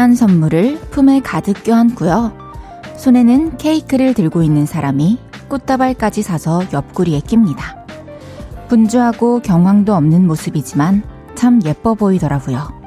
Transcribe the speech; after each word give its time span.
준비한 0.00 0.14
선물을 0.14 0.80
품에 0.90 1.20
가득 1.20 1.62
껴안고요. 1.62 2.32
손에는 2.96 3.58
케이크를 3.58 4.14
들고 4.14 4.42
있는 4.42 4.64
사람이 4.64 5.18
꽃다발까지 5.48 6.22
사서 6.22 6.62
옆구리에 6.72 7.20
낍니다. 7.20 7.84
분주하고 8.68 9.40
경황도 9.40 9.94
없는 9.94 10.26
모습이지만 10.26 11.02
참 11.34 11.60
예뻐 11.66 11.92
보이더라고요. 11.92 12.80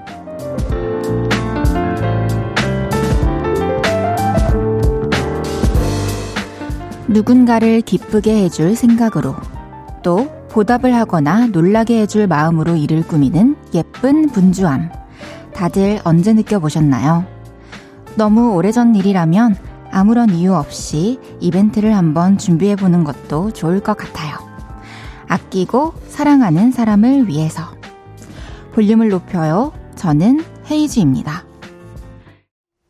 누군가를 7.08 7.82
기쁘게 7.82 8.44
해줄 8.44 8.76
생각으로 8.76 9.36
또 10.02 10.32
보답을 10.50 10.96
하거나 10.96 11.46
놀라게 11.46 12.02
해줄 12.02 12.26
마음으로 12.26 12.76
일을 12.76 13.04
꾸미는 13.06 13.56
예쁜 13.76 14.30
분주함. 14.30 15.03
다들 15.54 16.00
언제 16.04 16.34
느껴보셨나요? 16.34 17.26
너무 18.16 18.54
오래전 18.54 18.96
일이라면 18.96 19.56
아무런 19.92 20.30
이유 20.32 20.54
없이 20.54 21.20
이벤트를 21.40 21.96
한번 21.96 22.38
준비해보는 22.38 23.04
것도 23.04 23.52
좋을 23.52 23.80
것 23.80 23.96
같아요. 23.96 24.38
아끼고 25.28 25.94
사랑하는 26.08 26.72
사람을 26.72 27.28
위해서. 27.28 27.64
볼륨을 28.74 29.10
높여요. 29.10 29.72
저는 29.96 30.44
헤이즈입니다. 30.70 31.46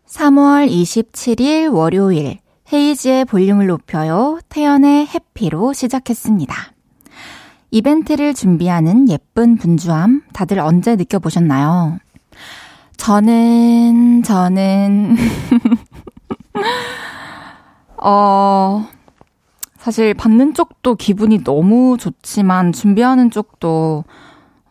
3월 0.08 0.70
27일 0.70 1.74
월요일 1.74 2.40
헤이즈의 2.72 3.26
볼륨을 3.26 3.68
높여요. 3.68 4.40
태연의 4.50 5.08
해피로 5.08 5.74
시작했습니다. 5.74 6.56
이벤트를 7.72 8.34
준비하는 8.34 9.09
예쁜 9.09 9.58
분주함 9.58 10.22
다들 10.32 10.59
언제 10.59 10.96
느껴보셨나요? 10.96 11.98
저는, 12.98 14.24
저는, 14.24 15.16
어, 17.98 18.86
사실 19.78 20.14
받는 20.14 20.54
쪽도 20.54 20.96
기분이 20.96 21.44
너무 21.44 21.98
좋지만 22.00 22.72
준비하는 22.72 23.32
쪽도 23.32 24.04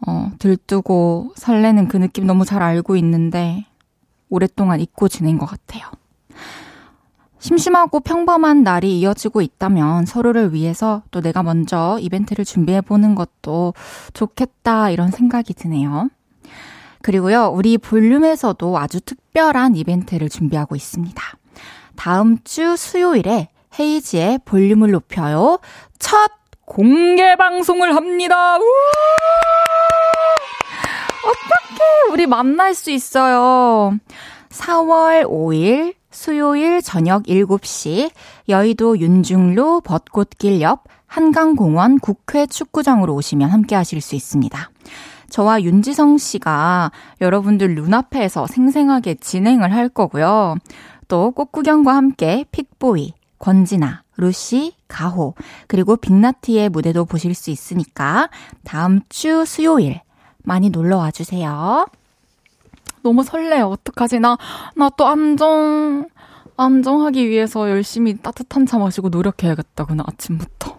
어, 0.07 0.31
들뜨고 0.39 1.33
설레는 1.37 1.89
그 1.89 1.97
느낌 1.99 2.27
너무 2.27 2.45
잘 2.45 2.63
알고 2.63 2.97
있는데 2.97 3.67
오랫동안 4.31 4.81
잊고 4.81 5.09
지낸 5.09 5.39
것 5.39 5.47
같아요. 5.47 5.85
심심하고 7.39 8.01
평범한 8.01 8.63
날이 8.63 8.99
이어지고 9.01 9.43
있다면 9.43 10.07
서로를 10.07 10.55
위해서 10.55 11.03
또 11.11 11.21
내가 11.21 11.43
먼저 11.43 11.99
이벤트를 12.01 12.45
준비해 12.45 12.81
보는 12.81 13.15
것도 13.15 13.75
좋겠다 14.15 14.91
이런 14.91 15.11
생각이 15.11 15.53
드네요. 15.55 16.09
그리고요, 17.03 17.53
우리 17.55 17.79
볼륨에서도 17.79 18.79
아주 18.79 19.01
특별한 19.01 19.77
이벤트를 19.77 20.29
준비하고 20.29 20.77
있습니다. 20.77 21.23
다음 21.97 22.39
주 22.45 22.77
수요일에 22.77 23.49
헤이지의 23.79 24.41
볼륨을 24.45 24.91
높여요. 24.91 25.59
첫 25.99 26.31
공개 26.65 27.37
방송을 27.37 27.95
합니다. 27.95 28.57
어떻게 31.25 31.83
우리 32.11 32.27
만날 32.27 32.75
수 32.75 32.91
있어요. 32.91 33.97
4월 34.49 35.25
5일 35.25 35.95
수요일 36.11 36.83
저녁 36.83 37.25
7시 37.25 38.11
여의도 38.49 38.99
윤중로 38.99 39.81
벚꽃길 39.81 40.61
옆 40.61 40.85
한강공원 41.07 41.99
국회 41.99 42.47
축구장으로 42.47 43.15
오시면 43.15 43.51
함께 43.51 43.75
하실 43.75 44.01
수 44.01 44.15
있습니다. 44.15 44.72
저와 45.33 45.63
윤지성 45.63 46.19
씨가 46.19 46.93
여러분들 47.23 47.75
눈앞에서 47.75 48.47
생생하게 48.47 49.15
진행을 49.15 49.73
할 49.73 49.89
거고요. 49.89 50.57
또 51.09 51.31
꽃구경과 51.33 51.97
함께 51.97 52.45
픽보이, 52.53 53.15
권진아, 53.39 54.03
루시, 54.19 54.75
가호, 54.89 55.35
그리고 55.67 55.97
빅나티의 55.97 56.69
무대도 56.69 57.07
보실 57.07 57.35
수 57.35 57.51
있으니까 57.51 58.29
다음 58.63 59.01
주 59.09 59.45
수요일 59.47 60.01
많이 60.45 60.69
놀러 60.69 60.99
와 60.99 61.11
주세요. 61.11 61.87
너무 63.03 63.25
설레요. 63.25 63.67
어떡하지? 63.69 64.21
나, 64.21 64.37
나 64.77 64.91
또 64.91 65.07
안정, 65.07 66.09
안정하기 66.59 67.29
위해서 67.29 67.71
열심히 67.71 68.17
따뜻한 68.19 68.67
차 68.67 68.79
마시고 68.79 69.09
노력해야겠다. 69.09 69.87
그날 69.87 70.05
아침부터. 70.09 70.79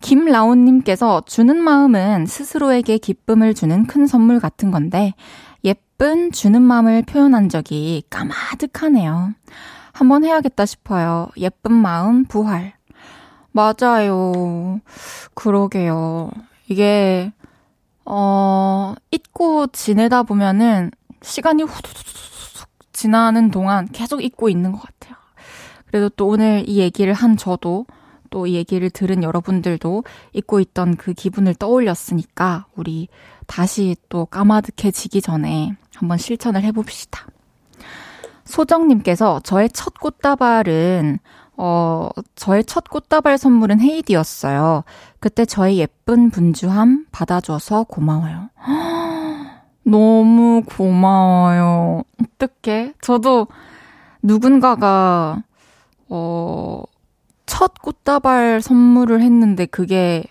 김라온님께서 0.00 1.22
주는 1.26 1.56
마음은 1.60 2.26
스스로에게 2.26 2.98
기쁨을 2.98 3.54
주는 3.54 3.86
큰 3.86 4.06
선물 4.06 4.40
같은 4.40 4.70
건데, 4.70 5.14
예쁜 5.64 6.32
주는 6.32 6.60
마음을 6.62 7.02
표현한 7.02 7.48
적이 7.48 8.02
까마득하네요. 8.10 9.34
한번 9.92 10.24
해야겠다 10.24 10.64
싶어요. 10.66 11.28
예쁜 11.36 11.72
마음 11.72 12.24
부활. 12.24 12.72
맞아요. 13.52 14.80
그러게요. 15.34 16.30
이게, 16.68 17.32
어, 18.04 18.94
잊고 19.10 19.66
지내다 19.66 20.22
보면은 20.22 20.90
시간이 21.22 21.64
후두둑 21.64 22.04
지나는 22.92 23.50
동안 23.50 23.86
계속 23.92 24.22
잊고 24.22 24.48
있는 24.48 24.72
것 24.72 24.80
같아요. 24.80 25.16
그래도 25.86 26.08
또 26.10 26.28
오늘 26.28 26.64
이 26.66 26.78
얘기를 26.78 27.12
한 27.12 27.36
저도 27.36 27.86
또 28.30 28.46
이 28.46 28.54
얘기를 28.54 28.90
들은 28.90 29.22
여러분들도 29.22 30.04
잊고 30.32 30.60
있던 30.60 30.96
그 30.96 31.12
기분을 31.12 31.54
떠올렸으니까 31.54 32.66
우리 32.74 33.08
다시 33.46 33.96
또 34.08 34.26
까마득해지기 34.26 35.20
전에 35.20 35.76
한번 35.94 36.18
실천을 36.18 36.62
해봅시다. 36.62 37.26
소정님께서 38.44 39.40
저의 39.40 39.70
첫 39.70 39.94
꽃다발은 39.94 41.18
어, 41.56 42.08
저의 42.36 42.64
첫 42.64 42.84
꽃다발 42.88 43.36
선물은 43.36 43.80
헤이디였어요. 43.80 44.82
그때 45.18 45.44
저의 45.44 45.78
예쁜 45.78 46.30
분주함 46.30 47.06
받아줘서 47.12 47.84
고마워요. 47.84 48.48
너무 49.84 50.62
고마워요. 50.64 52.04
어떡해. 52.22 52.94
저도 53.02 53.46
누군가가, 54.22 55.42
어, 56.08 56.82
첫 57.50 57.82
꽃다발 57.82 58.62
선물을 58.62 59.22
했는데 59.22 59.66
그게 59.66 60.22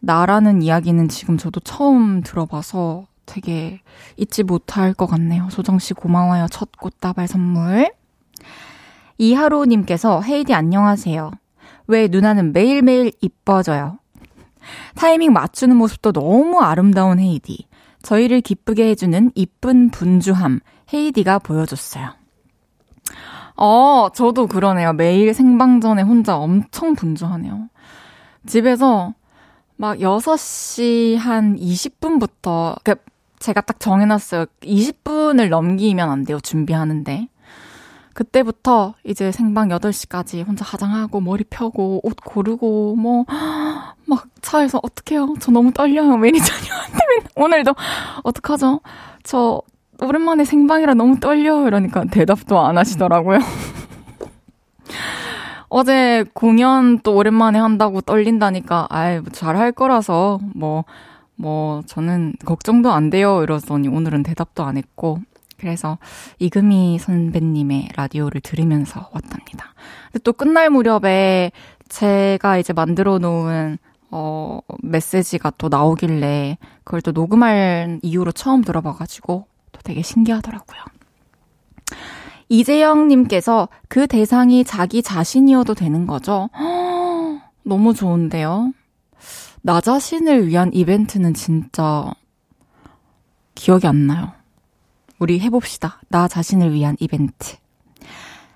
나라는 0.00 0.62
이야기는 0.62 1.10
지금 1.10 1.36
저도 1.36 1.60
처음 1.60 2.22
들어봐서 2.22 3.06
되게 3.26 3.82
잊지 4.16 4.44
못할 4.44 4.94
것 4.94 5.04
같네요. 5.04 5.48
소정씨 5.50 5.92
고마워요. 5.92 6.46
첫 6.50 6.70
꽃다발 6.72 7.28
선물. 7.28 7.92
이하로님께서 9.18 10.22
헤이디 10.22 10.54
안녕하세요. 10.54 11.32
왜 11.86 12.08
누나는 12.08 12.54
매일매일 12.54 13.12
이뻐져요? 13.20 13.98
타이밍 14.94 15.34
맞추는 15.34 15.76
모습도 15.76 16.12
너무 16.12 16.60
아름다운 16.60 17.20
헤이디. 17.20 17.68
저희를 18.00 18.40
기쁘게 18.40 18.88
해주는 18.88 19.32
이쁜 19.34 19.90
분주함 19.90 20.60
헤이디가 20.94 21.40
보여줬어요. 21.40 22.17
어, 23.60 24.08
저도 24.14 24.46
그러네요. 24.46 24.92
매일 24.92 25.34
생방 25.34 25.80
전에 25.80 26.02
혼자 26.02 26.36
엄청 26.38 26.94
분주하네요. 26.94 27.68
집에서 28.46 29.14
막 29.76 29.98
6시 29.98 31.16
한 31.16 31.56
20분부터, 31.56 32.76
그 32.84 32.94
제가 33.40 33.60
딱 33.60 33.80
정해놨어요. 33.80 34.46
20분을 34.62 35.48
넘기면 35.48 36.08
안 36.08 36.24
돼요. 36.24 36.38
준비하는데. 36.40 37.28
그때부터 38.14 38.94
이제 39.04 39.30
생방 39.30 39.68
8시까지 39.68 40.46
혼자 40.46 40.64
화장하고 40.64 41.20
머리 41.20 41.44
펴고 41.44 42.00
옷 42.02 42.16
고르고 42.24 42.96
뭐 42.96 43.24
막 44.06 44.26
차에서 44.40 44.80
어떡해요? 44.82 45.34
저 45.40 45.52
너무 45.52 45.72
떨려요. 45.72 46.16
매니저님한테 46.16 46.98
오늘도 47.36 47.74
어떡하죠? 48.24 48.80
저 49.22 49.62
오랜만에 50.00 50.44
생방이라 50.44 50.94
너무 50.94 51.18
떨려요. 51.18 51.66
이러니까 51.66 52.04
대답도 52.04 52.58
안 52.58 52.78
하시더라고요. 52.78 53.38
어제 55.68 56.24
공연 56.32 57.00
또 57.00 57.14
오랜만에 57.16 57.58
한다고 57.58 58.00
떨린다니까 58.00 58.86
아이 58.90 59.20
뭐 59.20 59.30
잘할 59.30 59.72
거라서 59.72 60.38
뭐뭐 60.54 60.84
뭐 61.36 61.82
저는 61.86 62.34
걱정도 62.44 62.90
안 62.90 63.10
돼요 63.10 63.42
이러더니 63.42 63.88
오늘은 63.88 64.22
대답도 64.22 64.62
안 64.62 64.78
했고 64.78 65.18
그래서 65.58 65.98
이금희 66.38 66.98
선배님의 66.98 67.90
라디오를 67.96 68.40
들으면서 68.40 69.10
왔답니다. 69.12 69.74
근데 70.12 70.22
또 70.22 70.32
끝날 70.32 70.70
무렵에 70.70 71.50
제가 71.88 72.58
이제 72.58 72.72
만들어 72.72 73.18
놓은 73.18 73.76
어, 74.10 74.60
메시지가 74.82 75.52
또 75.58 75.68
나오길래 75.68 76.56
그걸 76.84 77.02
또 77.02 77.12
녹음할 77.12 77.98
이유로 78.02 78.32
처음 78.32 78.62
들어봐가지고 78.62 79.44
또 79.44 79.57
되게 79.84 80.02
신기하더라고요. 80.02 80.80
이재영님께서 82.48 83.68
그 83.88 84.06
대상이 84.06 84.64
자기 84.64 85.02
자신이어도 85.02 85.74
되는 85.74 86.06
거죠? 86.06 86.48
너무 87.62 87.94
좋은데요? 87.94 88.72
나 89.62 89.80
자신을 89.80 90.46
위한 90.46 90.70
이벤트는 90.72 91.34
진짜 91.34 92.12
기억이 93.54 93.86
안 93.86 94.06
나요. 94.06 94.32
우리 95.18 95.40
해봅시다. 95.40 96.00
나 96.08 96.28
자신을 96.28 96.72
위한 96.72 96.96
이벤트. 97.00 97.56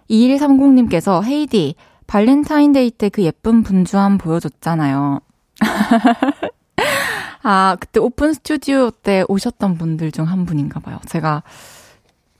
2130님께서 0.08 1.24
헤이디, 1.24 1.74
발렌타인데이 2.06 2.90
때 2.92 3.08
그 3.08 3.22
예쁜 3.22 3.62
분주함 3.62 4.18
보여줬잖아요. 4.18 5.20
아, 7.42 7.76
그때 7.80 7.98
open 8.00 8.32
studio 8.32 8.90
때 8.90 9.24
오셨던 9.28 9.78
분들 9.78 10.12
중 10.12 10.24
한 10.26 10.46
분인가 10.46 10.80
봐요. 10.80 10.98
제가 11.06 11.42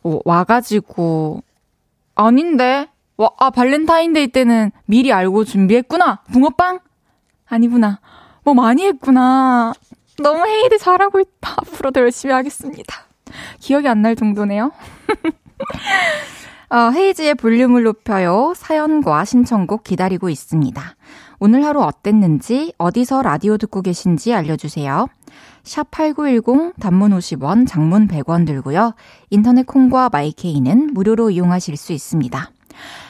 어, 0.05 0.21
와가지고, 0.25 1.43
아닌데? 2.15 2.89
와, 3.17 3.31
아, 3.39 3.51
발렌타인데이 3.51 4.29
때는 4.29 4.71
미리 4.87 5.13
알고 5.13 5.45
준비했구나! 5.45 6.23
붕어빵? 6.33 6.81
아니구나. 7.47 8.01
뭐 8.45 8.55
많이 8.55 8.85
했구나. 8.85 9.73
너무 10.23 10.45
헤이즈 10.47 10.79
잘하고 10.79 11.21
있다. 11.21 11.55
앞으로도 11.57 12.01
열심히 12.01 12.35
하겠습니다. 12.35 12.95
기억이 13.61 13.87
안 13.89 14.03
날 14.03 14.17
정도네요. 14.17 14.73
어, 16.71 16.91
헤이즈의 16.91 17.35
볼륨을 17.35 17.83
높여요. 17.85 18.55
사연과 18.57 19.25
신청곡 19.25 19.85
기다리고 19.85 20.29
있습니다. 20.31 20.97
오늘 21.45 21.65
하루 21.65 21.81
어땠는지, 21.83 22.73
어디서 22.79 23.23
라디오 23.23 23.57
듣고 23.57 23.83
계신지 23.83 24.33
알려주세요. 24.33 25.09
샵8910 25.65 26.75
단문 26.79 27.11
50원, 27.19 27.67
장문 27.67 28.07
100원 28.07 28.47
들고요. 28.47 28.95
인터넷 29.29 29.67
콩과 29.67 30.11
마이케이는 30.13 30.95
무료로 30.95 31.31
이용하실 31.31 31.77
수 31.77 31.93
있습니다. 31.93 32.53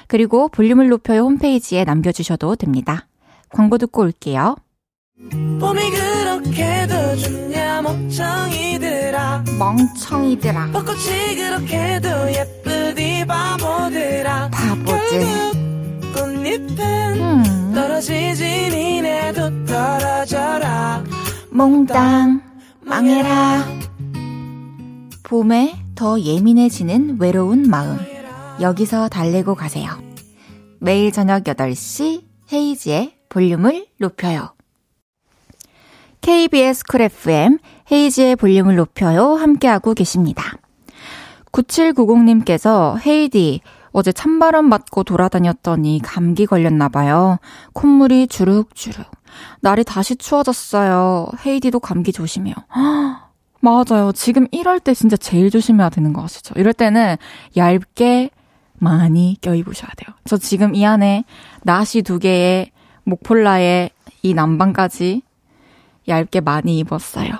그리고 0.09 0.49
볼륨을 0.49 0.89
높여요 0.89 1.25
홈페이지에 1.25 1.85
남겨주셔도 1.85 2.57
됩니다. 2.57 3.07
광고 3.51 3.77
듣고 3.77 4.01
올게요. 4.01 4.57
봄이 5.61 5.91
그렇게도 5.91 7.17
좋냐 7.17 7.83
멍청이들아 7.83 9.45
멍청이들아 9.59 10.71
벚꽃이 10.73 11.37
그렇게도 11.37 12.33
예쁘디 12.33 13.27
바보들아 13.27 14.49
바보들 14.49 15.72
음. 16.15 17.73
떨어지지 17.75 18.45
니네도 18.45 19.65
떨어져라. 19.65 21.05
몽땅 21.51 22.43
망해라. 22.83 23.65
봄에 25.23 25.75
더 25.95 26.21
예민해지는 26.21 27.19
외로운 27.21 27.69
마음. 27.69 27.99
여기서 28.61 29.09
달래고 29.09 29.55
가세요. 29.55 29.91
매일 30.79 31.13
저녁 31.13 31.45
8시 31.45 32.23
헤이지의 32.53 33.17
볼륨을 33.29 33.87
높여요. 33.99 34.55
KBS 36.21 36.85
쿨 36.87 37.03
FM 37.03 37.59
헤이지의 37.91 38.37
볼륨을 38.37 38.77
높여요 38.77 39.35
함께하고 39.35 39.95
계십니다. 39.95 40.57
9790님께서 41.53 42.99
헤이디 43.05 43.61
어제 43.93 44.13
찬바람 44.13 44.67
맞고 44.67 45.05
돌아다녔더니 45.05 46.01
감기 46.03 46.47
걸렸나 46.47 46.89
봐요. 46.89 47.39
콧물이 47.75 48.27
주룩주룩. 48.29 49.07
날이 49.61 49.85
다시 49.85 50.17
추워졌어요. 50.17 51.29
헤이디도 51.45 51.81
감기 51.81 52.13
조심해요. 52.13 52.55
맞아요. 53.61 54.13
지금 54.15 54.47
이럴 54.51 54.81
때 54.81 54.93
진짜 54.93 55.17
제일 55.17 55.51
조심해야 55.51 55.91
되는 55.91 56.13
거 56.13 56.25
아시죠? 56.25 56.55
이럴 56.57 56.73
때는 56.73 57.17
얇게 57.57 58.31
많이 58.75 59.37
껴입으셔야 59.41 59.91
돼요. 59.97 60.17
저 60.25 60.37
지금 60.37 60.75
이 60.75 60.85
안에 60.85 61.25
나시 61.63 62.03
두 62.03 62.19
개에 62.19 62.73
목폴라에 63.05 63.91
이 64.23 64.35
남방까지 64.35 65.23
얇게 66.09 66.41
많이 66.41 66.79
입었어요. 66.79 67.31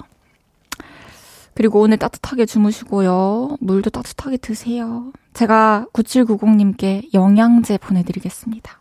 그리고 1.55 1.81
오늘 1.81 1.99
따뜻하게 1.99 2.47
주무시고요. 2.47 3.57
물도 3.61 3.91
따뜻하게 3.91 4.39
드세요. 4.39 5.13
제가 5.35 5.87
9790님께 5.93 7.13
영양제 7.15 7.79
보내드리겠습니다. 7.79 8.79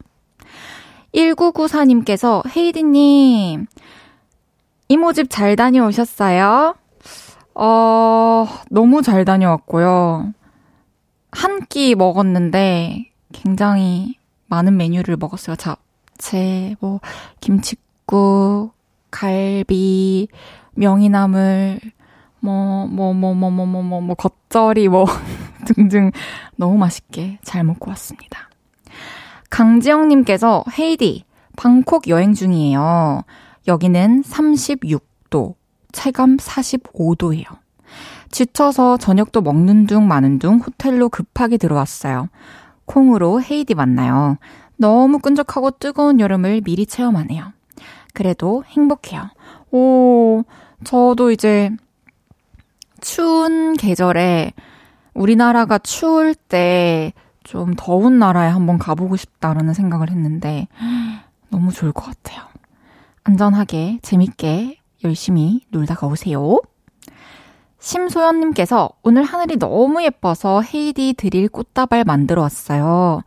1994님께서 1.13 2.43
헤이디님, 2.55 3.65
이모집 4.87 5.29
잘 5.29 5.55
다녀오셨어요? 5.55 6.75
어, 7.55 8.47
너무 8.69 9.01
잘 9.01 9.25
다녀왔고요. 9.25 10.33
한 11.31 11.61
끼 11.69 11.95
먹었는데 11.95 13.09
굉장히 13.31 14.15
많은 14.47 14.75
메뉴를 14.75 15.15
먹었어요. 15.15 15.55
잡채, 15.55 16.75
뭐, 16.81 16.99
김치국, 17.39 18.73
갈비, 19.09 20.27
명이나물, 20.73 21.79
뭐, 22.41 22.87
뭐, 22.87 23.13
뭐, 23.13 23.33
뭐, 23.33 23.49
뭐, 23.51 23.65
뭐, 23.65 23.83
뭐, 23.83 24.01
뭐, 24.01 24.15
겉절이, 24.15 24.89
뭐, 24.89 25.05
등등 25.65 26.11
너무 26.55 26.77
맛있게 26.77 27.37
잘 27.43 27.63
먹고 27.63 27.89
왔습니다. 27.91 28.49
강지영님께서 29.49 30.63
헤이디, 30.77 31.23
방콕 31.55 32.07
여행 32.07 32.33
중이에요. 32.33 33.23
여기는 33.67 34.23
36도, 34.23 35.53
체감 35.91 36.37
45도예요. 36.37 37.45
지쳐서 38.31 38.97
저녁도 38.97 39.41
먹는 39.41 39.85
둥 39.85 40.07
마는 40.07 40.39
둥 40.39 40.59
호텔로 40.59 41.09
급하게 41.09 41.57
들어왔어요. 41.57 42.29
콩으로 42.85 43.41
헤이디 43.41 43.75
만나요. 43.75 44.37
너무 44.77 45.19
끈적하고 45.19 45.71
뜨거운 45.71 46.19
여름을 46.19 46.61
미리 46.61 46.85
체험하네요. 46.85 47.53
그래도 48.13 48.63
행복해요. 48.65 49.29
오, 49.71 50.43
저도 50.83 51.31
이제 51.31 51.69
추운 53.01 53.73
계절에 53.75 54.53
우리나라가 55.13 55.77
추울 55.77 56.33
때 56.35 57.13
좀 57.43 57.73
더운 57.75 58.19
나라에 58.19 58.49
한번 58.49 58.77
가보고 58.77 59.17
싶다라는 59.17 59.73
생각을 59.73 60.09
했는데 60.09 60.67
너무 61.49 61.71
좋을 61.71 61.91
것 61.91 62.05
같아요. 62.05 62.45
안전하게, 63.23 63.99
재밌게, 64.01 64.79
열심히 65.03 65.61
놀다가 65.69 66.07
오세요. 66.07 66.59
심소연님께서 67.79 68.89
오늘 69.01 69.23
하늘이 69.23 69.57
너무 69.57 70.03
예뻐서 70.03 70.61
헤이디 70.61 71.15
드릴 71.17 71.49
꽃다발 71.49 72.03
만들어 72.03 72.43
왔어요. 72.43 73.23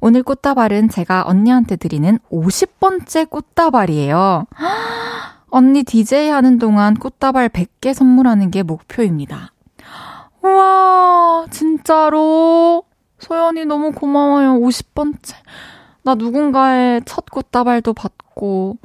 오늘 0.00 0.22
꽃다발은 0.22 0.88
제가 0.88 1.24
언니한테 1.26 1.76
드리는 1.76 2.18
50번째 2.32 3.28
꽃다발이에요. 3.28 4.46
언니 5.50 5.82
DJ 5.82 6.28
하는 6.28 6.58
동안 6.58 6.94
꽃다발 6.94 7.48
100개 7.48 7.94
선물하는 7.94 8.50
게 8.50 8.62
목표입니다. 8.62 9.52
우와, 10.42 11.46
진짜로? 11.50 12.84
소연이 13.18 13.64
너무 13.64 13.92
고마워요. 13.92 14.60
50번째. 14.60 15.34
나 16.02 16.14
누군가의 16.14 17.02
첫 17.04 17.26
꽃다발도 17.30 17.92
받고, 17.94 18.78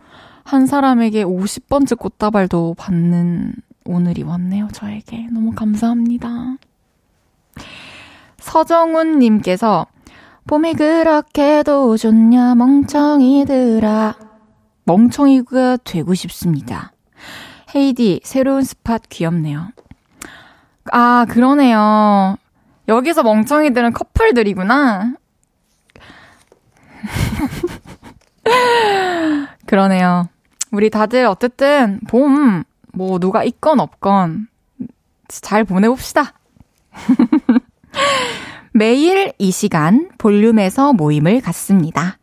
한 0.44 0.66
사람에게 0.66 1.24
50번째 1.24 1.98
꽃다발도 1.98 2.76
받는 2.78 3.54
오늘이 3.86 4.24
왔네요, 4.24 4.70
저에게. 4.74 5.28
너무 5.32 5.52
감사합니다. 5.52 6.58
서정훈님께서, 8.40 9.86
봄이 10.48 10.74
그렇게도 10.74 11.98
좋냐, 11.98 12.56
멍청이들아. 12.56 14.33
멍청이가 14.86 15.78
되고 15.84 16.14
싶습니다. 16.14 16.92
헤이디, 17.76 18.22
새로운 18.24 18.64
스팟 18.64 19.00
귀엽네요. 19.10 19.70
아, 20.92 21.26
그러네요. 21.30 22.38
여기서 22.88 23.24
멍청이들은 23.24 23.94
커플들이구나. 23.94 25.16
그러네요. 29.66 30.28
우리 30.72 30.90
다들 30.90 31.26
어쨌든 31.26 32.00
봄, 32.08 32.64
뭐 32.94 33.20
누가 33.20 33.44
있건 33.44 33.80
없건 33.80 34.48
잘 35.28 35.64
보내봅시다. 35.64 36.34
매일 38.74 39.34
이 39.38 39.52
시간 39.52 40.10
볼륨에서 40.18 40.94
모임을 40.94 41.42
갖습니다. 41.42 42.18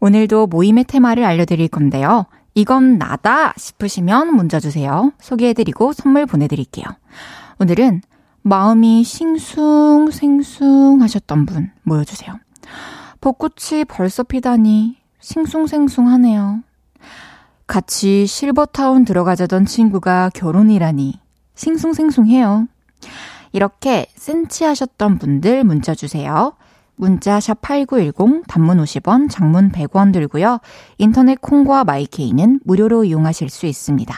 오늘도 0.00 0.46
모임의 0.48 0.84
테마를 0.84 1.24
알려드릴 1.24 1.68
건데요. 1.68 2.26
이건 2.54 2.98
나다 2.98 3.52
싶으시면 3.56 4.34
문자 4.34 4.58
주세요. 4.58 5.12
소개해드리고 5.20 5.92
선물 5.92 6.26
보내드릴게요. 6.26 6.84
오늘은 7.58 8.02
마음이 8.42 9.04
싱숭생숭 9.04 11.02
하셨던 11.02 11.46
분 11.46 11.70
모여주세요. 11.82 12.38
벚꽃이 13.20 13.84
벌써 13.86 14.22
피다니 14.22 14.96
싱숭생숭하네요. 15.20 16.60
같이 17.66 18.26
실버타운 18.26 19.04
들어가자던 19.04 19.66
친구가 19.66 20.30
결혼이라니 20.34 21.20
싱숭생숭해요. 21.54 22.66
이렇게 23.52 24.06
센치하셨던 24.16 25.18
분들 25.18 25.64
문자 25.64 25.94
주세요. 25.94 26.54
문자 27.00 27.38
샵8910 27.38 28.46
단문 28.46 28.76
50원, 28.76 29.30
장문 29.30 29.72
100원 29.72 30.12
들고요. 30.12 30.58
인터넷 30.98 31.40
콩과 31.40 31.84
마이케이는 31.84 32.60
무료로 32.62 33.04
이용하실 33.04 33.48
수 33.48 33.64
있습니다. 33.64 34.14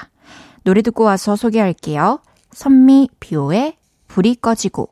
노래 0.64 0.82
듣고 0.82 1.04
와서 1.04 1.36
소개할게요. 1.36 2.18
선미 2.50 3.10
비오의 3.20 3.76
불이 4.08 4.34
꺼지고 4.34 4.88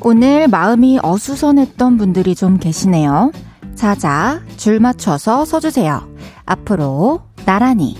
오늘 0.00 0.48
마음이 0.48 0.98
어수선했던 1.00 1.96
분들이 1.96 2.34
좀 2.34 2.58
계시네요. 2.58 3.30
자자, 3.76 4.42
줄 4.56 4.80
맞춰서 4.80 5.44
서주세요. 5.44 6.11
앞으로, 6.44 7.22
나란히. 7.44 7.96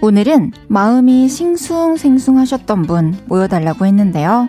오늘은 0.00 0.52
마음이 0.68 1.28
싱숭생숭하셨던 1.28 2.82
분 2.82 3.18
모여달라고 3.26 3.84
했는데요. 3.84 4.48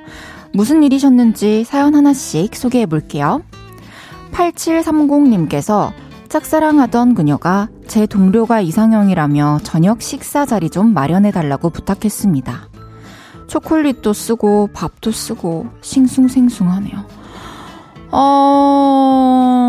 무슨 0.53 0.83
일이셨는지 0.83 1.63
사연 1.63 1.95
하나씩 1.95 2.55
소개해 2.55 2.86
볼게요. 2.86 3.41
8730님께서 4.31 5.91
짝사랑하던 6.29 7.15
그녀가 7.15 7.67
제 7.88 8.05
동료가 8.05 8.62
이상형이라며 8.62 9.59
저녁 9.63 10.03
식사 10.03 10.45
자리 10.45 10.69
좀 10.69 10.93
마련해 10.93 11.31
달라고 11.31 11.71
부탁했습니다. 11.71 12.69
초콜릿도 13.48 14.13
쓰고 14.13 14.69
밥도 14.74 15.12
쓰고 15.12 15.67
싱숭생숭하네요. 15.81 17.18
어... 18.11 19.59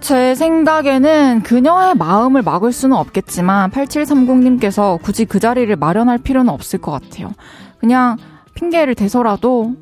제 0.00 0.36
생각에는 0.36 1.42
그녀의 1.42 1.96
마음을 1.96 2.42
막을 2.42 2.70
수는 2.70 2.96
없겠지만 2.96 3.70
8730님께서 3.72 5.02
굳이 5.02 5.24
그 5.24 5.40
자리를 5.40 5.74
마련할 5.74 6.18
필요는 6.18 6.52
없을 6.52 6.80
것 6.80 6.92
같아요. 6.92 7.32
그냥 7.78 8.16
핑계를 8.54 8.94
대서라도 8.94 9.74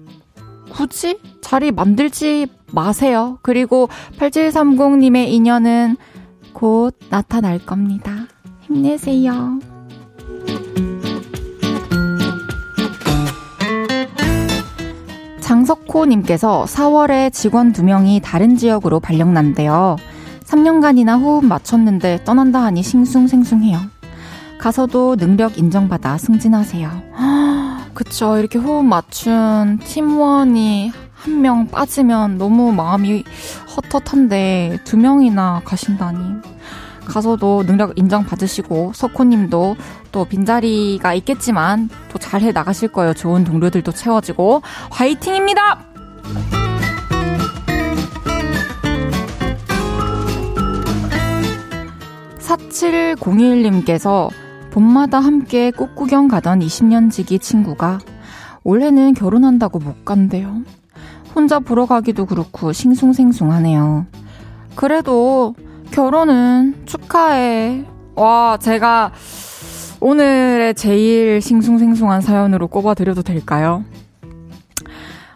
굳이 0.71 1.19
자리 1.43 1.71
만들지 1.73 2.47
마세요. 2.73 3.39
그리고 3.43 3.89
8730님의 4.19 5.29
인연은 5.29 5.97
곧 6.55 6.97
나타날 7.11 7.59
겁니다. 7.59 8.13
힘내세요. 8.63 9.59
장석호님께서 15.65 16.67
4월에 16.69 17.33
직원 17.33 17.73
2명이 17.73 18.21
다른 18.23 18.57
지역으로 18.57 19.01
발령난대요. 19.01 19.97
3년간이나 20.45 21.19
호흡 21.21 21.45
맞췄는데 21.47 22.25
떠난다 22.25 22.63
하니 22.63 22.83
싱숭생숭해요. 22.83 23.79
가서도 24.59 25.17
능력 25.17 25.59
인정받아 25.59 26.19
승진하세요. 26.19 26.91
그쵸. 27.95 28.37
이렇게 28.39 28.59
호흡 28.59 28.85
맞춘 28.85 29.79
팀원이 29.83 30.93
한 31.15 31.41
명 31.41 31.67
빠지면 31.69 32.37
너무 32.37 32.71
마음이 32.73 33.25
헛헛한데 33.75 34.81
두 34.85 34.99
명이나 34.99 35.63
가신다니. 35.65 36.19
가서도 37.05 37.65
능력 37.67 37.99
인정받으시고 37.99 38.93
석호님도 38.95 39.77
또 40.13 40.25
빈자리가 40.25 41.15
있겠지만 41.15 41.89
또 42.11 42.19
잘해 42.19 42.53
나가실 42.53 42.89
거예요. 42.89 43.15
좋은 43.15 43.45
동료들도 43.45 43.93
채워지고 43.93 44.63
화이팅입니다! 44.91 45.85
4701님께서 52.39 54.29
봄마다 54.71 55.21
함께 55.21 55.71
꽃구경 55.71 56.29
가던 56.29 56.61
20년 56.61 57.11
지기 57.11 57.39
친구가 57.39 58.01
올해는 58.65 59.15
결혼한다고 59.15 59.79
못 59.79 60.05
간대요. 60.05 60.63
혼자 61.35 61.59
보러 61.59 61.87
가기도 61.87 62.27
그렇고 62.27 62.73
싱숭생숭하네요. 62.73 64.07
그래도 64.75 65.55
결혼은 65.95 66.75
축하해. 66.87 67.85
와, 68.17 68.59
제가 68.61 69.13
오늘의 70.01 70.75
제일 70.75 71.41
싱숭생숭한 71.41 72.21
사연으로 72.21 72.67
꼽아드려도 72.67 73.23
될까요? 73.23 73.85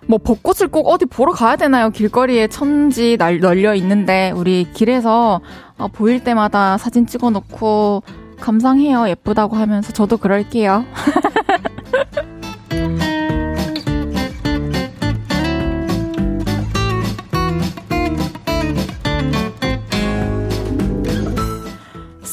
뭐 0.08 0.18
벚꽃을 0.18 0.66
꼭 0.72 0.88
어디 0.88 1.06
보러 1.06 1.30
가야 1.30 1.54
되나요? 1.54 1.90
길거리에 1.90 2.48
천지 2.48 3.16
날, 3.16 3.38
널려 3.38 3.76
있는데 3.76 4.32
우리 4.34 4.66
길에서 4.72 5.40
어, 5.76 5.86
보일 5.86 6.24
때마다 6.24 6.76
사진 6.76 7.06
찍어 7.06 7.30
놓고 7.30 8.02
감상해요 8.40 9.08
예쁘다고 9.10 9.54
하면서 9.54 9.92
저도 9.92 10.16
그럴게요. 10.16 10.84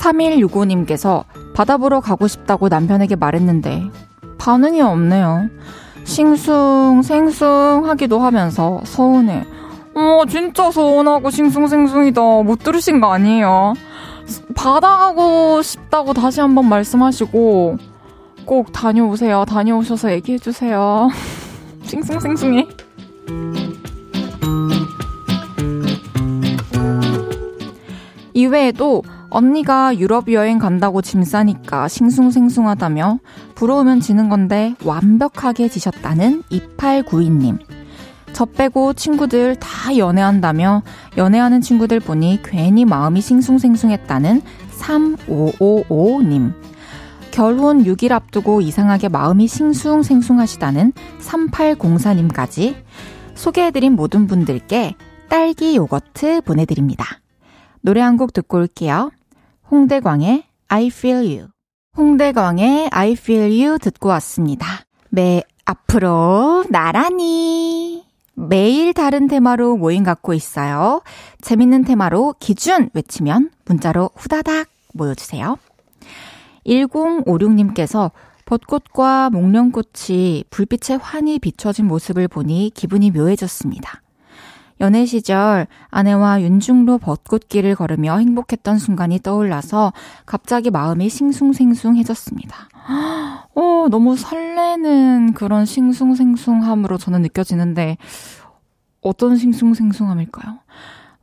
3165님께서 0.05 1.23
바다 1.53 1.77
보러 1.77 1.99
가고 1.99 2.27
싶다고 2.27 2.67
남편에게 2.69 3.15
말했는데 3.15 3.89
반응이 4.37 4.81
없네요. 4.81 5.49
싱숭, 6.03 7.01
생숭 7.01 7.83
하기도 7.85 8.19
하면서 8.19 8.81
서운해. 8.83 9.43
어, 9.95 10.23
진짜 10.27 10.69
서운하고 10.69 11.29
싱숭생숭이다. 11.31 12.21
못 12.43 12.59
들으신 12.59 12.99
거 12.99 13.13
아니에요? 13.13 13.73
바다 14.55 14.97
가고 14.97 15.61
싶다고 15.61 16.13
다시 16.13 16.41
한번 16.41 16.67
말씀하시고 16.67 17.77
꼭 18.45 18.71
다녀오세요. 18.71 19.45
다녀오셔서 19.47 20.11
얘기해 20.11 20.37
주세요. 20.37 21.09
싱숭생숭해. 21.83 22.67
이외에도 28.33 29.01
언니가 29.35 29.99
유럽 29.99 30.31
여행 30.31 30.59
간다고 30.59 31.01
짐 31.01 31.21
싸니까 31.21 31.89
싱숭생숭하다며 31.89 33.19
부러우면 33.55 33.99
지는 33.99 34.29
건데 34.29 34.75
완벽하게 34.85 35.67
지셨다는 35.67 36.43
2892님. 36.43 37.59
저 38.31 38.45
빼고 38.45 38.93
친구들 38.93 39.57
다 39.57 39.97
연애한다며 39.97 40.83
연애하는 41.17 41.59
친구들 41.59 41.99
보니 41.99 42.43
괜히 42.45 42.85
마음이 42.85 43.19
싱숭생숭했다는 43.19 44.41
3555님. 44.71 46.53
결혼 47.31 47.83
6일 47.83 48.13
앞두고 48.13 48.61
이상하게 48.61 49.09
마음이 49.09 49.49
싱숭생숭하시다는 49.49 50.93
3804님까지 51.19 52.75
소개해드린 53.33 53.97
모든 53.97 54.27
분들께 54.27 54.95
딸기 55.27 55.75
요거트 55.75 56.43
보내드립니다. 56.43 57.19
노래 57.81 57.99
한 57.99 58.15
곡 58.15 58.31
듣고 58.31 58.59
올게요. 58.59 59.11
홍대광의 59.71 60.43
I 60.67 60.87
feel 60.87 61.25
you. 61.25 61.47
홍대광의 61.97 62.89
I 62.91 63.11
feel 63.13 63.51
you 63.51 63.79
듣고 63.79 64.09
왔습니다. 64.09 64.85
매, 65.09 65.43
앞으로 65.65 66.65
나란히. 66.69 68.05
매일 68.35 68.93
다른 68.93 69.27
테마로 69.27 69.77
모임 69.77 70.03
갖고 70.03 70.33
있어요. 70.33 71.01
재밌는 71.41 71.85
테마로 71.85 72.35
기준 72.39 72.89
외치면 72.93 73.49
문자로 73.65 74.09
후다닥 74.15 74.67
모여주세요. 74.93 75.57
1056님께서 76.65 78.11
벚꽃과 78.45 79.29
목련꽃이 79.31 80.45
불빛에 80.49 80.95
환히 80.95 81.39
비춰진 81.39 81.87
모습을 81.87 82.27
보니 82.27 82.71
기분이 82.75 83.11
묘해졌습니다. 83.11 84.01
연애 84.81 85.05
시절 85.05 85.67
아내와 85.89 86.41
윤중로 86.41 86.97
벚꽃길을 86.97 87.75
걸으며 87.75 88.17
행복했던 88.17 88.77
순간이 88.77 89.19
떠올라서 89.19 89.93
갑자기 90.25 90.69
마음이 90.69 91.09
싱숭생숭해졌습니다. 91.09 92.69
어, 93.55 93.87
너무 93.89 94.17
설레는 94.17 95.33
그런 95.33 95.65
싱숭생숭함으로 95.65 96.97
저는 96.97 97.21
느껴지는데 97.21 97.97
어떤 99.01 99.37
싱숭생숭함일까요? 99.37 100.59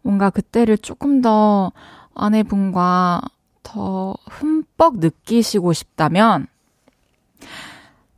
뭔가 0.02 0.30
그때를 0.30 0.78
조금 0.78 1.20
더 1.20 1.72
아내분과 2.14 3.20
더 3.62 4.14
흠뻑 4.28 4.98
느끼시고 4.98 5.72
싶다면 5.72 6.46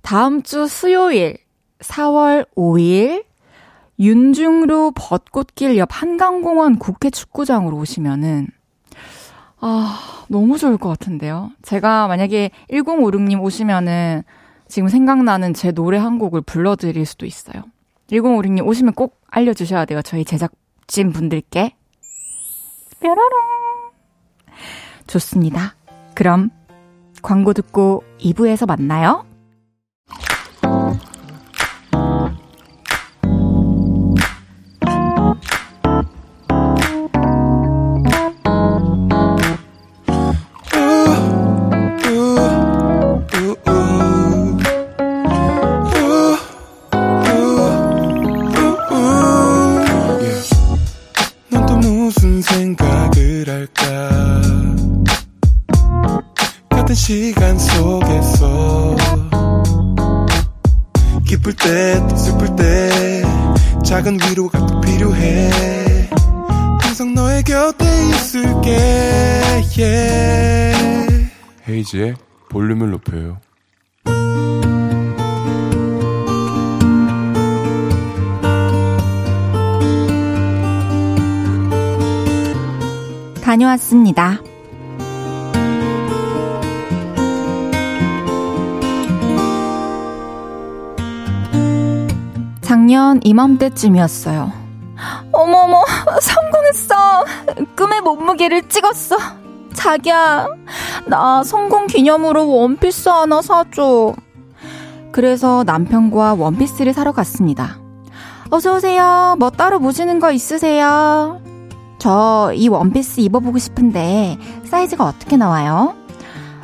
다음 0.03 0.43
주 0.43 0.67
수요일 0.67 1.39
4월 1.81 2.47
5일 2.55 3.25
윤중로 3.99 4.93
벚꽃길 4.93 5.77
옆 5.77 5.89
한강공원 5.93 6.79
국회 6.79 7.11
축구장으로 7.11 7.77
오시면은 7.77 8.49
아, 9.61 10.25
너무 10.29 10.59
좋을 10.59 10.77
것 10.77 10.89
같은데요. 10.91 11.51
제가 11.63 12.07
만약에 12.07 12.51
1056님 12.71 13.43
오시면은 13.43 14.23
지금 14.69 14.89
생각나는 14.89 15.55
제 15.55 15.73
노래 15.73 15.97
한 15.97 16.19
곡을 16.19 16.43
불러드릴 16.43 17.07
수도 17.07 17.25
있어요. 17.25 17.63
1056님 18.11 18.67
오시면 18.67 18.95
꼭 18.95 19.21
알려주셔야 19.31 19.85
돼요. 19.85 20.03
저희 20.03 20.25
제작진 20.25 21.13
분들께. 21.13 21.77
뾰로롱. 23.01 23.31
좋습니다. 25.07 25.75
그럼 26.15 26.51
광고 27.23 27.53
듣고 27.53 28.03
2부에서 28.19 28.67
만나요. 28.67 29.25
헤이지의 71.95 72.17
볼륨을 72.51 72.91
높여요 72.91 73.39
다녀왔습니다. 83.43 84.41
작년 92.63 93.21
이맘때쯤이었어요. 93.23 94.51
어머머, 95.31 95.85
성공했어. 96.21 97.25
꿈의 97.77 98.01
몸무게를 98.01 98.69
찍었어. 98.69 99.17
자기야, 99.75 100.49
나 101.07 101.43
성공 101.45 101.87
기념으로 101.87 102.49
원피스 102.49 103.09
하나 103.09 103.43
사줘. 103.43 104.15
그래서 105.13 105.63
남편과 105.65 106.35
원피스를 106.35 106.93
사러 106.93 107.13
갔습니다. 107.13 107.79
어서오세요. 108.51 109.37
뭐 109.39 109.51
따로 109.51 109.79
보시는 109.79 110.19
거 110.21 110.33
있으세요? 110.33 111.41
저 111.99 112.53
이 112.55 112.69
원피스 112.69 113.21
입어보고 113.21 113.59
싶은데 113.59 114.39
사이즈가 114.65 115.05
어떻게 115.05 115.37
나와요? 115.37 115.95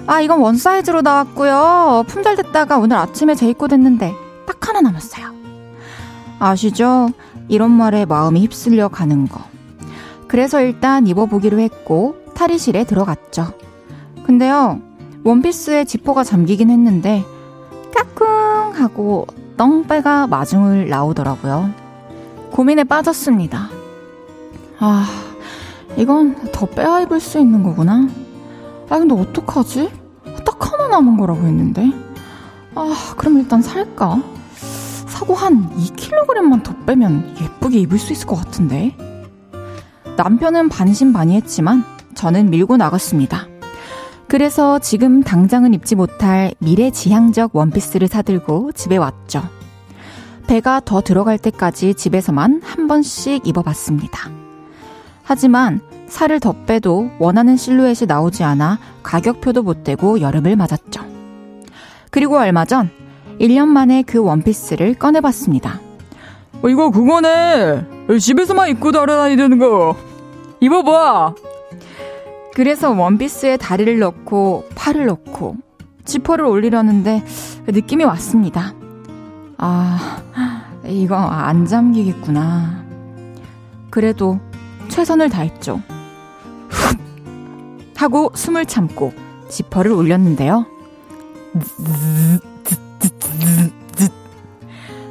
아, 0.07 0.21
이건 0.21 0.41
원 0.41 0.57
사이즈로 0.57 1.03
나왔고요. 1.03 2.05
품절됐다가 2.09 2.79
오늘 2.79 2.97
아침에 2.97 3.35
재입고 3.35 3.69
됐는데 3.69 4.15
딱 4.47 4.69
하나 4.69 4.81
남았어요. 4.81 5.27
아시죠? 6.39 7.11
이런 7.49 7.71
말에 7.71 8.05
마음이 8.07 8.41
휩쓸려 8.43 8.89
가는 8.89 9.29
거. 9.29 9.41
그래서 10.27 10.61
일단 10.61 11.07
입어보기로 11.07 11.61
했고 11.61 12.17
탈의실에 12.35 12.85
들어갔죠. 12.85 13.53
근데요, 14.31 14.81
원피스에 15.25 15.85
지퍼가 15.87 16.23
잠기긴 16.23 16.71
했는데 16.71 17.25
까꿍 17.93 18.75
하고 18.77 19.27
떵빼가 19.57 20.29
마중을 20.29 20.89
나오더라고요. 20.89 21.71
고민에 22.53 22.85
빠졌습니다. 22.85 23.71
아, 24.79 25.09
이건 25.97 26.53
더 26.53 26.67
빼야 26.67 27.01
입을 27.01 27.19
수 27.19 27.41
있는 27.41 27.65
거구나. 27.65 28.09
아, 28.89 28.99
근데 29.01 29.17
어떡하지? 29.17 29.91
딱 30.47 30.73
하나 30.73 30.87
남은 30.87 31.17
거라고 31.17 31.41
했는데. 31.41 31.91
아, 32.77 32.95
그럼 33.17 33.39
일단 33.39 33.61
살까? 33.63 34.23
사고 35.09 35.35
한 35.35 35.69
2kg만 35.77 36.63
더 36.63 36.77
빼면 36.87 37.35
예쁘게 37.43 37.81
입을 37.81 37.99
수 37.99 38.13
있을 38.13 38.29
것 38.29 38.37
같은데. 38.37 38.97
남편은 40.17 40.69
반신반의했지만 40.69 41.83
저는 42.15 42.51
밀고 42.51 42.77
나갔습니다. 42.77 43.50
그래서 44.31 44.79
지금 44.79 45.25
당장은 45.25 45.75
입지 45.75 45.97
못할 45.97 46.53
미래지향적 46.61 47.51
원피스를 47.53 48.07
사들고 48.07 48.71
집에 48.71 48.97
왔죠. 48.97 49.43
배가 50.47 50.81
더 50.85 51.01
들어갈 51.01 51.37
때까지 51.37 51.95
집에서만 51.95 52.61
한 52.63 52.87
번씩 52.87 53.45
입어봤습니다. 53.45 54.31
하지만 55.25 55.81
살을 56.07 56.39
더 56.39 56.53
빼도 56.65 57.11
원하는 57.19 57.57
실루엣이 57.57 58.07
나오지 58.07 58.45
않아 58.45 58.79
가격표도 59.03 59.65
못 59.65 59.83
대고 59.83 60.21
여름을 60.21 60.55
맞았죠. 60.55 61.05
그리고 62.13 62.39
얼마 62.39 62.65
전 62.65 62.89
1년 63.41 63.67
만에 63.67 64.03
그 64.03 64.23
원피스를 64.23 64.95
꺼내봤습니다. 64.95 65.81
어, 66.63 66.69
이거 66.69 66.91
그거네. 66.91 67.85
집에서만 68.21 68.69
입고 68.69 68.93
돌아다니는 68.93 69.59
거. 69.59 69.97
입어봐. 70.61 71.35
그래서 72.55 72.91
원피스에 72.91 73.57
다리를 73.57 73.99
넣고 73.99 74.69
팔을 74.75 75.07
넣고 75.07 75.57
지퍼를 76.05 76.45
올리려는데 76.45 77.25
느낌이 77.67 78.05
왔습니다. 78.05 78.75
아, 79.59 80.23
이거 80.87 81.17
안 81.17 81.67
잠기겠구나. 81.67 82.85
그래도 83.91 84.41
최선을 84.89 85.29
다했죠. 85.29 85.81
하고 87.97 88.31
숨을 88.35 88.67
참고 88.67 89.13
지퍼를 89.49 89.93
올렸는데요. 89.93 90.67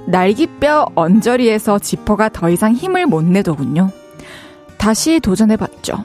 날개뼈 0.07 0.87
언저리에서 0.95 1.77
지퍼가 1.77 2.29
더 2.29 2.49
이상 2.49 2.73
힘을 2.73 3.05
못 3.05 3.23
내더군요. 3.23 3.91
다시 4.77 5.19
도전해봤죠. 5.19 6.03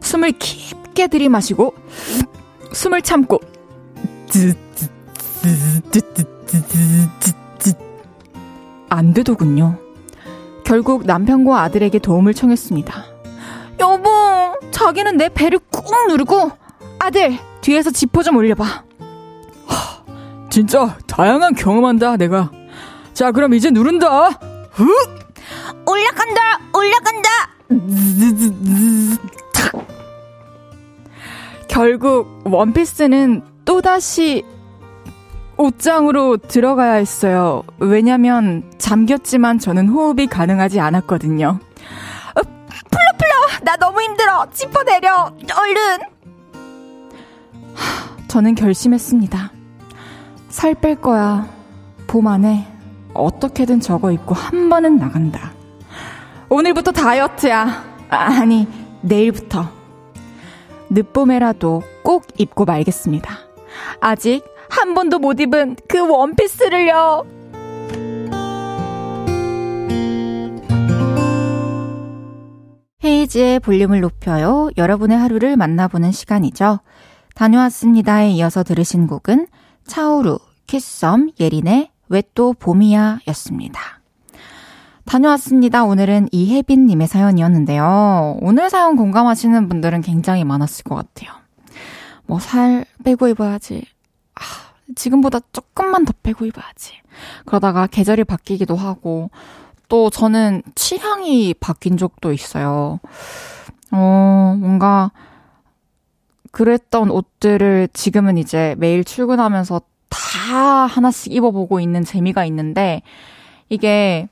숨을 0.00 0.32
깊게 0.32 1.08
들이마시고 1.08 1.74
숨을 2.72 3.02
참고 3.02 3.40
안 8.88 9.12
되더군요. 9.12 9.78
결국 10.64 11.06
남편과 11.06 11.62
아들에게 11.62 11.98
도움을 11.98 12.34
청했습니다. 12.34 13.04
여보, 13.80 14.10
자기는 14.70 15.16
내 15.16 15.28
배를 15.28 15.58
꾹 15.70 16.08
누르고 16.08 16.50
아들 16.98 17.38
뒤에서 17.60 17.90
지퍼 17.90 18.22
좀 18.22 18.36
올려봐. 18.36 18.64
하, 18.64 20.02
진짜 20.50 20.96
다양한 21.06 21.54
경험한다 21.54 22.16
내가. 22.16 22.50
자 23.14 23.32
그럼 23.32 23.54
이제 23.54 23.70
누른다. 23.70 24.30
후! 24.72 24.88
올라간다, 25.86 26.40
올라간다. 26.74 27.28
결국 31.68 32.40
원피스는 32.44 33.42
또다시 33.64 34.44
옷장으로 35.56 36.36
들어가야 36.38 36.94
했어요. 36.94 37.62
왜냐면 37.78 38.62
잠겼지만 38.78 39.58
저는 39.58 39.88
호흡이 39.88 40.26
가능하지 40.26 40.80
않았거든요. 40.80 41.58
어, 41.58 42.40
풀러 42.40 43.12
풀러! 43.18 43.64
나 43.64 43.76
너무 43.76 44.00
힘들어! 44.02 44.46
짚어 44.52 44.82
내려! 44.84 45.32
얼른! 45.56 45.98
저는 48.28 48.54
결심했습니다. 48.54 49.52
살 50.48 50.74
뺄 50.74 50.96
거야. 50.96 51.48
봄 52.06 52.26
안에 52.26 52.66
어떻게든 53.14 53.80
저거 53.80 54.12
입고 54.12 54.34
한 54.34 54.68
번은 54.68 54.96
나간다. 54.96 55.52
오늘부터 56.48 56.92
다이어트야. 56.92 57.84
아니, 58.10 58.66
내일부터. 59.02 59.70
늦봄에라도 60.90 61.82
꼭 62.02 62.26
입고 62.38 62.64
말겠습니다. 62.64 63.38
아직 64.00 64.42
한 64.70 64.94
번도 64.94 65.18
못 65.18 65.38
입은 65.40 65.76
그 65.88 66.06
원피스를요. 66.08 67.26
헤이지의 73.04 73.60
볼륨을 73.60 74.00
높여요. 74.00 74.70
여러분의 74.76 75.16
하루를 75.16 75.56
만나보는 75.56 76.12
시간이죠. 76.12 76.80
다녀왔습니다에 77.34 78.30
이어서 78.32 78.64
들으신 78.64 79.06
곡은 79.06 79.46
차오루, 79.86 80.38
키썸, 80.66 81.30
예린의 81.38 81.90
왜 82.08 82.22
또 82.34 82.52
봄이야 82.52 83.20
였습니다. 83.28 83.97
다녀왔습니다. 85.08 85.84
오늘은 85.84 86.28
이혜빈님의 86.32 87.06
사연이었는데요. 87.08 88.36
오늘 88.42 88.68
사연 88.68 88.94
공감하시는 88.94 89.68
분들은 89.68 90.02
굉장히 90.02 90.44
많았을 90.44 90.84
것 90.84 90.96
같아요. 90.96 91.32
뭐 92.26 92.38
살 92.38 92.84
빼고 93.04 93.28
입어야지. 93.28 93.86
아, 94.34 94.40
지금보다 94.94 95.40
조금만 95.52 96.04
더 96.04 96.12
빼고 96.22 96.44
입어야지. 96.44 96.92
그러다가 97.46 97.86
계절이 97.86 98.24
바뀌기도 98.24 98.76
하고, 98.76 99.30
또 99.88 100.10
저는 100.10 100.62
취향이 100.74 101.54
바뀐 101.54 101.96
적도 101.96 102.34
있어요. 102.34 103.00
어, 103.90 104.56
뭔가, 104.60 105.10
그랬던 106.52 107.10
옷들을 107.10 107.88
지금은 107.94 108.36
이제 108.36 108.74
매일 108.78 109.04
출근하면서 109.04 109.80
다 110.10 110.18
하나씩 110.86 111.32
입어보고 111.32 111.80
있는 111.80 112.04
재미가 112.04 112.44
있는데, 112.44 113.00
이게 113.70 114.28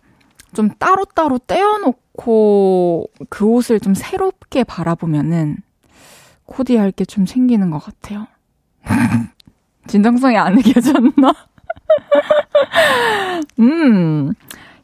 좀 0.56 0.70
따로따로 0.78 1.38
떼어놓고 1.38 3.10
그 3.28 3.44
옷을 3.44 3.78
좀 3.78 3.94
새롭게 3.94 4.64
바라보면은 4.64 5.58
코디할 6.46 6.92
게 6.92 7.04
좀 7.04 7.26
생기는 7.26 7.70
것 7.70 7.78
같아요. 7.78 8.26
진정성이 9.86 10.36
안 10.38 10.54
느껴졌나? 10.54 11.34
음, 13.60 14.32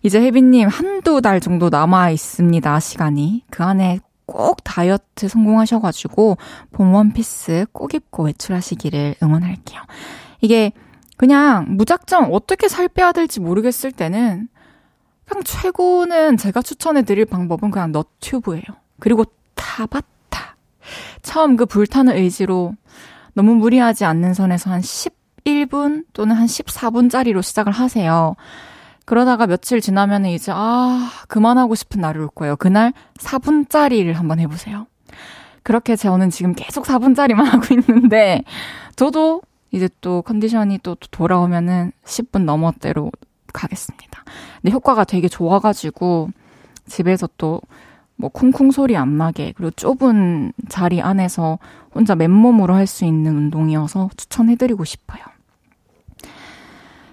이제 0.03 0.21
혜빈님 0.21 0.69
한두 0.69 1.21
달 1.21 1.41
정도 1.41 1.69
남아 1.71 2.11
있습니다, 2.11 2.81
시간이. 2.81 3.45
그 3.51 3.63
안에 3.65 4.01
꼭 4.27 4.63
다이어트 4.65 5.29
성공하셔가지고 5.29 6.37
봄 6.73 6.95
원피스 6.95 7.67
꼭 7.73 7.95
입고 7.95 8.25
외출하시기를 8.25 9.17
응원할게요. 9.23 9.81
이게 10.41 10.73
그냥 11.17 11.67
무작정 11.77 12.31
어떻게 12.33 12.69
살 12.69 12.89
빼야 12.89 13.13
될지 13.13 13.41
모르겠을 13.41 13.93
때는 13.93 14.49
그냥 15.33 15.45
최고는 15.45 16.37
제가 16.37 16.61
추천해 16.61 17.03
드릴 17.03 17.25
방법은 17.25 17.71
그냥 17.71 17.91
너튜브예요. 17.91 18.63
그리고 19.01 19.25
타바타. 19.55 20.57
처음 21.23 21.57
그 21.57 21.65
불타는 21.65 22.15
의지로 22.15 22.75
너무 23.33 23.55
무리하지 23.55 24.05
않는 24.05 24.35
선에서 24.35 24.71
한 24.71 24.83
11분 24.83 26.05
또는 26.13 26.37
한 26.37 26.47
14분짜리로 26.47 27.43
시작을 27.43 27.73
하세요. 27.73 28.37
그러다가 29.07 29.47
며칠 29.47 29.81
지나면 29.81 30.27
이제, 30.27 30.53
아, 30.55 31.11
그만하고 31.29 31.75
싶은 31.75 32.03
날이 32.03 32.19
올 32.19 32.29
거예요. 32.29 32.57
그날 32.57 32.93
4분짜리를 33.15 34.13
한번 34.13 34.39
해보세요. 34.39 34.87
그렇게 35.63 35.97
저는 35.97 36.29
지금 36.29 36.53
계속 36.55 36.85
4분짜리만 36.85 37.43
하고 37.49 37.65
있는데, 37.75 38.45
저도 38.97 39.41
이제 39.71 39.89
또 40.03 40.21
컨디션이 40.21 40.79
또 40.83 40.95
돌아오면은 41.11 41.93
10분 42.05 42.45
넘어대로 42.45 43.11
가겠습니다. 43.53 44.25
근데 44.61 44.73
효과가 44.73 45.05
되게 45.05 45.29
좋아가지고, 45.29 46.31
집에서 46.87 47.29
또, 47.39 47.61
뭐, 48.17 48.29
쿵쿵 48.31 48.71
소리 48.71 48.97
안 48.97 49.17
나게, 49.19 49.53
그리고 49.57 49.71
좁은 49.73 50.53
자리 50.69 51.01
안에서 51.01 51.59
혼자 51.95 52.15
맨몸으로 52.15 52.75
할 52.75 52.87
수 52.87 53.05
있는 53.05 53.37
운동이어서 53.37 54.11
추천해드리고 54.17 54.85
싶어요. 54.85 55.23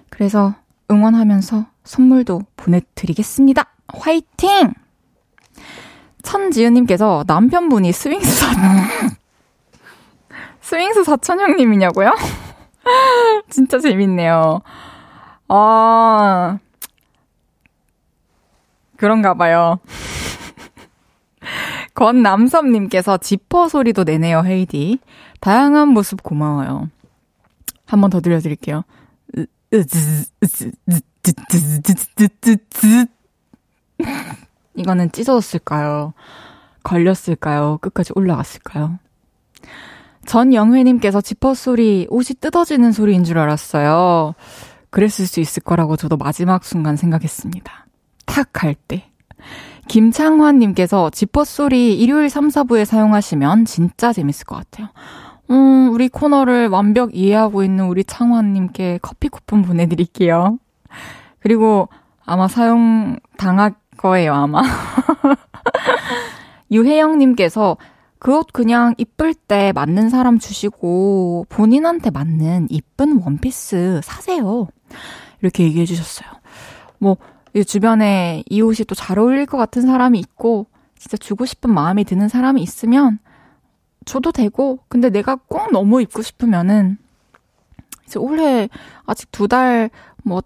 그래서 0.08 0.54
응원하면서 0.90 1.66
선물도 1.84 2.42
보내드리겠습니다. 2.56 3.64
화이팅! 3.88 4.72
천지은님께서 6.22 7.24
남편분이 7.26 7.92
스윙스 7.92 8.30
사, 8.40 8.46
스윙스 10.60 11.04
사천형님이냐고요? 11.04 12.14
진짜 13.48 13.78
재밌네요. 13.78 14.60
아, 15.52 16.58
그런가 18.96 19.34
봐요. 19.34 19.80
권남섭님께서 21.94 23.18
지퍼 23.18 23.68
소리도 23.68 24.04
내네요, 24.04 24.42
헤이즈. 24.44 24.98
다양한 25.40 25.88
모습 25.88 26.22
고마워요. 26.22 26.88
한 27.86 28.00
번 28.00 28.10
더 28.10 28.20
들려드릴게요. 28.20 28.84
이거는 34.76 35.10
찢어졌을까요? 35.12 36.14
걸렸을까요? 36.84 37.78
끝까지 37.80 38.12
올라갔을까요? 38.14 38.98
전영회님께서 40.26 41.20
지퍼 41.20 41.54
소리, 41.54 42.06
옷이 42.10 42.36
뜯어지는 42.40 42.92
소리인 42.92 43.24
줄 43.24 43.38
알았어요. 43.38 44.34
그랬을 44.90 45.26
수 45.26 45.40
있을 45.40 45.62
거라고 45.62 45.96
저도 45.96 46.16
마지막 46.16 46.64
순간 46.64 46.96
생각했습니다. 46.96 47.86
탁 48.26 48.62
할 48.62 48.74
때. 48.74 49.10
김창환님께서 49.88 51.10
지퍼 51.10 51.44
소리 51.44 51.98
일요일 51.98 52.30
3, 52.30 52.48
4부에 52.48 52.84
사용하시면 52.84 53.64
진짜 53.64 54.12
재밌을 54.12 54.46
것 54.46 54.56
같아요. 54.56 54.88
음, 55.50 55.90
우리 55.92 56.08
코너를 56.08 56.68
완벽 56.68 57.14
이해하고 57.14 57.64
있는 57.64 57.86
우리 57.86 58.04
창환님께 58.04 59.00
커피 59.02 59.28
쿠폰 59.28 59.62
보내드릴게요. 59.62 60.58
그리고 61.40 61.88
아마 62.24 62.46
사용 62.46 63.18
당할 63.36 63.74
거예요, 63.96 64.34
아마. 64.34 64.62
유혜영님께서 66.70 67.76
그 68.18 68.32
옷 68.32 68.52
그냥 68.52 68.94
이쁠 68.98 69.32
때 69.34 69.72
맞는 69.74 70.10
사람 70.10 70.38
주시고 70.38 71.46
본인한테 71.48 72.10
맞는 72.10 72.66
이쁜 72.68 73.20
원피스 73.22 74.02
사세요. 74.04 74.68
이렇게 75.42 75.64
얘기해 75.64 75.84
주셨어요. 75.86 76.28
뭐, 76.98 77.16
주변에 77.66 78.42
이 78.48 78.60
옷이 78.62 78.84
또 78.86 78.94
잘 78.94 79.18
어울릴 79.18 79.46
것 79.46 79.56
같은 79.58 79.82
사람이 79.82 80.18
있고, 80.20 80.66
진짜 80.98 81.16
주고 81.16 81.46
싶은 81.46 81.72
마음이 81.72 82.04
드는 82.04 82.28
사람이 82.28 82.62
있으면 82.62 83.18
줘도 84.04 84.32
되고, 84.32 84.78
근데 84.88 85.10
내가 85.10 85.36
꼭 85.36 85.72
너무 85.72 86.00
입고 86.02 86.22
싶으면은, 86.22 86.98
이제 88.06 88.18
올해 88.18 88.68
아직 89.06 89.30
두 89.32 89.48
달 89.48 89.90
뭐 90.22 90.42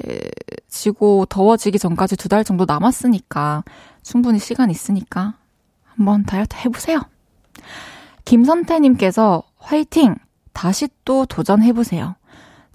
따뜻해지고 0.00 1.26
더워지기 1.26 1.78
전까지 1.78 2.16
두 2.16 2.28
달 2.28 2.42
정도 2.42 2.64
남았으니까, 2.66 3.62
충분히 4.02 4.40
시간 4.40 4.68
있으니까, 4.70 5.34
한번 5.84 6.24
다이어트 6.24 6.56
해보세요. 6.56 7.00
김선태님께서 8.24 9.42
화이팅! 9.58 10.16
다시 10.52 10.88
또 11.04 11.24
도전해보세요. 11.24 12.16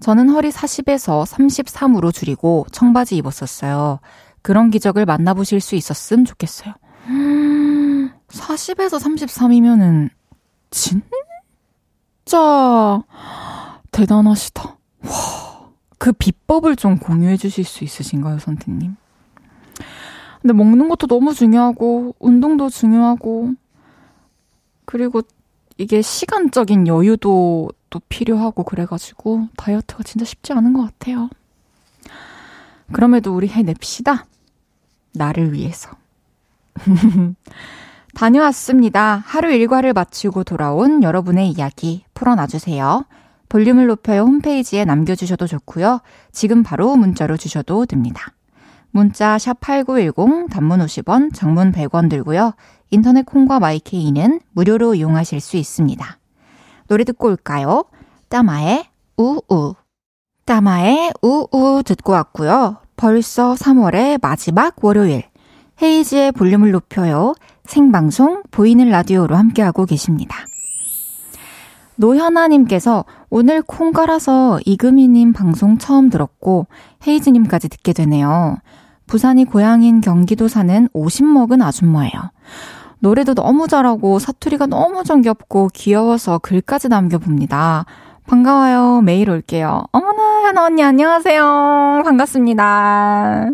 저는 0.00 0.28
허리 0.30 0.50
40에서 0.50 1.26
33으로 1.26 2.12
줄이고 2.12 2.66
청바지 2.72 3.16
입었었어요. 3.16 4.00
그런 4.42 4.70
기적을 4.70 5.06
만나보실 5.06 5.60
수 5.60 5.74
있었음 5.74 6.24
좋겠어요. 6.24 6.74
40에서 8.28 9.00
33이면은 9.00 10.10
진짜 10.70 11.04
대단하시다. 13.90 14.76
와, 15.04 15.70
그 15.98 16.12
비법을 16.12 16.76
좀 16.76 16.98
공유해 16.98 17.36
주실 17.36 17.64
수 17.64 17.84
있으신가요, 17.84 18.38
선생님? 18.40 18.96
근데 20.42 20.52
먹는 20.52 20.88
것도 20.88 21.06
너무 21.06 21.32
중요하고 21.32 22.16
운동도 22.18 22.68
중요하고 22.68 23.52
그리고 24.84 25.22
이게 25.78 26.02
시간적인 26.02 26.86
여유도 26.86 27.70
또 27.94 28.00
필요하고 28.08 28.64
그래가지고 28.64 29.46
다이어트가 29.56 30.02
진짜 30.02 30.24
쉽지 30.24 30.52
않은 30.52 30.72
것 30.72 30.82
같아요. 30.82 31.30
그럼에도 32.90 33.32
우리 33.32 33.46
해냅시다. 33.46 34.26
나를 35.12 35.52
위해서. 35.52 35.90
다녀왔습니다. 38.16 39.22
하루 39.24 39.52
일과를 39.52 39.92
마치고 39.92 40.42
돌아온 40.42 41.04
여러분의 41.04 41.50
이야기 41.50 42.04
풀어놔주세요. 42.14 43.04
볼륨을 43.48 43.86
높여요 43.86 44.22
홈페이지에 44.22 44.84
남겨주셔도 44.84 45.46
좋고요. 45.46 46.00
지금 46.32 46.64
바로 46.64 46.96
문자로 46.96 47.36
주셔도 47.36 47.86
됩니다. 47.86 48.32
문자 48.90 49.38
샵 49.38 49.60
8910 49.60 50.48
단문 50.50 50.80
50원, 50.80 51.32
장문 51.32 51.70
100원 51.70 52.10
들고요. 52.10 52.54
인터넷 52.90 53.24
콩과 53.24 53.60
마이케이는 53.60 54.40
무료로 54.50 54.96
이용하실 54.96 55.38
수 55.38 55.56
있습니다. 55.56 56.18
노래 56.88 57.04
듣고 57.04 57.28
올까요? 57.28 57.84
따마의 58.28 58.86
우우. 59.16 59.74
따마의 60.44 61.12
우우 61.22 61.82
듣고 61.84 62.12
왔고요. 62.12 62.78
벌써 62.96 63.54
3월의 63.54 64.20
마지막 64.20 64.84
월요일. 64.84 65.24
헤이지의 65.82 66.32
볼륨을 66.32 66.70
높여요. 66.70 67.34
생방송 67.64 68.42
보이는 68.50 68.88
라디오로 68.88 69.34
함께하고 69.34 69.86
계십니다. 69.86 70.46
노현아님께서 71.96 73.04
오늘 73.30 73.62
콩 73.62 73.92
깔아서 73.92 74.60
이금희님 74.64 75.32
방송 75.32 75.78
처음 75.78 76.10
들었고 76.10 76.66
헤이즈님까지 77.06 77.68
듣게 77.68 77.92
되네요. 77.92 78.58
부산이 79.06 79.44
고향인 79.44 80.00
경기도 80.00 80.48
사는 80.48 80.88
50 80.92 81.26
먹은 81.26 81.62
아줌마예요. 81.62 82.12
노래도 82.98 83.34
너무 83.34 83.68
잘하고 83.68 84.18
사투리가 84.18 84.66
너무 84.66 85.04
정겹고 85.04 85.70
귀여워서 85.74 86.38
글까지 86.38 86.88
남겨봅니다. 86.88 87.84
반가워요. 88.26 89.02
매일 89.02 89.28
올게요. 89.28 89.84
어머나, 89.92 90.42
현아 90.44 90.64
언니 90.64 90.82
안녕하세요. 90.82 92.02
반갑습니다. 92.04 93.50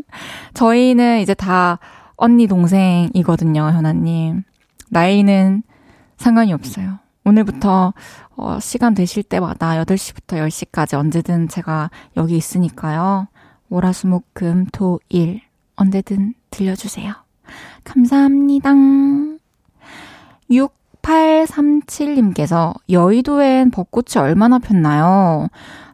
저희는 0.54 1.20
이제 1.20 1.34
다 1.34 1.78
언니 2.16 2.46
동생이거든요, 2.46 3.62
현아님. 3.62 4.44
나이는 4.90 5.62
상관이 6.18 6.52
없어요. 6.52 6.98
오늘부터 7.24 7.94
어, 8.36 8.58
시간 8.60 8.94
되실 8.94 9.22
때마다 9.22 9.72
8시부터 9.84 10.36
10시까지 10.46 10.94
언제든 10.98 11.48
제가 11.48 11.90
여기 12.16 12.36
있으니까요. 12.36 13.26
월화수목금 13.68 14.66
토일 14.72 15.42
언제든 15.76 16.34
들려주세요. 16.50 17.12
감사합니다. 17.84 18.70
6837님께서 20.50 22.74
여의도엔 22.88 23.70
벚꽃이 23.70 24.16
얼마나 24.16 24.58
폈나요? 24.58 25.48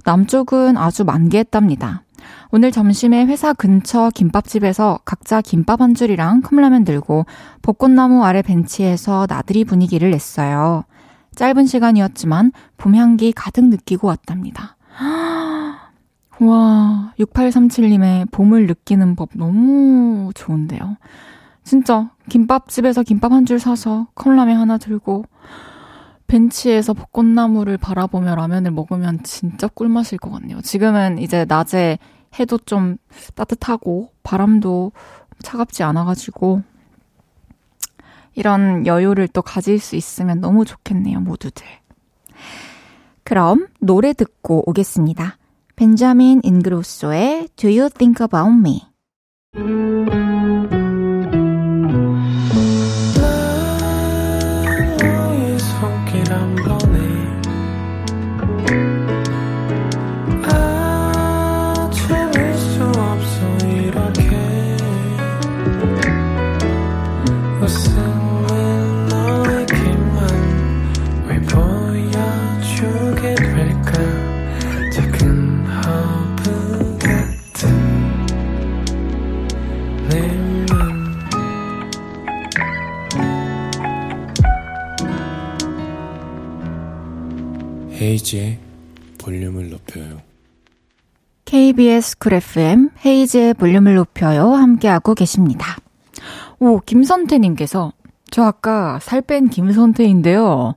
남쪽은 0.05 0.77
아주 0.77 1.05
만개했답니다. 1.05 2.03
오늘 2.51 2.71
점심에 2.71 3.27
회사 3.27 3.53
근처 3.53 4.11
김밥집에서 4.15 5.01
각자 5.05 5.41
김밥 5.41 5.81
한 5.81 5.95
줄이랑 5.95 6.43
컵라면 6.43 6.85
들고 6.85 7.27
벚꽃나무 7.63 8.25
아래 8.25 8.43
벤치에서 8.43 9.27
나들이 9.29 9.65
분위기를 9.65 10.11
냈어요. 10.11 10.85
짧은 11.35 11.67
시간이었지만 11.67 12.53
봄 12.79 12.95
향기 12.95 13.33
가득 13.33 13.67
느끼고 13.67 14.09
왔답니다. 14.09 14.77
와, 16.41 17.13
6837님의 17.19 18.31
봄을 18.31 18.67
느끼는 18.67 19.17
법 19.17 19.31
너무 19.35 20.31
좋은데요. 20.35 20.97
진짜 21.67 22.11
김밥집에서 22.29 23.03
김밥 23.03 23.33
한 23.33 23.45
줄 23.45 23.59
사서 23.59 24.07
컵라면 24.15 24.57
하나 24.57 24.79
들고 24.79 25.25
벤치에서 26.29 26.95
벚꽃나무를 26.95 27.77
바라보며 27.77 28.37
라면을 28.37 28.71
먹으면 28.71 29.23
진짜 29.25 29.67
꿀맛일 29.67 30.19
것 30.19 30.31
같네요. 30.31 30.61
지금은 30.61 31.19
이제 31.19 31.45
낮에 31.45 31.99
해도 32.39 32.57
좀 32.59 32.99
따뜻하고 33.35 34.11
바람도 34.23 34.93
차갑지 35.43 35.83
않아가지고 35.83 36.63
이런 38.35 38.87
여유를 38.87 39.29
또 39.29 39.43
가질 39.43 39.81
수 39.81 39.97
있으면 39.97 40.41
너무 40.41 40.65
좋겠네요, 40.65 41.21
모두들. 41.21 41.67
그럼 43.25 43.67
노래 43.81 44.13
듣고 44.13 44.63
오겠습니다. 44.69 45.37
벤자민 45.75 46.41
인그로소의 46.45 47.49
Do 47.57 47.69
You 47.71 47.91
Think 47.91 48.25
About 48.25 48.53
Me? 48.57 48.83
헤이즈의 88.07 88.59
볼륨을 89.19 89.71
높여요. 89.71 90.21
KBS 91.45 92.19
Cool 92.19 92.35
FM 92.35 92.91
헤이즈의 93.05 93.55
볼륨을 93.55 93.97
높여요. 93.97 94.53
함께하고 94.53 95.15
계십니다. 95.15 95.77
오, 96.61 96.79
김선태님께서 96.81 97.93
저 98.31 98.45
아까 98.45 98.99
살 99.03 99.23
뺀 99.23 99.49
김선태인데요. 99.49 100.75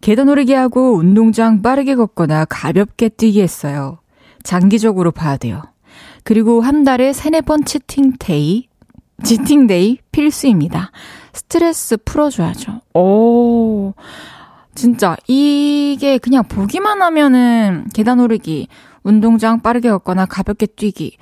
계단 0.00 0.28
오르기 0.30 0.54
하고 0.54 0.94
운동장 0.94 1.60
빠르게 1.60 1.94
걷거나 1.94 2.46
가볍게 2.46 3.10
뛰기 3.10 3.42
했어요. 3.42 3.98
장기적으로 4.42 5.10
봐야 5.10 5.36
돼요. 5.36 5.62
그리고 6.24 6.62
한 6.62 6.84
달에 6.84 7.12
세네 7.12 7.42
번 7.42 7.64
cheating 7.64 8.14
day, 8.18 8.68
cheating 9.22 9.66
day 9.66 9.98
필수입니다. 10.12 10.92
스트레스 11.34 11.98
풀어줘야죠. 12.04 12.80
오, 12.94 13.92
진짜 14.80 15.14
이게 15.26 16.16
그냥 16.16 16.42
보기만 16.44 17.02
하면은 17.02 17.84
계단 17.92 18.18
오르기, 18.18 18.68
운동장 19.02 19.60
빠르게 19.60 19.90
걷거나 19.90 20.24
가볍게 20.24 20.64
뛰기 20.64 21.18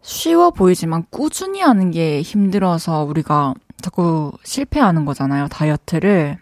쉬워 0.00 0.50
보이지만 0.50 1.04
꾸준히 1.10 1.60
하는 1.60 1.90
게 1.90 2.22
힘들어서 2.22 3.04
우리가 3.04 3.52
자꾸 3.82 4.32
실패하는 4.44 5.04
거잖아요. 5.04 5.48
다이어트를. 5.48 6.38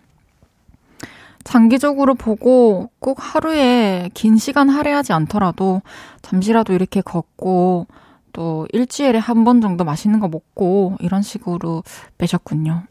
장기적으로 1.43 2.15
보고 2.15 2.91
꼭 3.01 3.17
하루에 3.21 4.09
긴 4.15 4.37
시간 4.37 4.69
할애하지 4.69 5.13
않더라도 5.13 5.83
잠시라도 6.23 6.75
이렇게 6.75 7.01
걷고 7.01 7.89
또 8.33 8.69
일주일에 8.73 9.19
한 9.19 9.43
번 9.43 9.61
정도 9.61 9.83
맛있는 9.83 10.21
거 10.21 10.29
먹고 10.29 10.97
이런 11.01 11.23
식으로 11.23 11.83
빼셨군요. 12.19 12.85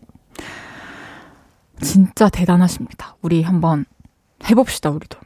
진짜 1.82 2.30
대단하십니다. 2.30 3.16
우리 3.22 3.44
한번 3.44 3.86
해봅시다, 4.50 4.90
우리도. 4.90 5.20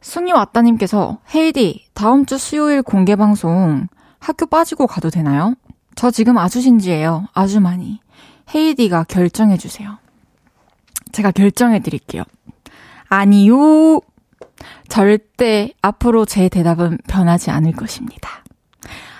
승희 0.00 0.32
왔다님께서 0.32 1.18
헤이디 1.34 1.86
다음 1.94 2.26
주 2.26 2.38
수요일 2.38 2.82
공개 2.82 3.16
방송 3.16 3.88
학교 4.18 4.46
빠지고 4.46 4.86
가도 4.86 5.10
되나요? 5.10 5.54
저 5.94 6.10
지금 6.10 6.38
아주 6.38 6.60
신지예요. 6.60 7.26
아주 7.32 7.60
많이. 7.60 8.00
헤이디가 8.54 9.04
결정해 9.04 9.56
주세요. 9.56 9.98
제가 11.12 11.30
결정해 11.32 11.80
드릴게요. 11.80 12.22
아니요. 13.08 14.00
절대 14.88 15.72
앞으로 15.82 16.24
제 16.24 16.48
대답은 16.48 16.98
변하지 17.08 17.50
않을 17.50 17.72
것입니다. 17.72 18.28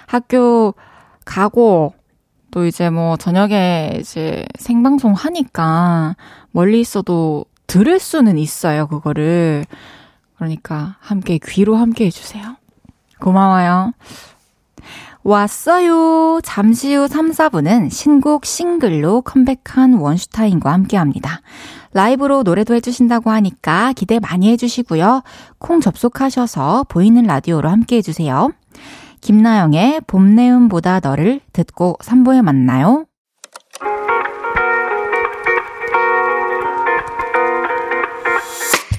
학교 0.07 0.75
가고 1.25 1.95
또 2.57 2.65
이제 2.65 2.89
뭐 2.89 3.19
저녁에 3.19 3.99
이제 4.01 4.47
생방송 4.59 5.13
하니까 5.13 6.17
멀리 6.53 6.81
있어도 6.81 7.45
들을 7.67 8.01
수는 8.01 8.39
있어요, 8.39 8.87
그거를. 8.87 9.67
그러니까 10.37 10.97
함께 11.01 11.39
귀로 11.45 11.77
함께 11.77 12.07
해주세요. 12.07 12.57
고마워요. 13.21 13.93
왔어요. 15.23 16.41
잠시 16.43 16.95
후 16.95 17.09
3, 17.09 17.33
4분은 17.33 17.91
신곡 17.91 18.47
싱글로 18.47 19.21
컴백한 19.21 19.93
원슈타인과 19.99 20.73
함께 20.73 20.97
합니다. 20.97 21.43
라이브로 21.93 22.43
노래도 22.43 22.75
해주신다고 22.75 23.29
하니까 23.33 23.93
기대 23.93 24.19
많이 24.19 24.49
해주시고요. 24.53 25.25
콩 25.59 25.81
접속하셔서 25.83 26.87
보이는 26.89 27.23
라디오로 27.23 27.69
함께 27.69 27.97
해주세요. 27.97 28.51
김나영의 29.21 30.03
봄내음보다 30.07 31.01
너를 31.01 31.41
듣고 31.53 31.97
3부에 32.03 32.43
만나요. 32.43 33.07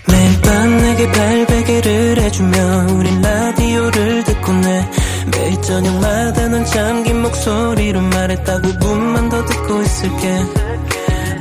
매일 0.10 0.42
밤 0.42 0.78
내게 0.78 1.12
발베개를 1.12 2.22
해주며 2.22 2.58
우린 2.94 3.22
라디오를 3.22 4.24
듣고 4.24 4.54
내 4.54 4.90
매일 5.32 5.62
저녁마다 5.62 6.48
넌 6.48 6.66
잠긴 6.66 7.22
목소리로 7.22 8.02
말했다 8.02 8.62
5분만 8.62 9.30
더 9.30 9.46
듣고 9.46 9.82
있을게. 9.82 10.44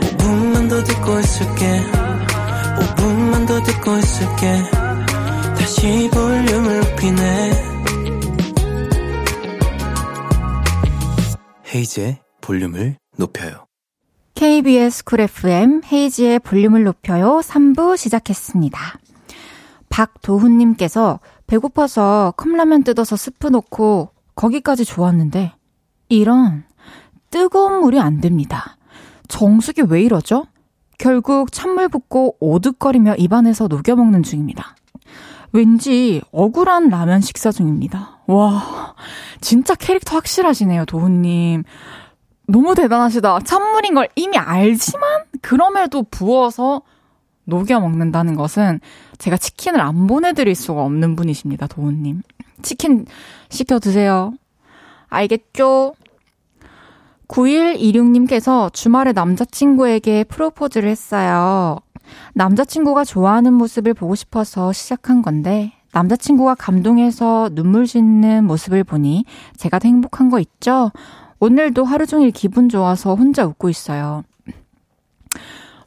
5분만 0.00 0.68
더 0.68 0.82
듣고 0.84 1.20
있을게. 1.20 1.82
5분만 2.78 3.46
더 3.46 3.62
듣고 3.62 3.96
있을게. 3.98 4.62
다시 5.58 6.10
볼륨을 6.12 6.80
높이네 6.80 7.75
헤이즈의 11.74 12.18
볼륨을 12.40 12.96
높여요. 13.16 13.66
KBS 14.34 15.04
Cool 15.04 15.20
FM 15.20 15.82
헤이즈의 15.90 16.40
볼륨을 16.40 16.84
높여요 16.84 17.40
3부 17.42 17.96
시작했습니다. 17.96 18.78
박도훈님께서 19.88 21.20
배고파서 21.46 22.34
컵라면 22.36 22.84
뜯어서 22.84 23.16
스프 23.16 23.48
넣고 23.48 24.10
거기까지 24.34 24.84
좋았는데 24.84 25.52
이런 26.08 26.64
뜨거운 27.30 27.80
물이 27.80 27.98
안 27.98 28.20
됩니다. 28.20 28.76
정수기 29.28 29.82
왜 29.88 30.02
이러죠? 30.02 30.46
결국 30.98 31.52
찬물 31.52 31.88
붓고 31.88 32.36
오득거리며 32.40 33.16
입안에서 33.16 33.66
녹여먹는 33.68 34.22
중입니다. 34.22 34.76
왠지 35.52 36.20
억울한 36.32 36.90
라면 36.90 37.20
식사 37.20 37.50
중입니다. 37.50 38.15
와, 38.26 38.94
진짜 39.40 39.74
캐릭터 39.74 40.16
확실하시네요, 40.16 40.84
도훈님. 40.86 41.62
너무 42.48 42.74
대단하시다. 42.74 43.40
찬물인 43.40 43.94
걸 43.94 44.08
이미 44.16 44.36
알지만, 44.36 45.24
그럼에도 45.42 46.02
부어서 46.02 46.82
녹여 47.44 47.80
먹는다는 47.80 48.34
것은 48.34 48.80
제가 49.18 49.36
치킨을 49.36 49.80
안 49.80 50.06
보내드릴 50.06 50.54
수가 50.54 50.82
없는 50.82 51.16
분이십니다, 51.16 51.66
도훈님. 51.68 52.22
치킨 52.62 53.06
시켜 53.48 53.78
드세요. 53.78 54.32
알겠죠? 55.08 55.94
9126님께서 57.28 58.72
주말에 58.72 59.12
남자친구에게 59.12 60.24
프로포즈를 60.24 60.88
했어요. 60.88 61.78
남자친구가 62.34 63.04
좋아하는 63.04 63.52
모습을 63.54 63.94
보고 63.94 64.14
싶어서 64.14 64.72
시작한 64.72 65.22
건데, 65.22 65.72
남자친구가 65.96 66.56
감동해서 66.56 67.48
눈물 67.52 67.86
짓는 67.86 68.44
모습을 68.44 68.84
보니 68.84 69.24
제가 69.56 69.78
더 69.78 69.88
행복한 69.88 70.28
거 70.28 70.38
있죠? 70.40 70.92
오늘도 71.40 71.84
하루 71.84 72.04
종일 72.04 72.32
기분 72.32 72.68
좋아서 72.68 73.14
혼자 73.14 73.46
웃고 73.46 73.70
있어요. 73.70 74.22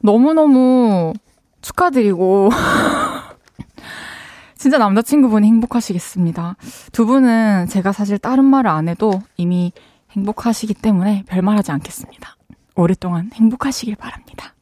너무너무 0.02 1.14
축하드리고, 1.62 2.50
진짜 4.58 4.80
남자친구분이 4.80 5.46
행복하시겠습니다. 5.46 6.56
두 6.92 7.06
분은 7.06 7.68
제가 7.68 7.92
사실 7.92 8.18
다른 8.18 8.46
말을 8.46 8.72
안 8.72 8.88
해도 8.88 9.22
이미 9.38 9.74
행복하시기 10.12 10.74
때문에 10.74 11.24
별말 11.28 11.56
하지 11.56 11.72
않겠습니다. 11.72 12.36
오랫동안 12.76 13.30
행복하시길 13.34 13.96
바랍니다. 13.96 14.56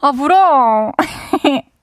아, 0.00 0.12
부러워. 0.12 0.92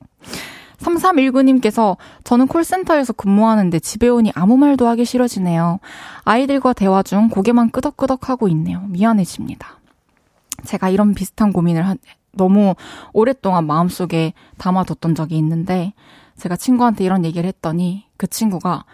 3319님께서 0.78 1.98
저는 2.24 2.48
콜센터에서 2.48 3.14
근무하는데 3.14 3.80
집에 3.80 4.08
오니 4.08 4.32
아무 4.36 4.58
말도 4.58 4.88
하기 4.88 5.06
싫어지네요. 5.06 5.80
아이들과 6.24 6.74
대화 6.74 7.04
중 7.04 7.30
고개만 7.30 7.72
끄덕끄덕 7.72 8.30
하고 8.30 8.48
있네요. 8.50 8.82
미안해집니다. 8.90 9.80
제가 10.66 10.90
이런 10.90 11.14
비슷한 11.14 11.54
고민을 11.54 11.86
한, 11.88 11.98
너무 12.32 12.76
오랫동안 13.14 13.66
마음속에 13.66 14.34
담아뒀던 14.58 15.16
적이 15.16 15.38
있는데 15.38 15.94
제가 16.38 16.56
친구한테 16.56 17.04
이런 17.04 17.26
얘기를 17.26 17.48
했더니 17.48 18.06
그 18.18 18.28
친구가 18.28 18.86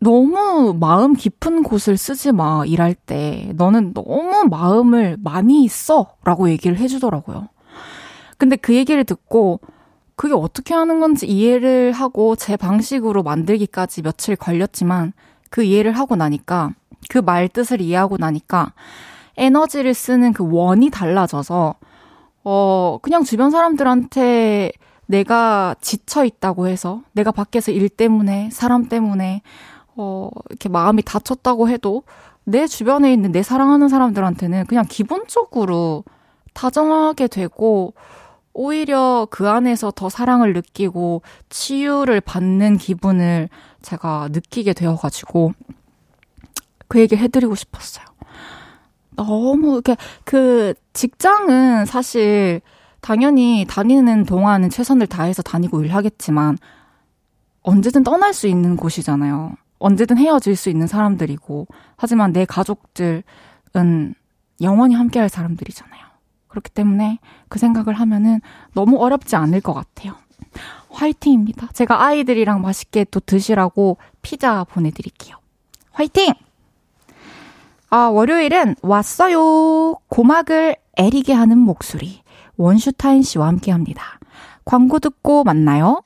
너무 0.00 0.74
마음 0.78 1.14
깊은 1.14 1.62
곳을 1.62 1.96
쓰지 1.96 2.32
마, 2.32 2.64
일할 2.66 2.94
때. 2.94 3.52
너는 3.56 3.92
너무 3.92 4.44
마음을 4.50 5.18
많이 5.22 5.68
써. 5.68 6.14
라고 6.24 6.48
얘기를 6.48 6.78
해주더라고요. 6.78 7.48
근데 8.38 8.56
그 8.56 8.74
얘기를 8.74 9.04
듣고 9.04 9.60
그게 10.16 10.34
어떻게 10.34 10.74
하는 10.74 11.00
건지 11.00 11.26
이해를 11.26 11.92
하고 11.92 12.36
제 12.36 12.56
방식으로 12.56 13.22
만들기까지 13.22 14.02
며칠 14.02 14.36
걸렸지만 14.36 15.12
그 15.50 15.62
이해를 15.62 15.92
하고 15.92 16.16
나니까 16.16 16.70
그 17.08 17.20
말 17.20 17.48
뜻을 17.48 17.80
이해하고 17.80 18.16
나니까 18.18 18.72
에너지를 19.36 19.94
쓰는 19.94 20.32
그 20.32 20.48
원이 20.48 20.90
달라져서 20.90 21.74
어, 22.44 22.98
그냥 23.02 23.24
주변 23.24 23.50
사람들한테 23.50 24.72
내가 25.06 25.74
지쳐 25.80 26.24
있다고 26.24 26.68
해서 26.68 27.02
내가 27.12 27.30
밖에서 27.30 27.72
일 27.72 27.88
때문에 27.88 28.50
사람 28.52 28.88
때문에 28.88 29.42
어, 29.96 30.30
이렇게 30.50 30.68
마음이 30.68 31.02
다쳤다고 31.02 31.68
해도 31.68 32.04
내 32.44 32.66
주변에 32.66 33.12
있는 33.12 33.32
내 33.32 33.42
사랑하는 33.42 33.88
사람들한테는 33.88 34.66
그냥 34.66 34.84
기본적으로 34.88 36.04
다정하게 36.52 37.26
되고 37.28 37.94
오히려 38.54 39.26
그 39.30 39.48
안에서 39.48 39.90
더 39.90 40.08
사랑을 40.08 40.52
느끼고 40.52 41.22
치유를 41.50 42.20
받는 42.20 42.78
기분을 42.78 43.48
제가 43.82 44.28
느끼게 44.30 44.72
되어가지고 44.72 45.52
그 46.88 47.00
얘기 47.00 47.16
해드리고 47.16 47.56
싶었어요. 47.56 48.06
너무 49.16 49.74
이렇게 49.74 49.96
그 50.24 50.74
직장은 50.92 51.84
사실 51.86 52.60
당연히 53.00 53.66
다니는 53.68 54.24
동안은 54.24 54.70
최선을 54.70 55.08
다해서 55.08 55.42
다니고 55.42 55.82
일하겠지만 55.82 56.56
언제든 57.62 58.04
떠날 58.04 58.32
수 58.32 58.46
있는 58.46 58.76
곳이잖아요. 58.76 59.54
언제든 59.78 60.16
헤어질 60.16 60.56
수 60.56 60.70
있는 60.70 60.86
사람들이고 60.86 61.66
하지만 61.96 62.32
내 62.32 62.44
가족들은 62.44 63.24
영원히 64.62 64.94
함께할 64.94 65.28
사람들이잖아요. 65.28 66.03
그렇기 66.54 66.70
때문에 66.70 67.18
그 67.48 67.58
생각을 67.58 67.94
하면은 67.94 68.40
너무 68.74 69.02
어렵지 69.02 69.34
않을 69.34 69.60
것 69.60 69.74
같아요. 69.74 70.14
화이팅입니다. 70.90 71.68
제가 71.72 72.04
아이들이랑 72.04 72.60
맛있게 72.62 73.04
또 73.10 73.18
드시라고 73.18 73.98
피자 74.22 74.62
보내드릴게요. 74.64 75.36
화이팅! 75.90 76.32
아, 77.90 78.06
월요일은 78.06 78.76
왔어요. 78.82 79.94
고막을 80.08 80.76
애리게 80.96 81.32
하는 81.32 81.58
목소리. 81.58 82.22
원슈타인 82.56 83.22
씨와 83.22 83.48
함께 83.48 83.72
합니다. 83.72 84.20
광고 84.64 85.00
듣고 85.00 85.42
만나요. 85.42 86.02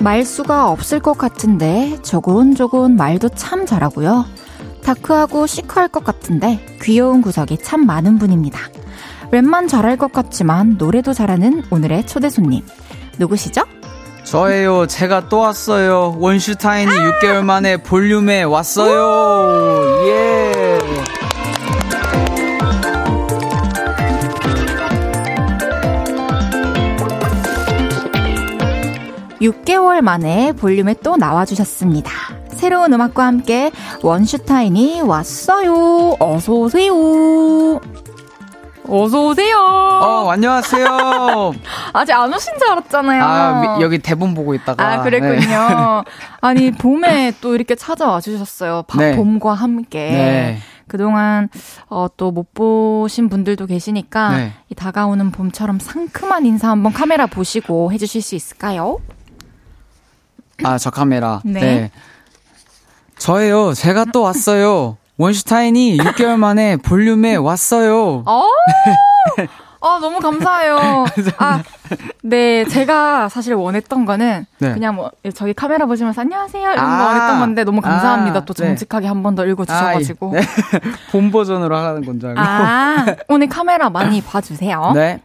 말수가 0.00 0.70
없을 0.70 0.98
것 1.00 1.18
같은데 1.18 1.98
조곤조곤 2.02 2.96
말도 2.96 3.30
참 3.30 3.66
잘하고요. 3.66 4.24
다크하고 4.82 5.46
시크할 5.46 5.88
것 5.88 6.04
같은데 6.04 6.64
귀여운 6.82 7.20
구석이 7.20 7.58
참 7.58 7.86
많은 7.86 8.18
분입니다. 8.18 8.58
랩만 9.30 9.68
잘할 9.68 9.96
것 9.96 10.12
같지만 10.12 10.76
노래도 10.78 11.12
잘하는 11.12 11.62
오늘의 11.70 12.06
초대 12.06 12.30
손님. 12.30 12.64
누구시죠? 13.18 13.62
저예요. 14.24 14.86
제가 14.86 15.28
또 15.28 15.38
왔어요. 15.38 16.16
원슈타인이 16.18 16.90
아! 16.90 17.20
6개월 17.20 17.42
만에 17.44 17.76
볼륨에 17.76 18.42
왔어요. 18.42 19.89
6개월 29.40 30.00
만에 30.02 30.52
볼륨에 30.52 30.94
또 31.02 31.16
나와주셨습니다. 31.16 32.10
새로운 32.50 32.92
음악과 32.92 33.24
함께 33.24 33.70
원슈타인이 34.02 35.00
왔어요. 35.02 36.16
어서오세요. 36.20 37.80
어서오세요. 38.86 39.56
어, 39.56 40.30
안녕하세요. 40.30 41.52
아직 41.94 42.12
안 42.12 42.34
오신 42.34 42.54
줄 42.58 42.70
알았잖아요. 42.70 43.24
아, 43.24 43.78
여기 43.80 43.98
대본 43.98 44.34
보고 44.34 44.52
있다가. 44.54 44.84
아, 44.84 45.02
그랬군요. 45.02 45.38
네. 45.38 46.10
아니, 46.40 46.72
봄에 46.72 47.32
또 47.40 47.54
이렇게 47.54 47.76
찾아와 47.76 48.20
주셨어요. 48.20 48.82
네. 48.98 49.14
봄과 49.16 49.54
함께. 49.54 49.98
네. 50.10 50.58
그동안 50.88 51.48
어, 51.88 52.08
또 52.16 52.32
못 52.32 52.52
보신 52.52 53.28
분들도 53.28 53.66
계시니까 53.66 54.36
네. 54.36 54.52
이 54.70 54.74
다가오는 54.74 55.30
봄처럼 55.30 55.78
상큼한 55.78 56.46
인사 56.46 56.68
한번 56.68 56.92
카메라 56.92 57.26
보시고 57.26 57.92
해주실 57.92 58.20
수 58.22 58.34
있을까요? 58.34 58.98
아, 60.64 60.78
저 60.78 60.90
카메라. 60.90 61.40
네. 61.44 61.60
네. 61.60 61.90
저예요. 63.18 63.74
제가 63.74 64.06
또 64.06 64.22
왔어요. 64.22 64.96
원슈타인이 65.18 65.98
6개월 65.98 66.38
만에 66.38 66.76
볼륨에 66.78 67.36
왔어요. 67.36 68.22
어? 68.24 68.44
아, 69.82 69.98
너무 70.00 70.18
감사해요. 70.18 71.04
아, 71.36 71.62
네, 72.22 72.64
제가 72.64 73.28
사실 73.28 73.52
원했던 73.52 74.06
거는 74.06 74.46
네. 74.58 74.72
그냥 74.72 74.94
뭐 74.94 75.10
저기 75.34 75.52
카메라 75.52 75.84
보시면서 75.84 76.22
안녕하세요 76.22 76.72
이런 76.72 76.78
아, 76.78 76.98
거 76.98 77.04
원했던 77.04 77.40
건데 77.40 77.64
너무 77.64 77.82
감사합니다. 77.82 78.38
아, 78.38 78.44
또 78.46 78.54
네. 78.54 78.68
정직하게 78.68 79.02
네. 79.02 79.08
한번 79.08 79.34
더 79.34 79.44
읽어주셔가지고. 79.44 80.30
아, 80.30 80.40
네. 80.40 80.46
본 81.12 81.30
버전으로 81.30 81.76
하는 81.76 82.04
건줄 82.06 82.30
알고. 82.30 82.40
아, 82.40 83.04
오늘 83.28 83.48
카메라 83.50 83.90
많이 83.90 84.22
봐주세요. 84.22 84.92
네. 84.94 85.20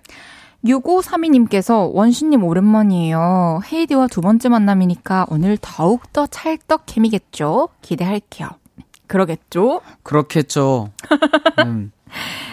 6532님께서 0.65 1.91
원슈님 1.93 2.43
오랜만이에요. 2.43 3.61
헤이디와 3.71 4.07
두 4.07 4.21
번째 4.21 4.49
만남이니까 4.49 5.27
오늘 5.29 5.57
더욱더 5.61 6.25
찰떡 6.27 6.83
케미겠죠? 6.85 7.69
기대할게요. 7.81 8.49
그러겠죠? 9.07 9.81
그렇겠죠. 10.03 10.89
음. 11.63 11.91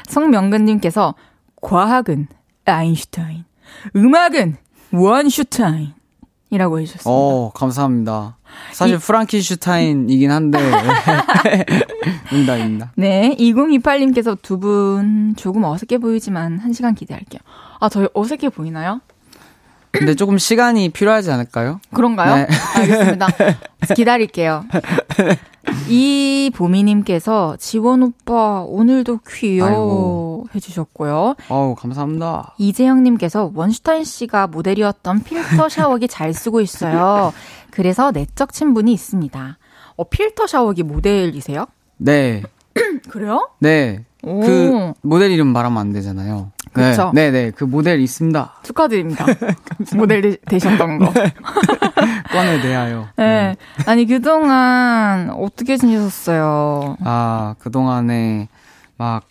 성명근님께서 0.09 1.15
과학은 1.61 2.29
아인슈타인, 2.67 3.45
음악은 3.97 4.57
원슈타인. 4.93 5.95
이라고 6.51 6.81
해주셨습니다. 6.81 7.11
어, 7.11 7.51
감사합니다. 7.55 8.37
사실 8.73 8.97
이... 8.97 8.99
프랑키슈타인이긴 8.99 10.31
한데. 10.31 10.59
응답입니다. 12.33 12.93
네, 12.97 13.35
2028님께서 13.39 14.41
두 14.41 14.59
분 14.63 15.35
조금 15.37 15.65
어색해 15.65 15.99
보이지만 15.99 16.59
한 16.59 16.73
시간 16.73 16.95
기대할게요. 16.95 17.41
아, 17.81 17.89
저희 17.89 18.07
어색해 18.15 18.51
보이나요? 18.51 19.01
근데 19.93 20.15
조금 20.15 20.39
시간이 20.39 20.89
필요하지 20.89 21.31
않을까요? 21.31 21.81
그런가요? 21.93 22.35
네. 22.37 22.49
알겠습니다. 22.77 23.29
기다릴게요. 23.95 24.65
이 25.89 26.51
보미님께서 26.55 27.57
지원 27.59 28.03
오빠 28.03 28.63
오늘도 28.63 29.21
귀여워 29.29 30.45
해주셨고요. 30.55 31.37
어우 31.49 31.75
감사합니다. 31.75 32.55
이재영님께서 32.59 33.53
원슈타인 33.55 34.05
씨가 34.05 34.47
모델이었던 34.49 35.23
필터 35.25 35.69
샤워기 35.69 36.09
잘 36.09 36.33
쓰고 36.33 36.61
있어요. 36.63 37.33
그래서 37.71 38.11
내적 38.11 38.53
친분이 38.53 38.93
있습니다. 38.93 39.59
어 39.97 40.05
필터 40.09 40.47
샤워기 40.47 40.83
모델이세요? 40.83 41.67
네. 41.99 42.43
그래요? 43.11 43.49
네. 43.59 44.05
오. 44.23 44.41
그 44.41 44.93
모델 45.03 45.31
이름 45.33 45.49
말하면 45.49 45.79
안 45.79 45.93
되잖아요. 45.93 46.53
그렇죠. 46.73 47.11
네, 47.13 47.31
네, 47.31 47.45
네, 47.47 47.51
그 47.51 47.65
모델 47.65 48.01
있습니다. 48.01 48.55
축하드립니다. 48.63 49.27
모델 49.97 50.39
되, 50.47 50.59
셨던 50.59 50.99
거. 51.01 51.13
네. 51.13 51.35
꽝에 52.33 52.61
대하여. 52.63 53.09
네. 53.17 53.25
네. 53.27 53.57
아니 53.87 54.07
그동안 54.07 55.31
어떻게 55.31 55.77
지내셨어요? 55.77 56.97
아, 57.05 57.55
그동안에 57.59 58.49
막 58.97 59.25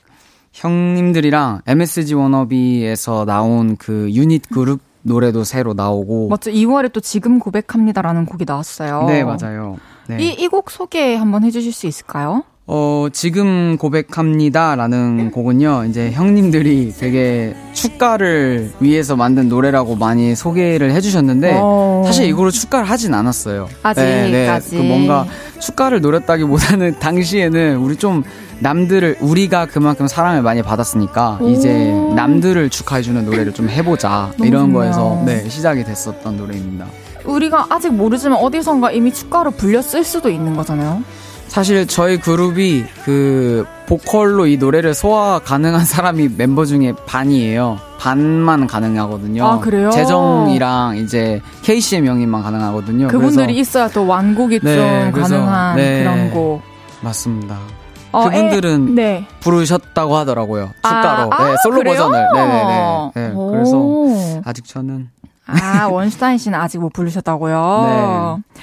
형님들이랑 0.54 1.62
MSG 1.66 2.14
워너비에서 2.14 3.26
나온 3.26 3.78
그 3.78 4.10
유닛 4.12 4.48
그룹 4.50 4.82
노래도 5.04 5.44
새로 5.44 5.74
나오고. 5.74 6.28
맞죠. 6.30 6.52
2월에 6.52 6.92
또 6.94 7.00
지금 7.00 7.40
고백합니다라는 7.40 8.26
곡이 8.26 8.46
나왔어요. 8.48 9.06
네, 9.08 9.24
맞아요. 9.24 9.78
네. 10.08 10.18
이, 10.22 10.34
이 10.44 10.48
곡 10.48 10.70
소개 10.70 11.16
한번 11.16 11.44
해 11.44 11.50
주실 11.50 11.72
수 11.72 11.88
있을까요? 11.88 12.44
어, 12.74 13.08
지금 13.12 13.76
고백합니다. 13.78 14.78
라는 14.78 15.30
곡은요, 15.32 15.88
이제 15.90 16.10
형님들이 16.12 16.94
되게 16.98 17.54
축가를 17.74 18.72
위해서 18.80 19.18
만든 19.18 19.50
노래라고 19.50 19.98
많이 19.98 20.36
소개를 20.38 20.94
해주셨는데, 20.94 21.56
오. 21.56 21.60
어. 21.62 22.04
사실 22.06 22.28
이거로 22.28 22.50
축가를 22.50 22.90
하진 22.90 23.14
않았어요. 23.14 23.68
아직까지. 23.84 24.32
네, 24.32 24.32
네. 24.32 24.60
그 24.70 24.76
뭔가 24.76 25.26
축가를 25.60 26.00
노렸다기보다는 26.00 26.96
당시에는 27.04 27.76
우리 27.76 27.98
좀 27.98 28.24
남들을, 28.60 29.18
우리가 29.20 29.66
그만큼 29.66 30.08
사랑을 30.08 30.42
많이 30.42 30.62
받았으니까, 30.62 31.40
오. 31.42 31.50
이제 31.50 31.92
남들을 32.16 32.70
축하해주는 32.70 33.26
노래를 33.26 33.54
좀 33.54 33.68
해보자. 33.68 34.32
이런 34.40 34.68
좋네요. 34.72 34.74
거에서, 34.74 35.24
네, 35.26 35.50
시작이 35.50 35.84
됐었던 35.84 36.38
노래입니다. 36.38 36.86
우리가 37.26 37.68
아직 37.70 37.94
모르지만 37.94 38.38
어디선가 38.40 38.92
이미 38.92 39.12
축가로 39.14 39.52
불렸을 39.52 40.06
수도 40.06 40.30
있는 40.30 40.56
거잖아요. 40.56 41.04
사실 41.52 41.86
저희 41.86 42.18
그룹이 42.18 42.86
그 43.04 43.66
보컬로 43.86 44.48
이 44.48 44.56
노래를 44.56 44.94
소화 44.94 45.38
가능한 45.40 45.84
사람이 45.84 46.30
mem버 46.38 46.64
중에 46.64 46.94
반이에요. 47.06 47.78
반만 48.00 48.68
가능하거든요. 48.68 49.46
아, 49.46 49.60
그래요? 49.60 49.90
재정이랑 49.92 50.96
이제 50.96 51.42
KCM 51.64 52.06
형님만 52.06 52.42
가능하거든요. 52.42 53.10
그분들이 53.10 53.48
그래서 53.48 53.60
있어야 53.60 53.90
또 53.90 54.08
완곡이 54.08 54.62
네, 54.62 54.76
좀 54.76 55.12
그래서, 55.12 55.36
가능한 55.36 55.76
네. 55.76 56.00
그런 56.00 56.32
곡. 56.32 56.62
맞습니다. 57.02 57.58
어, 58.14 58.30
그분들은 58.30 58.88
에, 58.88 58.92
네. 58.94 59.28
부르셨다고 59.42 60.16
하더라고요. 60.16 60.70
축가로. 60.76 61.34
아, 61.34 61.50
네, 61.50 61.56
솔로 61.64 61.80
그래요? 61.80 61.96
버전을. 61.98 62.28
네네네. 62.34 63.12
네, 63.14 63.32
오. 63.36 63.52
그래서 63.52 64.42
아직 64.46 64.66
저는 64.66 65.10
아, 65.48 65.88
원슈타인 65.88 66.38
씨는 66.38 66.58
아직 66.58 66.78
못 66.78 66.94
부르셨다고요? 66.94 68.40
네. 68.56 68.62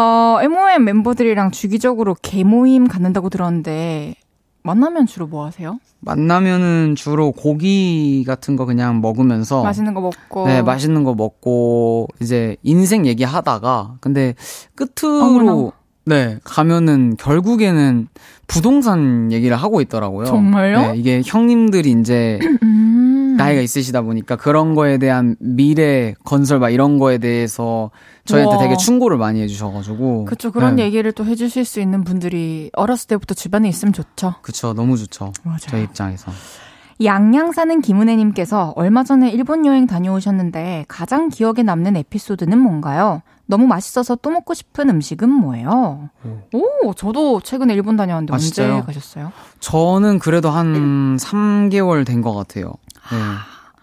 어, 0.00 0.38
MOM 0.42 0.84
멤버들이랑 0.84 1.50
주기적으로 1.50 2.16
개모임 2.22 2.88
갖는다고 2.88 3.28
들었는데, 3.28 4.14
만나면 4.62 5.06
주로 5.06 5.26
뭐 5.26 5.44
하세요? 5.44 5.78
만나면은 6.00 6.94
주로 6.96 7.32
고기 7.32 8.24
같은 8.26 8.56
거 8.56 8.64
그냥 8.64 9.02
먹으면서 9.02 9.62
맛있는 9.62 9.92
거 9.92 10.00
먹고. 10.00 10.46
네, 10.46 10.62
맛있는 10.62 11.04
거 11.04 11.14
먹고 11.14 12.08
이제 12.20 12.56
인생 12.62 13.04
얘기하다가 13.04 13.96
근데 14.00 14.34
끝으로 14.74 15.24
어머나. 15.24 15.72
네, 16.06 16.38
가면은 16.44 17.16
결국에는 17.18 18.08
부동산 18.46 19.30
얘기를 19.32 19.56
하고 19.56 19.80
있더라고요. 19.82 20.26
정말요? 20.26 20.80
네, 20.80 20.92
이게 20.96 21.22
형님들이 21.24 21.92
이제 21.92 22.38
음. 22.62 22.90
나이가 23.44 23.60
있으시다 23.60 24.02
보니까 24.02 24.36
그런 24.36 24.74
거에 24.74 24.98
대한 24.98 25.36
미래 25.40 26.14
건설 26.24 26.58
막 26.58 26.70
이런 26.70 26.98
거에 26.98 27.18
대해서 27.18 27.90
저희한테 28.24 28.54
우와. 28.56 28.62
되게 28.64 28.76
충고를 28.76 29.16
많이 29.18 29.40
해주셔가지고 29.42 30.26
그쵸, 30.26 30.50
그런 30.52 30.76
네. 30.76 30.84
얘기를 30.84 31.12
또 31.12 31.24
해주실 31.24 31.64
수 31.64 31.80
있는 31.80 32.04
분들이 32.04 32.70
어렸을 32.74 33.08
때부터 33.08 33.34
주변에 33.34 33.68
있으면 33.68 33.92
좋죠. 33.92 34.34
그쵸 34.42 34.72
너무 34.74 34.96
좋죠 34.96 35.32
맞아요. 35.44 35.58
저희 35.60 35.82
입장에서 35.84 36.30
양양 37.02 37.52
사는 37.52 37.80
김은혜님께서 37.80 38.74
얼마 38.76 39.04
전에 39.04 39.30
일본 39.30 39.64
여행 39.64 39.86
다녀오셨는데 39.86 40.84
가장 40.86 41.30
기억에 41.30 41.62
남는 41.62 41.96
에피소드는 41.96 42.58
뭔가요? 42.58 43.22
너무 43.46 43.66
맛있어서 43.66 44.16
또 44.16 44.30
먹고 44.30 44.52
싶은 44.54 44.90
음식은 44.90 45.28
뭐예요? 45.28 46.10
오, 46.52 46.92
저도 46.94 47.40
최근에 47.40 47.72
일본 47.74 47.96
다녀왔는데 47.96 48.32
아, 48.32 48.36
언제 48.36 48.46
진짜요? 48.46 48.84
가셨어요? 48.84 49.32
저는 49.60 50.18
그래도 50.18 50.50
한 50.50 51.16
3개월 51.16 52.06
된 52.06 52.20
것 52.20 52.34
같아요 52.34 52.74
네. 53.10 53.16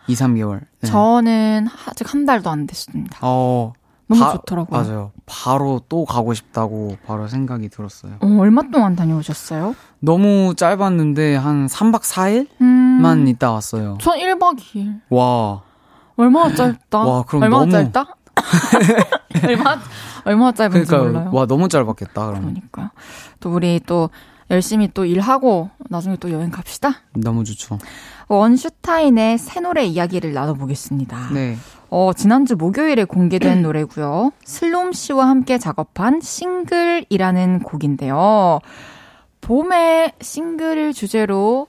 2, 0.08 0.14
3개월 0.16 0.62
네. 0.82 0.88
저는 0.90 1.68
아직 1.88 2.14
한 2.14 2.26
달도 2.26 2.50
안 2.50 2.66
됐습니다. 2.68 3.18
어, 3.22 3.74
너무 4.08 4.22
바- 4.22 4.32
좋더라고요. 4.34 4.82
맞아요. 4.82 5.12
바로 5.26 5.82
또 5.90 6.06
가고 6.06 6.34
싶다고 6.34 6.96
바로 7.06 7.28
생각이 7.28 7.68
들었어요. 7.70 8.14
어, 8.22 8.38
얼마 8.40 8.62
동안 8.72 8.96
다녀오셨어요? 8.96 9.76
너무 10.00 10.54
짧았는데 10.56 11.36
한 11.36 11.68
3박 11.68 12.02
4일만 12.04 12.48
음, 12.62 13.28
있다 13.28 13.52
왔어요. 13.52 13.98
전 14.00 14.18
1박 14.18 14.58
2일. 14.58 15.02
와. 15.10 15.62
얼마나 16.16 16.56
짧다? 16.56 17.00
와, 17.00 17.24
그럼 17.24 17.44
얼마나 17.44 17.66
너무- 17.66 17.72
짧다? 17.72 18.16
얼마, 19.48 19.80
얼마나 20.24 20.52
짧은지 20.52 20.88
그러니까 20.90 21.12
몰라요. 21.20 21.30
와 21.34 21.46
너무 21.46 21.68
짧았겠다. 21.68 22.26
그럼 22.28 22.42
그러니까. 22.42 22.92
또 23.40 23.52
우리 23.54 23.80
또 23.86 24.10
열심히 24.50 24.90
또 24.94 25.06
일하고 25.06 25.70
나중에 25.90 26.16
또 26.18 26.32
여행 26.32 26.50
갑시다. 26.50 26.92
너무 27.14 27.44
좋죠. 27.44 27.78
원슈타인의 28.28 29.38
새 29.38 29.60
노래 29.60 29.86
이야기를 29.86 30.34
나눠보겠습니다. 30.34 31.30
네. 31.34 31.58
어, 31.90 32.12
지난주 32.14 32.56
목요일에 32.56 33.06
공개된 33.06 33.62
노래고요. 33.64 34.32
슬롬 34.44 34.92
씨와 34.92 35.28
함께 35.30 35.58
작업한 35.58 36.20
싱글이라는 36.22 37.60
곡인데요. 37.60 38.60
봄에 39.42 40.14
싱글을 40.20 40.94
주제로 40.94 41.68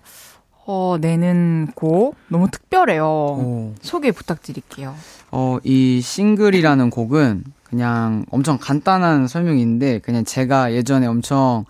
어, 0.66 0.96
내는 1.00 1.68
곡 1.74 2.16
너무 2.28 2.50
특별해요. 2.50 3.04
오. 3.06 3.74
소개 3.80 4.11
부탁드릴게요. 4.11 4.94
어, 5.30 5.59
이 5.64 6.00
싱글이라는 6.02 6.90
곡은 6.90 7.44
그냥 7.62 8.24
엄청 8.30 8.59
간단한 8.59 9.28
설명인데 9.28 10.00
그냥 10.00 10.24
제가 10.24 10.72
예전에 10.72 11.06
엄청 11.06 11.64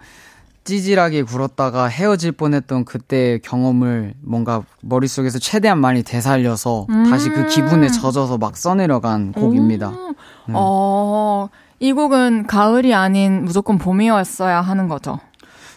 찌질하게 0.68 1.22
굴었다가 1.22 1.86
헤어질 1.86 2.32
뻔했던 2.32 2.84
그때 2.84 3.38
경험을 3.42 4.12
뭔가 4.20 4.62
머릿속에서 4.82 5.38
최대한 5.38 5.78
많이 5.80 6.02
되살려서 6.02 6.86
음. 6.90 7.08
다시 7.10 7.30
그 7.30 7.46
기분에 7.46 7.88
젖어서 7.88 8.36
막 8.36 8.54
써내려간 8.54 9.32
곡입니다. 9.32 9.88
오, 9.88 10.52
어, 10.52 11.48
이 11.80 11.92
곡은 11.92 12.46
가을이 12.46 12.92
아닌 12.92 13.46
무조건 13.46 13.78
봄이었어야 13.78 14.60
하는 14.60 14.88
거죠. 14.88 15.18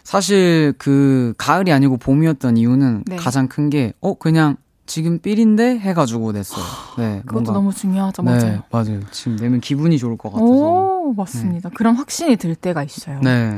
사실 0.04 0.74
그 0.78 1.34
가을이 1.38 1.72
아니고 1.72 1.96
봄이었던 1.98 2.58
이유는 2.58 3.04
네. 3.08 3.16
가장 3.16 3.48
큰 3.48 3.70
게 3.70 3.94
어 4.02 4.16
그냥 4.16 4.58
지금 4.88 5.20
feel인데 5.20 5.80
해가지고 5.80 6.34
냈어요. 6.34 6.66
네, 6.98 7.22
그것도 7.26 7.54
너무 7.54 7.74
중요하죠. 7.74 8.24
맞아요. 8.24 8.39
네 8.42 8.62
맞아요. 8.72 9.00
지금 9.12 9.38
내면 9.38 9.62
기분이 9.62 9.98
좋을 9.98 10.18
것 10.18 10.34
같아서. 10.34 10.52
오, 10.52 11.14
맞습니다. 11.16 11.70
그런 11.76 11.96
확신이 11.96 12.36
들 12.36 12.56
때가 12.56 12.84
있어요. 12.84 13.22
네. 13.24 13.58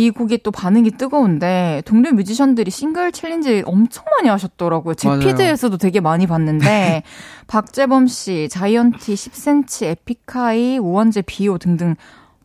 이 0.00 0.08
곡이 0.08 0.38
또 0.42 0.50
반응이 0.50 0.92
뜨거운데 0.92 1.82
동료 1.84 2.10
뮤지션들이 2.12 2.70
single 2.70 3.12
challenge 3.12 3.62
엄청 3.66 4.04
많이 4.16 4.30
하셨더라고요. 4.30 4.94
제 4.94 5.08
맞아요. 5.08 5.20
feed에서도 5.20 5.76
되게 5.76 6.00
많이 6.00 6.26
봤는데 6.26 7.02
박재범 7.46 8.06
씨, 8.06 8.48
자이언티, 8.50 9.12
10cm, 9.12 9.84
에픽하이, 9.88 10.78
우원재, 10.78 11.22
비오 11.26 11.58
등등 11.58 11.96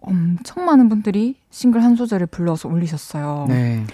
엄청 0.01 0.65
많은 0.65 0.89
분들이 0.89 1.37
싱글 1.49 1.81
한 1.81 1.95
소절을 1.95 2.27
불러서 2.27 2.67
올리셨어요. 2.67 3.45
네. 3.47 3.85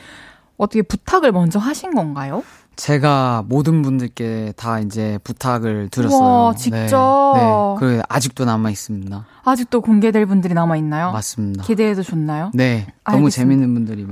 어떻게 0.58 0.82
부탁을 0.82 1.32
먼저 1.32 1.60
하신 1.60 1.94
건가요? 1.94 2.44
제가 2.82 3.44
모든 3.48 3.84
분들께 3.84 4.54
다 4.58 4.80
이제 4.80 5.20
부탁을 5.24 5.90
드렸어요. 5.90 6.20
우와, 6.20 6.54
네. 6.54 6.58
직접? 6.58 7.34
네. 7.36 7.80
그 7.80 8.02
아직도 8.10 8.44
남아 8.44 8.72
있습니다. 8.72 9.24
아직도 9.44 9.82
공개될 9.82 10.26
분들이 10.26 10.56
남아 10.56 10.78
있나요? 10.78 11.12
맞습니다. 11.12 11.64
기대해도 11.64 12.02
좋나요? 12.02 12.50
네. 12.56 12.88
너무 13.06 13.26
알겠습니다. 13.28 13.36
재밌는 13.36 13.74
분들이 13.76 14.08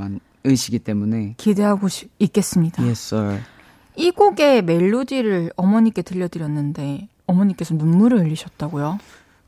많으시기 0.46 0.78
때문에. 0.78 1.34
기대하고 1.38 1.88
싶- 1.88 2.12
있겠습니다. 2.20 2.84
Yes, 2.84 3.16
sir. 3.16 3.40
이 3.96 4.12
곡의 4.12 4.62
멜로디를 4.62 5.52
어머니께 5.56 6.04
들려드렸는데 6.04 7.08
어머니께서 7.26 7.74
눈물을 7.74 8.20
흘리셨다고요? 8.20 9.00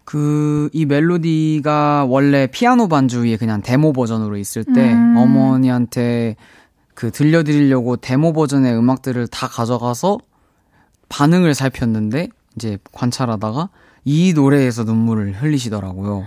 그, 0.04 0.72
이 0.74 0.86
멜로디가 0.86 2.06
원래 2.10 2.48
피아노 2.48 2.88
반주 2.88 3.24
위에 3.26 3.38
그냥 3.38 3.62
데모 3.62 3.94
버전으로 3.94 4.38
있을 4.38 4.64
때 4.64 4.94
음. 4.94 5.16
어머니한테 5.16 6.38
그 7.02 7.10
들려드리려고 7.10 7.96
데모 7.96 8.32
버전의 8.32 8.78
음악들을 8.78 9.26
다 9.30 9.48
가져가서 9.48 10.20
반응을 11.10 11.56
살폈는데 11.56 12.30
이제 12.56 12.78
관찰하다가 12.92 13.70
이 14.06 14.34
노래에서 14.34 14.84
눈물을 14.84 15.42
흘리시더라고요. 15.42 16.24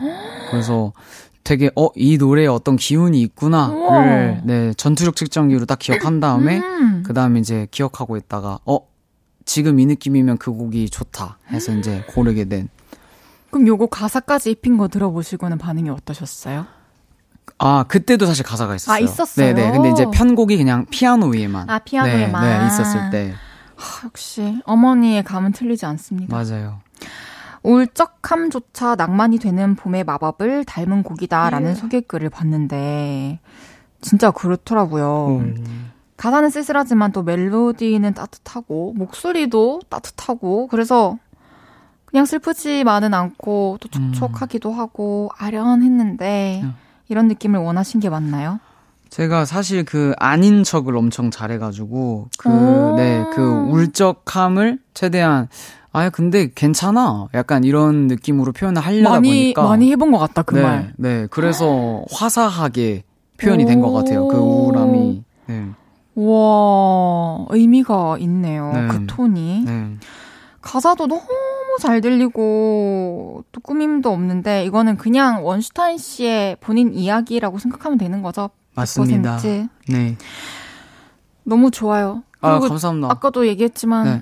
그래서 0.50 0.92
되게 1.44 1.70
어, 1.76 1.90
이 1.94 2.18
노래에 2.18 2.48
어떤 2.48 2.74
기운이 2.74 3.22
있구나를. 3.22 4.40
네, 4.46 4.74
전투력 4.74 5.14
측정기로 5.14 5.64
딱 5.66 5.78
기억한 5.78 6.18
다음에 6.18 6.58
음. 6.58 7.04
그 7.06 7.14
다음에 7.14 7.38
이제 7.38 7.68
기억하고 7.70 8.16
있다가 8.16 8.58
어, 8.66 8.80
지금 9.44 9.78
이 9.78 9.86
느낌이면 9.86 10.38
그 10.38 10.50
곡이 10.50 10.90
좋다 10.90 11.38
해서 11.52 11.72
이제 11.72 12.02
고르게 12.08 12.46
된 12.46 12.68
그럼 13.50 13.68
요거 13.68 13.86
가사까지 13.86 14.50
입힌 14.50 14.76
거 14.76 14.88
들어보시고는 14.88 15.56
반응이 15.56 15.88
어떠셨어요? 15.90 16.66
아, 17.58 17.84
그때도 17.84 18.26
사실 18.26 18.44
가사가 18.44 18.74
있었어요. 18.74 18.94
아, 18.94 18.98
있었어요? 18.98 19.54
네네. 19.54 19.70
근데 19.72 19.90
이제 19.90 20.06
편곡이 20.12 20.56
그냥 20.56 20.86
피아노 20.90 21.28
위에만. 21.28 21.70
아, 21.70 21.78
피아노에만. 21.78 22.42
네, 22.42 22.58
네, 22.58 22.66
있었을 22.66 23.10
때. 23.10 23.34
하, 23.76 24.06
역시 24.06 24.60
어머니의 24.64 25.22
감은 25.22 25.52
틀리지 25.52 25.86
않습니다. 25.86 26.36
맞아요. 26.36 26.80
울적함조차 27.62 28.94
낭만이 28.96 29.38
되는 29.38 29.74
봄의 29.74 30.04
마법을 30.04 30.64
닮은 30.64 31.02
곡이다라는 31.02 31.70
예. 31.70 31.74
소개글을 31.74 32.28
봤는데 32.28 33.40
진짜 34.02 34.30
그렇더라고요. 34.30 35.38
음. 35.40 35.90
가사는 36.18 36.50
쓸쓸하지만 36.50 37.12
또 37.12 37.22
멜로디는 37.22 38.14
따뜻하고 38.14 38.92
목소리도 38.96 39.80
따뜻하고 39.88 40.68
그래서 40.68 41.18
그냥 42.04 42.26
슬프지만은 42.26 43.14
않고 43.14 43.78
또 43.80 43.88
촉촉하기도 43.88 44.70
하고 44.70 45.30
아련했는데 45.36 46.60
음. 46.62 46.74
이런 47.08 47.28
느낌을 47.28 47.60
원하신 47.60 48.00
게 48.00 48.08
맞나요? 48.08 48.60
제가 49.10 49.44
사실 49.44 49.84
그 49.84 50.12
아닌 50.18 50.64
척을 50.64 50.96
엄청 50.96 51.30
잘해가지고 51.30 52.28
그, 52.38 52.48
오. 52.48 52.96
네, 52.96 53.24
그 53.34 53.42
울적함을 53.70 54.78
최대한 54.94 55.48
아, 55.92 56.10
근데 56.10 56.50
괜찮아. 56.52 57.28
약간 57.34 57.62
이런 57.62 58.08
느낌으로 58.08 58.50
표현을 58.52 58.82
하려다 58.82 59.10
많이 59.10 59.28
보니까. 59.54 59.62
많이 59.62 59.92
해본 59.92 60.10
것 60.10 60.18
같다 60.18 60.42
그 60.42 60.56
네, 60.56 60.62
말. 60.62 60.92
네. 60.96 61.26
그래서 61.30 62.02
화사하게 62.10 63.04
표현이 63.36 63.64
된 63.66 63.80
것 63.80 63.92
같아요. 63.92 64.26
그 64.26 64.36
오. 64.36 64.64
우울함이. 64.66 65.22
네. 65.46 65.68
와 66.16 67.46
의미가 67.50 68.18
있네요. 68.20 68.72
네. 68.74 68.88
그 68.88 69.06
톤이 69.06 69.62
네. 69.66 69.96
가사도 70.64 71.06
너무 71.06 71.22
잘 71.80 72.00
들리고 72.00 73.44
또 73.52 73.60
꾸밈도 73.60 74.10
없는데 74.10 74.64
이거는 74.64 74.96
그냥 74.96 75.44
원슈타인 75.44 75.98
씨의 75.98 76.56
본인 76.60 76.94
이야기라고 76.94 77.58
생각하면 77.58 77.98
되는 77.98 78.22
거죠? 78.22 78.50
맞습니다. 78.74 79.36
100%. 79.36 79.68
네. 79.88 80.16
너무 81.44 81.70
좋아요. 81.70 82.22
아, 82.40 82.58
감사합니다. 82.58 83.10
아까도 83.10 83.46
얘기했지만 83.46 84.04
네. 84.04 84.20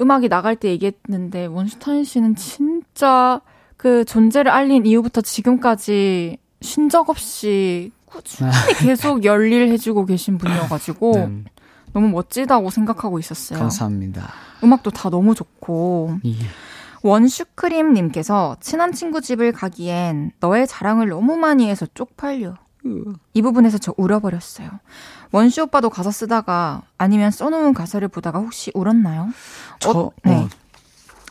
음악이 0.00 0.28
나갈 0.28 0.56
때 0.56 0.70
얘기했는데 0.70 1.46
원슈타인 1.46 2.04
씨는 2.04 2.34
진짜 2.34 3.40
그 3.76 4.04
존재를 4.04 4.50
알린 4.50 4.86
이후부터 4.86 5.20
지금까지 5.20 6.38
쉰 6.62 6.88
적 6.88 7.10
없이 7.10 7.90
꾸준히 8.06 8.50
계속 8.78 9.24
열일 9.24 9.68
해주고 9.68 10.06
계신 10.06 10.38
분이어가지고 10.38 11.12
네, 11.16 11.44
너무 11.92 12.08
멋지다고 12.08 12.70
생각하고 12.70 13.18
있었어요. 13.18 13.58
감사합니다. 13.58 14.30
음악도 14.64 14.90
다 14.90 15.10
너무 15.10 15.34
좋고 15.34 16.18
예. 16.24 16.34
원슈크림님께서 17.02 18.56
친한 18.60 18.92
친구 18.92 19.20
집을 19.20 19.52
가기엔 19.52 20.32
너의 20.40 20.66
자랑을 20.66 21.08
너무 21.08 21.36
많이 21.36 21.68
해서 21.68 21.86
쪽팔려. 21.94 22.54
이 23.34 23.42
부분에서 23.42 23.78
저 23.78 23.94
울어버렸어요. 23.96 24.68
원슈 25.30 25.62
오빠도 25.62 25.88
가사 25.88 26.10
쓰다가 26.10 26.82
아니면 26.98 27.30
써놓은 27.30 27.74
가사를 27.74 28.06
보다가 28.08 28.40
혹시 28.40 28.72
울었나요? 28.74 29.28
저, 29.78 29.90
어, 29.90 30.10
네. 30.24 30.34
어. 30.36 30.48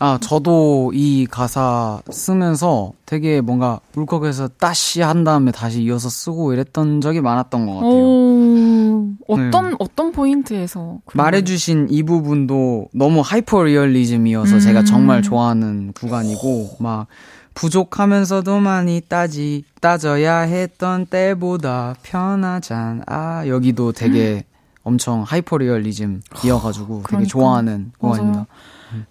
아, 0.03 0.17
저도 0.19 0.91
이 0.95 1.27
가사 1.29 2.01
쓰면서 2.09 2.93
되게 3.05 3.39
뭔가 3.39 3.79
울컥해서 3.95 4.47
따시 4.57 5.03
한 5.03 5.23
다음에 5.23 5.51
다시 5.51 5.83
이어서 5.83 6.09
쓰고 6.09 6.53
이랬던 6.53 7.01
적이 7.01 7.21
많았던 7.21 7.67
것 7.67 7.73
같아요. 7.75 7.91
오, 7.91 9.09
어떤 9.27 9.75
어떤 9.77 10.11
포인트에서 10.11 10.97
말해주신 11.13 11.89
이 11.91 12.01
부분도 12.01 12.87
너무 12.95 13.21
하이퍼 13.23 13.63
리얼리즘이어서 13.63 14.55
음. 14.55 14.59
제가 14.59 14.83
정말 14.85 15.21
좋아하는 15.21 15.93
구간이고, 15.93 16.77
막, 16.79 17.05
부족하면서도 17.53 18.59
많이 18.59 19.01
따지, 19.07 19.65
따져야 19.81 20.39
했던 20.39 21.05
때보다 21.05 21.93
편하잖. 22.01 23.03
아, 23.05 23.45
여기도 23.45 23.91
되게 23.91 24.45
엄청 24.83 25.21
하이퍼 25.21 25.59
리얼리즘이어가지고 25.59 26.95
되게 26.95 27.03
그러니까. 27.03 27.29
좋아하는 27.29 27.91
맞아요. 27.99 28.13
구간입니다. 28.13 28.47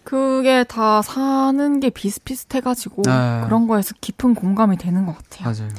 그게 0.04 0.64
다 0.64 1.02
사는 1.02 1.80
게 1.80 1.90
비슷비슷해가지고 1.90 3.02
네. 3.02 3.42
그런 3.44 3.66
거에서 3.66 3.94
깊은 4.00 4.34
공감이 4.34 4.76
되는 4.76 5.06
것 5.06 5.16
같아요. 5.16 5.52
맞아요. 5.52 5.70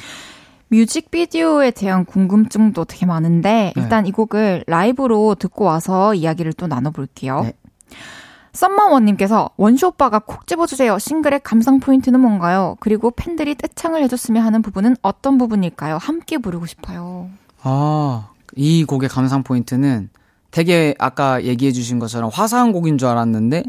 뮤직비디오에 0.70 1.72
대한 1.72 2.06
궁금증도 2.06 2.86
되게 2.86 3.06
많은데 3.06 3.74
네. 3.76 3.82
일단 3.82 4.06
이 4.06 4.12
곡을 4.12 4.64
라이브로 4.68 5.36
듣고 5.36 5.66
와서 5.66 6.14
이야기를 6.14 6.54
또 6.54 6.68
나눠볼게요. 6.68 7.42
네. 7.42 7.54
썸머원님께서 8.54 9.52
원쇼 9.58 9.88
오빠가 9.88 10.20
콕 10.20 10.46
집어주세요. 10.48 11.00
싱글의 11.00 11.42
감상 11.44 11.80
포인트는 11.80 12.20
뭔가요? 12.20 12.76
그리고 12.80 13.12
팬들이 13.12 13.56
떼창을 13.56 14.04
해줬으면 14.04 14.44
하는 14.44 14.62
부분은 14.62 14.98
어떤 15.02 15.38
부분일까요? 15.38 15.98
함께 15.98 16.38
부르고 16.38 16.66
싶어요. 16.66 17.30
아, 17.64 18.30
이 18.56 18.84
곡의 18.84 19.10
감상 19.10 19.44
포인트는 19.44 20.10
되게 20.52 20.96
아까 21.00 21.44
얘기해 21.44 21.72
주신 21.72 22.00
것처럼 22.00 22.30
화사한 22.32 22.74
곡인 22.74 22.98
줄 22.98 23.08
알았는데 23.08 23.64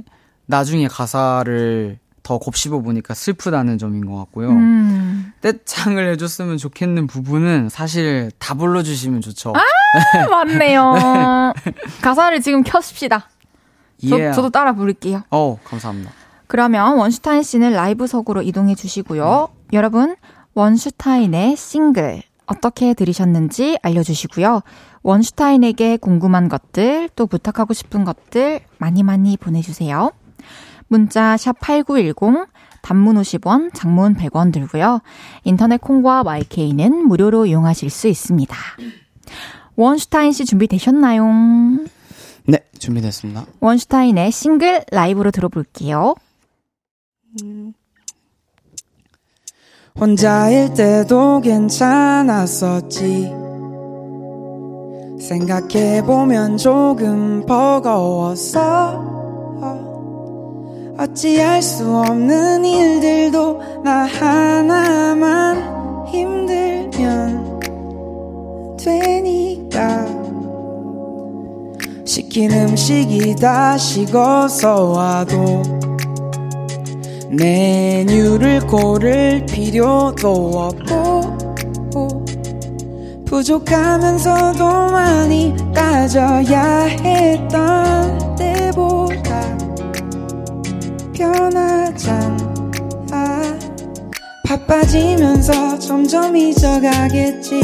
나중에 0.52 0.86
가사를 0.86 1.98
더 2.22 2.36
곱씹어 2.38 2.80
보니까 2.82 3.14
슬프다는 3.14 3.78
점인 3.78 4.04
것 4.04 4.16
같고요. 4.18 4.50
음. 4.50 5.32
떼창을 5.40 6.12
해줬으면 6.12 6.58
좋겠는 6.58 7.06
부분은 7.06 7.70
사실 7.70 8.30
다 8.38 8.54
불러주시면 8.54 9.22
좋죠. 9.22 9.54
맞네요. 10.30 11.54
가사를 12.02 12.40
지금 12.42 12.62
켜십시다. 12.62 13.28
저, 14.08 14.16
Yeah. 14.16 14.34
저도 14.34 14.50
따라 14.50 14.74
부를게요. 14.74 15.22
어, 15.30 15.58
감사합니다. 15.64 16.10
그러면 16.48 16.98
원슈타인 16.98 17.42
씨는 17.42 17.72
라이브석으로 17.72 18.42
이동해 18.42 18.74
주시고요. 18.74 19.48
여러분, 19.72 20.16
원슈타인의 20.54 21.56
싱글 21.56 22.22
어떻게 22.46 22.92
들으셨는지 22.94 23.78
알려주시고요. 23.82 24.60
원슈타인에게 25.02 25.96
궁금한 25.96 26.48
것들, 26.48 27.08
또 27.16 27.26
부탁하고 27.26 27.72
싶은 27.74 28.04
것들 28.04 28.60
많이 28.78 29.02
많이 29.02 29.36
보내주세요. 29.36 30.10
문자 30.92 31.36
샵 31.38 31.58
8910, 31.58 32.46
단문 32.82 33.16
50원, 33.16 33.70
장문 33.72 34.14
100원 34.14 34.52
들고요. 34.52 35.00
인터넷 35.42 35.80
콩과 35.80 36.22
YK는 36.26 37.08
무료로 37.08 37.46
이용하실 37.46 37.88
수 37.88 38.08
있습니다. 38.08 38.54
원슈타인 39.74 40.32
씨 40.32 40.44
준비되셨나요? 40.44 41.24
네, 42.44 42.58
준비됐습니다. 42.78 43.46
원슈타인의 43.60 44.32
싱글 44.32 44.84
라이브로 44.92 45.30
들어볼게요. 45.30 46.14
혼자일 49.98 50.74
때도 50.74 51.40
괜찮았었지. 51.40 53.32
생각해보면 55.22 56.58
조금 56.58 57.46
버거웠어. 57.46 59.21
어찌할 60.98 61.62
수 61.62 61.96
없는 61.96 62.64
일들도 62.64 63.82
나 63.82 64.04
하나만 64.04 66.06
힘들면 66.08 67.60
되니까. 68.78 70.06
시킨 72.04 72.52
음식이 72.52 73.36
다 73.36 73.78
식어서 73.78 74.90
와도 74.90 75.62
메뉴를 77.30 78.66
고를 78.66 79.46
필요도 79.46 80.28
없고 80.28 81.22
부족하면서도 83.24 84.90
많이 84.90 85.54
따져야 85.74 86.84
했던 86.84 88.21
편하잖아. 91.22 92.42
바빠지면서 94.44 95.78
점점 95.78 96.36
잊어가겠지. 96.36 97.60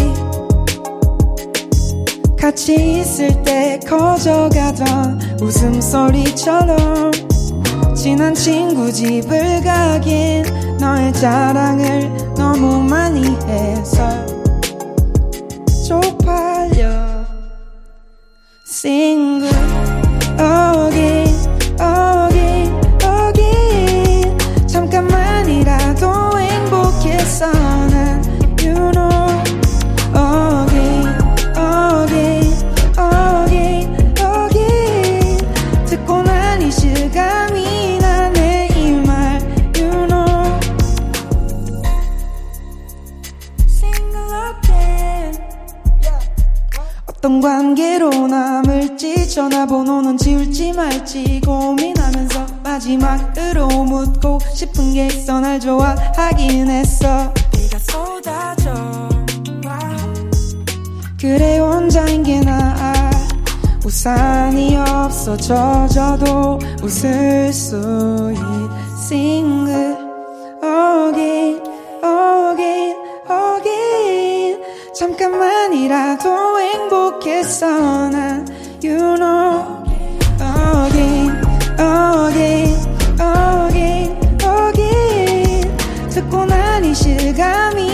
같이 2.39 3.01
있을 3.01 3.43
때 3.43 3.81
커져가던 3.85 5.41
웃음소리처럼 5.41 7.11
친한 7.97 8.33
친구 8.33 8.93
집을 8.93 9.61
가긴 9.63 10.45
너의 10.79 11.13
자랑을 11.15 12.35
너무 12.37 12.81
많이 12.85 13.25
해서 13.49 14.09
쪽팔려. 15.89 17.27
싱글 18.65 19.58
전화번호는 49.39 50.19
지울지 50.19 50.73
말지 50.73 51.41
고민하면서 51.47 52.45
마지막으로 52.65 53.69
묻고 53.69 54.41
싶은 54.53 54.95
게 54.95 55.07
있어 55.07 55.39
날 55.39 55.61
좋아하긴 55.61 56.69
했어. 56.69 57.33
네가 57.57 57.79
쏟아져 57.79 58.75
그래 61.21 61.59
혼자인 61.59 62.25
게 62.25 62.41
나아. 62.41 63.13
우산이 63.85 64.77
없어 64.77 65.37
젖어도 65.37 66.59
웃을 66.83 67.53
수 67.53 68.35
있싱글 68.99 69.97
어긴 70.61 71.63
어긴 72.03 72.97
어긴. 73.29 74.61
잠깐만이라도 74.93 76.61
행복했어 76.61 78.09
난 78.09 78.58
you 78.83 79.17
know. 79.17 79.85
어긴 80.41 81.31
어긴 81.79 82.77
어긴 83.21 84.17
어긴 84.45 86.09
듣고 86.09 86.45
나니 86.45 86.95
실감이 86.95 87.88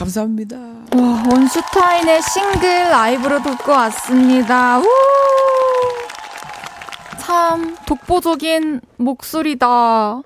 감사합니다. 0.00 0.56
와, 0.96 1.22
원슈타인의 1.30 2.22
싱글 2.22 2.88
라이브로 2.88 3.42
듣고 3.42 3.70
왔습니다. 3.72 4.78
우! 4.78 4.84
참 7.18 7.76
독보적인 7.86 8.80
목소리다. 8.96 10.22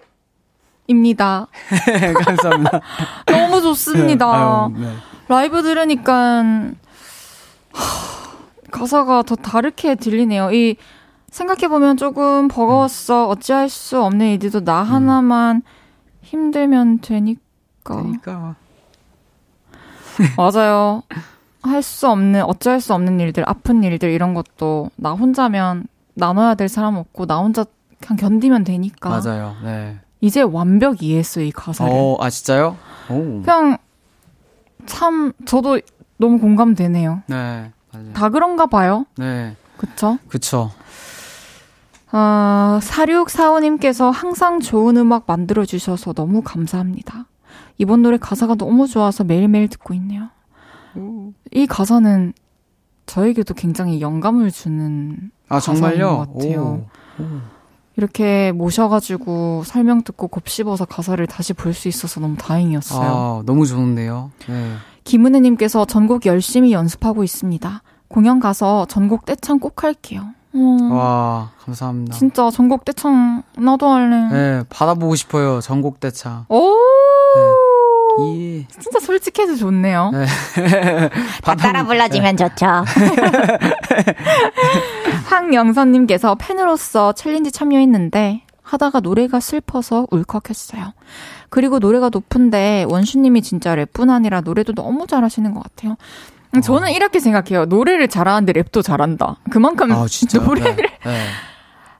입니다. 0.87 1.49
감사합니다. 2.25 2.81
너무 3.27 3.61
좋습니다. 3.62 4.27
아유, 4.33 4.72
네. 4.77 4.93
라이브 5.27 5.62
들으니까 5.62 6.45
가사가 8.70 9.22
더 9.22 9.35
다르게 9.35 9.97
들리네요. 9.97 10.53
이 10.53 10.77
생각해보면 11.31 11.97
조금 11.97 12.47
버거웠어. 12.47 13.27
어찌할 13.27 13.68
수 13.68 14.01
없는 14.01 14.27
일들도 14.29 14.62
나 14.64 14.85
하나만 14.85 15.62
힘들면 16.22 17.01
되니까. 17.01 17.41
그러니까. 17.83 18.55
맞아요. 20.37 21.03
할 21.62 21.83
수 21.83 22.09
없는, 22.11 22.43
어찌할 22.43 22.81
수 22.81 22.93
없는 22.95 23.21
일들, 23.21 23.43
아픈 23.49 23.83
일들, 23.83 24.11
이런 24.11 24.35
것도 24.35 24.91
나 24.97 25.12
혼자면 25.12 25.87
나눠야 26.15 26.55
될 26.57 26.69
사람 26.69 26.97
없고, 26.97 27.27
나 27.27 27.39
혼자 27.39 27.65
그냥 28.01 28.17
견디면 28.19 28.65
되니까. 28.65 29.09
맞아요. 29.09 29.57
네. 29.65 29.99
이제 30.21 30.43
완벽 30.43 31.03
이해했어요, 31.03 31.45
이 31.45 31.51
가사를. 31.51 31.91
어, 31.93 32.17
아, 32.21 32.29
진짜요? 32.29 32.77
오. 33.11 33.43
그냥, 33.43 33.79
참, 34.87 35.33
저도 35.47 35.81
너무 36.19 36.39
공감되네요. 36.39 37.23
네. 37.29 37.71
맞아요. 37.93 38.12
다 38.12 38.29
그런가 38.29 38.67
봐요. 38.67 39.07
네. 39.17 39.57
그쵸? 39.79 40.19
그쵸. 40.29 40.71
어, 42.12 42.79
4645님께서 42.81 44.11
항상 44.12 44.61
좋은 44.61 44.97
음악 44.97 45.25
만들어주셔서 45.27 46.12
너무 46.12 46.43
감사합니다. 46.43 47.27
이번 47.79 48.03
노래 48.03 48.16
가사가 48.16 48.55
너무 48.55 48.87
좋아서 48.87 49.25
매일매일 49.25 49.68
듣고 49.68 49.95
있네요. 49.95 50.29
이 51.53 51.66
가사는 51.66 52.33
저에게도 53.07 53.55
굉장히 53.55 54.01
영감을 54.01 54.51
주는 54.51 55.31
아, 55.49 55.57
가사인 55.57 55.79
정말요? 55.79 56.16
것 56.18 56.33
같아요. 56.35 56.87
오. 57.20 57.25
이렇게 57.97 58.51
모셔가지고 58.53 59.62
설명 59.64 60.03
듣고 60.03 60.29
곱씹어서 60.29 60.85
가사를 60.85 61.25
다시 61.27 61.53
볼 61.53 61.75
수 61.75 61.89
있어서 61.89 62.20
너무 62.20 62.37
다행이었어요. 62.37 63.09
아, 63.09 63.43
너무 63.47 63.66
좋은데요. 63.66 64.31
네. 64.49 64.72
김은혜님께서 65.05 65.85
전곡 65.85 66.27
열심히 66.27 66.72
연습하고 66.72 67.22
있습니다. 67.25 67.83
공연 68.09 68.41
가서 68.41 68.87
전곡 68.87 69.27
떼창 69.27 69.59
꼭 69.59 69.85
할게요. 69.85 70.22
어, 70.55 70.95
와, 70.95 71.51
감사합니다. 71.64 72.16
진짜 72.16 72.49
전곡 72.51 72.85
떼창 72.85 73.43
나도 73.59 73.89
할래. 73.89 74.29
네, 74.33 74.64
받아보고 74.70 75.14
싶어요. 75.16 75.61
전곡 75.61 76.01
떼창. 76.01 76.47
오, 76.49 76.75
이, 78.20 78.66
진짜 78.68 79.01
솔직해서 79.01 79.57
좋네요. 79.57 80.11
네. 80.12 80.26
다 81.43 81.55
따라 81.57 81.85
불러주면 81.85 82.37
좋죠. 82.37 82.66
황영선님께서 85.26 86.37
팬으로서 86.37 87.12
챌린지 87.12 87.51
참여했는데 87.51 88.43
하다가 88.62 89.01
노래가 89.01 89.41
슬퍼서 89.41 90.07
울컥했어요. 90.11 90.93
그리고 91.51 91.78
노래가 91.78 92.09
높은데 92.11 92.85
원슈님이 92.89 93.43
진짜 93.43 93.76
랩뿐 93.76 94.11
아니라 94.11 94.41
노래도 94.41 94.72
너무 94.72 95.07
잘하시는 95.07 95.53
것 95.55 95.62
같아요. 95.62 95.97
음, 96.57 96.61
저는 96.61 96.93
이렇게 96.93 97.20
생각해요. 97.20 97.66
노래를 97.66 98.09
잘하는데 98.09 98.53
랩도 98.53 98.82
잘한다. 98.82 99.37
그만큼 99.51 99.93
아, 99.93 100.07
진짜. 100.09 100.39
노래를 100.39 100.76
네. 100.76 100.82
네. 101.05 101.26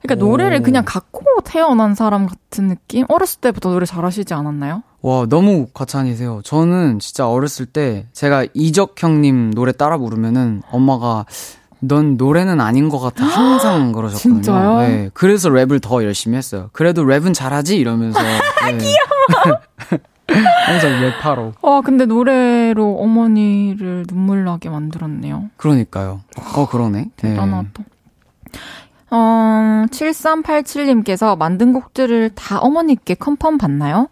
그러니까 0.03 0.25
오. 0.25 0.29
노래를 0.29 0.63
그냥 0.63 0.85
갖고 0.87 1.25
태어난 1.45 1.95
사람 1.95 2.27
같은 2.27 2.69
느낌? 2.69 3.05
어렸을 3.09 3.41
때부터 3.41 3.71
노래 3.71 3.87
잘하시지 3.87 4.33
않았나요? 4.35 4.83
와, 5.05 5.27
너무 5.29 5.67
과찬이세요. 5.75 6.41
저는 6.45 6.99
진짜 6.99 7.29
어렸을 7.29 7.67
때 7.67 8.07
제가 8.15 8.47
이적 8.55 8.95
형님 8.97 9.53
노래 9.53 9.71
따라 9.71 9.99
부르면은 9.99 10.63
엄마가 10.71 11.27
넌 11.81 12.17
노래는 12.17 12.59
아닌 12.59 12.89
것 12.89 13.01
같아. 13.01 13.23
항상 13.23 13.93
그러셨거든요. 13.93 14.41
진짜요? 14.41 14.79
네. 14.79 15.11
그래서 15.13 15.51
랩을 15.51 15.83
더 15.83 16.03
열심히 16.05 16.39
했어요. 16.39 16.71
그래도 16.73 17.05
랩은 17.05 17.35
잘하지? 17.35 17.77
이러면서. 17.77 18.19
네. 18.65 18.79
귀여워! 18.79 19.61
항상 20.67 20.91
랩하러. 21.03 21.53
와, 21.61 21.83
근데 21.83 22.07
노래로 22.07 22.97
어머니를 22.99 24.07
눈물 24.09 24.45
나게 24.45 24.71
만들었네요. 24.71 25.51
그러니까요. 25.59 26.23
어, 26.57 26.67
그러네. 26.67 26.99
네. 27.01 27.11
대단하다. 27.29 27.85
어, 29.11 29.87
7387님께서 29.91 31.37
만든 31.37 31.73
곡들을 31.73 32.31
다 32.35 32.59
어머니께 32.59 33.15
컨펌 33.15 33.59
받나요? 33.59 34.09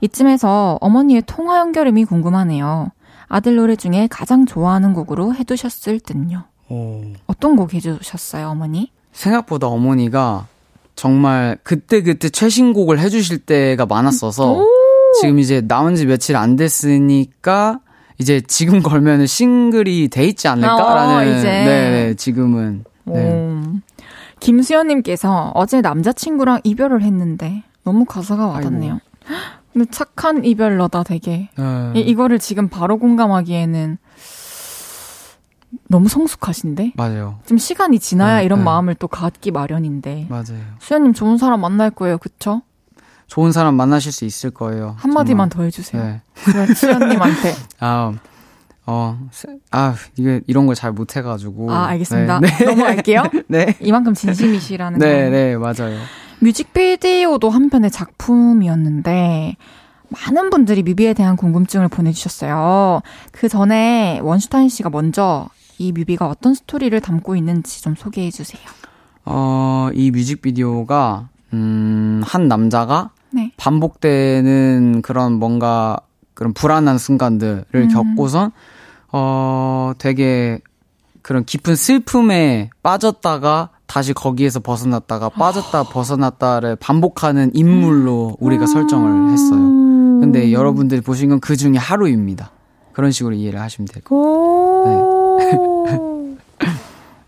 이쯤에서 0.00 0.78
어머니의 0.80 1.22
통화 1.26 1.58
연결음이 1.58 2.04
궁금하네요. 2.04 2.90
아들 3.28 3.56
노래 3.56 3.76
중에 3.76 4.06
가장 4.10 4.46
좋아하는 4.46 4.92
곡으로 4.92 5.34
해두셨을 5.34 6.00
듯요. 6.00 6.44
오. 6.68 7.02
어떤 7.26 7.56
곡 7.56 7.74
해주셨어요, 7.74 8.48
어머니? 8.48 8.90
생각보다 9.12 9.66
어머니가 9.66 10.46
정말 10.94 11.58
그때그때 11.62 12.28
최신곡을 12.28 12.98
해주실 12.98 13.38
때가 13.38 13.86
많았어서 13.86 14.64
지금 15.20 15.38
이제 15.38 15.60
나온 15.60 15.94
지 15.96 16.06
며칠 16.06 16.36
안 16.36 16.56
됐으니까 16.56 17.80
이제 18.18 18.40
지금 18.40 18.82
걸면은 18.82 19.26
싱글이 19.26 20.08
돼 20.08 20.24
있지 20.26 20.48
않을까라는 20.48 21.14
어. 21.14 21.42
네, 21.42 22.14
지금은 22.14 22.84
네. 23.04 23.62
오. 24.46 24.52
김수현님께서 24.52 25.52
어제 25.54 25.80
남자친구랑 25.80 26.60
이별을 26.64 27.02
했는데 27.02 27.62
너무 27.84 28.04
가사가 28.04 28.46
와닿네요. 28.46 29.00
근데 29.72 29.90
착한 29.90 30.44
이별러다 30.44 31.02
되게. 31.02 31.50
네. 31.56 31.92
이, 31.96 32.00
이거를 32.00 32.38
지금 32.38 32.68
바로 32.68 32.98
공감하기에는 32.98 33.98
너무 35.88 36.08
성숙하신데? 36.08 36.92
맞아요. 36.96 37.38
좀 37.46 37.58
시간이 37.58 37.98
지나야 37.98 38.38
네, 38.38 38.44
이런 38.44 38.60
네. 38.60 38.64
마음을 38.64 38.94
또 38.94 39.08
갖기 39.08 39.50
마련인데. 39.50 40.26
맞아요. 40.30 40.60
수현님 40.78 41.12
좋은 41.12 41.36
사람 41.38 41.60
만날 41.60 41.90
거예요, 41.90 42.18
그쵸? 42.18 42.62
좋은 43.26 43.52
사람 43.52 43.74
만나실 43.74 44.12
수 44.12 44.24
있을 44.24 44.50
거예요. 44.50 44.94
한마디만 44.98 45.50
정말. 45.50 45.56
더 45.56 45.62
해주세요. 45.64 46.02
네. 46.02 46.22
수현- 46.36 46.74
수현님한테. 46.74 47.54
아, 47.80 48.12
어, 48.86 49.18
세- 49.32 49.48
아, 49.72 49.94
이게 50.16 50.40
이런 50.46 50.66
걸 50.66 50.74
잘 50.76 50.92
못해가지고. 50.92 51.72
아, 51.72 51.86
알겠습니다. 51.86 52.40
네, 52.40 52.46
네. 52.48 52.64
넘어갈게요. 52.64 53.22
네. 53.48 53.76
이만큼 53.80 54.14
진심이시라는 54.14 54.98
네, 54.98 55.24
거. 55.24 55.30
네, 55.30 55.56
맞아요. 55.56 55.98
뮤직비디오도 56.40 57.50
한편의 57.50 57.90
작품이었는데 57.90 59.56
많은 60.08 60.50
분들이 60.50 60.82
뮤비에 60.82 61.14
대한 61.14 61.36
궁금증을 61.36 61.88
보내주셨어요. 61.88 63.00
그 63.32 63.48
전에 63.48 64.20
원슈타인 64.22 64.68
씨가 64.68 64.90
먼저 64.90 65.48
이 65.78 65.92
뮤비가 65.92 66.28
어떤 66.28 66.54
스토리를 66.54 66.98
담고 67.00 67.36
있는지 67.36 67.82
좀 67.82 67.94
소개해 67.96 68.30
주세요. 68.30 68.62
어, 69.24 69.88
이 69.94 70.10
뮤직비디오가, 70.12 71.28
음, 71.52 72.22
한 72.24 72.46
남자가 72.48 73.10
네. 73.32 73.50
반복되는 73.56 75.02
그런 75.02 75.32
뭔가 75.34 75.98
그런 76.34 76.52
불안한 76.54 76.98
순간들을 76.98 77.64
음. 77.74 77.88
겪고선, 77.88 78.52
어, 79.18 79.92
되게 79.98 80.60
그런 81.22 81.44
깊은 81.44 81.74
슬픔에 81.74 82.68
빠졌다가 82.82 83.70
다시 83.86 84.12
거기에서 84.12 84.60
벗어났다가 84.60 85.30
빠졌다 85.30 85.84
벗어났다를 85.84 86.76
반복하는 86.76 87.50
인물로 87.54 88.36
우리가 88.40 88.66
설정을 88.66 89.32
했어요. 89.32 89.58
음. 89.58 90.20
근데 90.20 90.52
여러분들이 90.52 91.00
보신 91.00 91.28
건 91.30 91.40
그 91.40 91.56
중에 91.56 91.76
하루입니다. 91.76 92.50
그런 92.92 93.10
식으로 93.10 93.34
이해를 93.34 93.60
하시면 93.60 93.88
될 93.92 94.02
거예요. 94.02 94.22
오. 94.22 96.12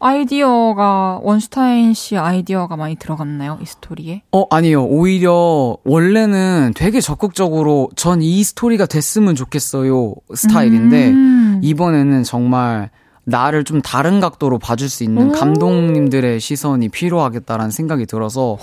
아이디어가 0.00 1.20
원슈타인 1.22 1.92
씨 1.94 2.16
아이디어가 2.16 2.76
많이 2.76 2.94
들어갔나요? 2.96 3.58
이 3.62 3.66
스토리에? 3.66 4.22
어, 4.32 4.44
아니요. 4.50 4.84
오히려 4.84 5.76
원래는 5.84 6.72
되게 6.76 7.00
적극적으로 7.00 7.90
전 7.96 8.22
이 8.22 8.42
스토리가 8.44 8.86
됐으면 8.86 9.34
좋겠어요 9.34 10.14
스타일인데 10.34 11.08
음. 11.10 11.60
이번에는 11.62 12.22
정말 12.24 12.90
나를 13.24 13.64
좀 13.64 13.80
다른 13.82 14.20
각도로 14.20 14.58
봐줄 14.58 14.88
수 14.88 15.04
있는 15.04 15.30
오. 15.30 15.32
감독님들의 15.32 16.40
시선이 16.40 16.88
필요하겠다라는 16.88 17.70
생각이 17.70 18.06
들어서 18.06 18.56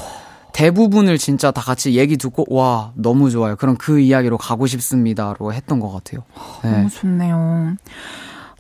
대부분을 0.53 1.17
진짜 1.17 1.51
다 1.51 1.61
같이 1.61 1.95
얘기 1.95 2.17
듣고 2.17 2.45
와 2.49 2.91
너무 2.95 3.29
좋아요. 3.29 3.55
그럼 3.57 3.75
그 3.77 3.99
이야기로 3.99 4.37
가고 4.37 4.65
싶습니다로 4.67 5.53
했던 5.53 5.79
것 5.79 5.91
같아요. 5.91 6.23
네. 6.63 6.71
너무 6.71 6.89
좋네요. 6.89 7.75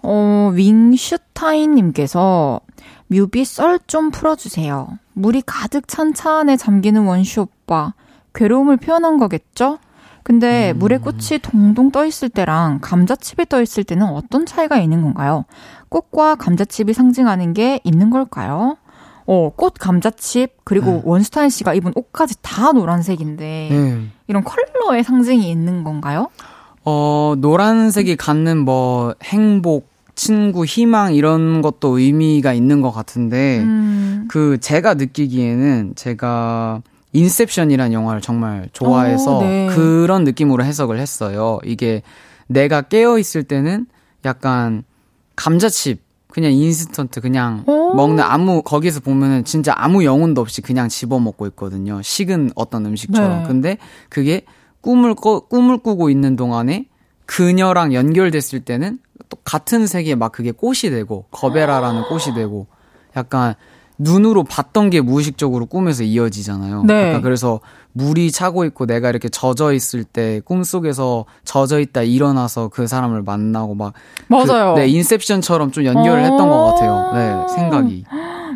어, 0.05 0.51
윙슈타인님께서 0.53 2.59
뮤비 3.07 3.45
썰 3.45 3.79
좀 3.87 4.11
풀어주세요. 4.11 4.87
물이 5.13 5.43
가득 5.45 5.87
찬 5.87 6.13
차 6.13 6.39
안에 6.39 6.57
잠기는 6.57 7.05
원슈 7.05 7.41
오빠. 7.41 7.93
괴로움을 8.33 8.77
표현한 8.77 9.17
거겠죠? 9.17 9.79
근데 10.23 10.71
음. 10.71 10.79
물에 10.79 10.97
꽃이 10.97 11.39
동동 11.41 11.91
떠 11.91 12.05
있을 12.05 12.29
때랑 12.29 12.79
감자칩이 12.81 13.45
떠 13.47 13.61
있을 13.61 13.83
때는 13.83 14.07
어떤 14.07 14.45
차이가 14.45 14.77
있는 14.77 15.01
건가요? 15.03 15.45
꽃과 15.89 16.35
감자칩이 16.35 16.93
상징하는 16.93 17.53
게 17.53 17.79
있는 17.83 18.09
걸까요? 18.09 18.77
어, 19.27 19.49
꽃, 19.55 19.73
감자칩, 19.79 20.57
그리고 20.63 20.91
네. 20.91 21.01
원슈타인 21.03 21.49
씨가 21.49 21.73
입은 21.73 21.93
옷까지 21.95 22.35
다 22.43 22.71
노란색인데, 22.71 23.67
네. 23.71 24.01
이런 24.27 24.43
컬러의 24.43 25.03
상징이 25.03 25.49
있는 25.49 25.83
건가요? 25.83 26.29
어, 26.83 27.33
노란색이 27.39 28.17
갖는 28.17 28.59
뭐 28.59 29.15
행복, 29.23 29.89
친구, 30.15 30.65
희망 30.65 31.13
이런 31.13 31.61
것도 31.61 31.99
의미가 31.99 32.53
있는 32.53 32.81
것 32.81 32.91
같은데 32.91 33.59
음. 33.59 34.25
그 34.29 34.57
제가 34.59 34.95
느끼기에는 34.95 35.93
제가 35.95 36.81
인셉션이란 37.13 37.93
영화를 37.93 38.21
정말 38.21 38.69
좋아해서 38.73 39.37
오, 39.37 39.41
네. 39.41 39.67
그런 39.73 40.23
느낌으로 40.23 40.63
해석을 40.63 40.99
했어요. 40.99 41.59
이게 41.63 42.01
내가 42.47 42.81
깨어 42.81 43.19
있을 43.19 43.43
때는 43.43 43.87
약간 44.25 44.83
감자칩 45.35 46.03
그냥 46.27 46.51
인스턴트 46.51 47.21
그냥 47.21 47.63
오. 47.65 47.93
먹는 47.93 48.21
아무 48.21 48.61
거기서 48.61 48.99
보면은 48.99 49.45
진짜 49.45 49.73
아무 49.77 50.03
영혼도 50.03 50.41
없이 50.41 50.61
그냥 50.61 50.89
집어 50.89 51.19
먹고 51.19 51.47
있거든요. 51.47 52.01
식은 52.01 52.51
어떤 52.55 52.85
음식처럼. 52.85 53.43
네. 53.43 53.47
근데 53.47 53.77
그게 54.09 54.41
꿈을 54.81 55.15
꿔, 55.15 55.39
꿈을 55.39 55.77
꾸고 55.77 56.09
있는 56.09 56.35
동안에 56.35 56.87
그녀랑 57.25 57.93
연결됐을 57.93 58.59
때는 58.59 58.99
또 59.29 59.37
같은 59.43 59.87
색에 59.87 60.15
막 60.15 60.31
그게 60.31 60.51
꽃이 60.51 60.89
되고 60.91 61.25
거베라라는 61.31 62.03
꽃이 62.03 62.35
되고 62.35 62.67
약간 63.15 63.55
눈으로 63.97 64.43
봤던 64.43 64.89
게 64.89 64.99
무의식적으로 64.99 65.67
꿈에서 65.67 66.03
이어지잖아요. 66.03 66.83
네. 66.83 67.07
약간 67.07 67.21
그래서 67.21 67.61
물이 67.93 68.29
차고 68.31 68.65
있고 68.65 68.85
내가 68.85 69.09
이렇게 69.09 69.29
젖어 69.29 69.71
있을 69.71 70.03
때 70.03 70.41
꿈속에서 70.43 71.23
젖어 71.45 71.79
있다 71.79 72.01
일어나서 72.01 72.67
그 72.67 72.87
사람을 72.87 73.23
만나고 73.23 73.73
막 73.75 73.93
맞아요. 74.27 74.73
그, 74.75 74.79
네, 74.81 74.87
인셉션처럼 74.89 75.71
좀 75.71 75.85
연결을 75.85 76.25
했던 76.25 76.49
것 76.49 76.65
같아요. 76.73 77.11
네, 77.13 77.55
생각이. 77.55 78.03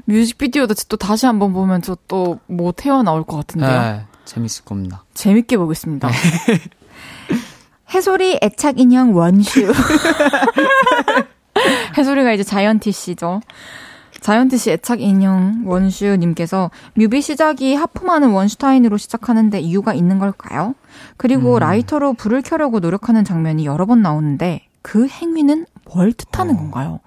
뮤직비디오도 0.06 0.74
또 0.90 0.98
다시 0.98 1.26
한번 1.26 1.54
보면 1.54 1.82
저 1.84 1.96
또 2.08 2.40
뭐 2.48 2.74
태어나올 2.74 3.24
것 3.24 3.38
같은데요. 3.38 3.82
네, 3.82 4.06
재밌을 4.26 4.66
겁니다. 4.66 5.06
재밌게 5.14 5.56
보겠습니다. 5.58 6.10
네. 7.90 7.98
해소리 7.98 8.40
애착 8.42 8.80
인형 8.80 9.16
원슈. 9.16 9.72
해소리가 11.98 12.34
이제 12.34 12.44
자이언티 12.44 12.92
씨죠. 12.92 13.42
자이언트 14.22 14.58
씨 14.58 14.72
애착 14.72 15.02
인형 15.02 15.64
원슈님께서 15.66 16.72
뮤비 16.94 17.22
시작이 17.22 17.76
하품하는 17.76 18.30
원슈타인으로 18.32 18.98
시작하는데 18.98 19.60
이유가 19.60 19.94
있는 19.94 20.20
걸까요? 20.20 20.76
그리고 21.18 21.56
음. 21.56 21.60
라이터로 21.60 22.14
불을 22.14 22.42
켜려고 22.42 22.80
노력하는 22.80 23.24
장면이 23.24 23.66
여러 23.66 23.86
번 23.86 24.02
나오는데 24.02 24.68
그 24.82 25.08
행위는 25.08 25.66
뭘 25.94 26.14
뜻하는 26.14 26.56
어. 26.56 26.58
건가요? 26.58 27.00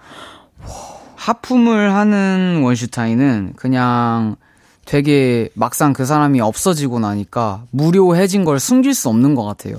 하품을 1.17 1.95
하는 1.95 2.63
원슈타인은 2.63 3.53
그냥 3.57 4.37
되게 4.85 5.49
막상 5.55 5.93
그 5.93 6.05
사람이 6.05 6.41
없어지고 6.41 6.99
나니까 6.99 7.65
무료해진 7.71 8.45
걸 8.45 8.59
숨길 8.59 8.95
수 8.95 9.09
없는 9.09 9.35
것 9.35 9.45
같아요. 9.45 9.77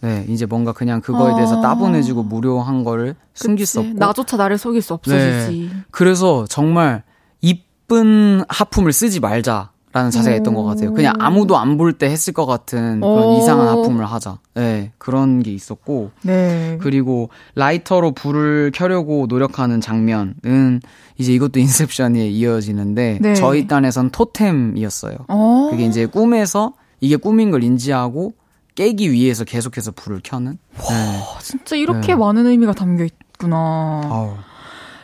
네, 0.00 0.24
이제 0.28 0.46
뭔가 0.46 0.72
그냥 0.72 1.00
그거에 1.00 1.34
대해서 1.34 1.58
아. 1.58 1.60
따분해지고 1.60 2.22
무료한 2.22 2.84
거를 2.84 3.14
숨길 3.34 3.64
그치. 3.64 3.72
수 3.72 3.80
없고 3.80 3.92
나조차 3.94 4.36
나를 4.36 4.56
속일 4.58 4.80
수 4.82 4.94
없어지지. 4.94 5.68
네. 5.72 5.76
그래서 5.90 6.44
정말 6.48 7.02
이쁜 7.40 8.42
하품을 8.48 8.92
쓰지 8.92 9.20
말자. 9.20 9.70
라는 9.90 10.10
자세가 10.10 10.36
있던 10.36 10.52
것 10.54 10.64
같아요. 10.64 10.92
그냥 10.92 11.14
아무도 11.18 11.56
안 11.56 11.78
볼 11.78 11.94
때 11.94 12.10
했을 12.10 12.34
것 12.34 12.44
같은 12.44 13.00
그런 13.00 13.32
이상한 13.38 13.68
하품을 13.68 14.04
하자. 14.04 14.38
네, 14.54 14.92
그런 14.98 15.42
게 15.42 15.50
있었고. 15.50 16.10
네. 16.22 16.76
그리고 16.82 17.30
라이터로 17.54 18.12
불을 18.12 18.70
켜려고 18.74 19.24
노력하는 19.30 19.80
장면은 19.80 20.80
이제 21.16 21.32
이것도 21.32 21.58
인셉션에 21.58 22.28
이어지는데 22.28 23.18
네. 23.22 23.34
저희 23.34 23.66
딴에선 23.66 24.10
토템이었어요. 24.10 25.16
어. 25.28 25.68
그게 25.70 25.86
이제 25.86 26.04
꿈에서 26.04 26.74
이게 27.00 27.16
꿈인 27.16 27.50
걸 27.50 27.62
인지하고 27.64 28.34
깨기 28.78 29.10
위해서 29.10 29.42
계속해서 29.42 29.90
불을 29.90 30.20
켜는. 30.22 30.56
와, 30.78 30.88
네. 30.88 31.20
진짜 31.42 31.74
이렇게 31.74 32.08
네. 32.08 32.14
많은 32.14 32.46
의미가 32.46 32.74
담겨 32.74 33.04
있구나. 33.04 33.56
아우. 34.04 34.36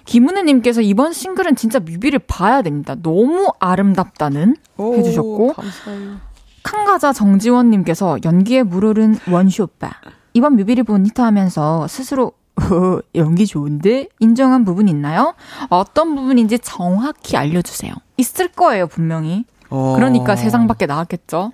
김은혜님께서 0.04 0.80
이번 0.80 1.12
싱글은 1.12 1.56
진짜 1.56 1.80
뮤비를 1.80 2.20
봐야 2.20 2.62
됩니다. 2.62 2.94
너무 3.02 3.52
아름답다는 3.58 4.54
오, 4.76 4.94
해주셨고. 4.94 5.54
감사해요. 5.54 6.20
칸가자 6.62 7.12
정지원님께서 7.12 8.18
연기에 8.24 8.62
물오른 8.62 9.18
원슈 9.28 9.64
오빠. 9.64 9.90
이번 10.34 10.54
뮤비를 10.54 10.84
본 10.84 11.04
히트하면서 11.06 11.88
스스로 11.88 12.30
어, 12.54 13.00
연기 13.16 13.44
좋은데 13.44 14.06
인정한 14.20 14.64
부분 14.64 14.86
있나요? 14.86 15.34
어떤 15.68 16.14
부분인지 16.14 16.60
정확히 16.60 17.36
알려주세요. 17.36 17.92
있을 18.18 18.46
거예요 18.46 18.86
분명히. 18.86 19.44
어... 19.68 19.94
그러니까 19.96 20.36
세상 20.36 20.68
밖에 20.68 20.86
나왔겠죠. 20.86 21.50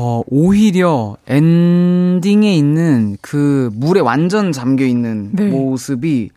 어, 0.00 0.22
오히려 0.28 1.16
엔딩에 1.26 2.54
있는 2.54 3.16
그 3.20 3.68
물에 3.74 3.98
완전 3.98 4.52
잠겨 4.52 4.84
있는 4.84 5.30
네. 5.32 5.48
모습이 5.48 6.30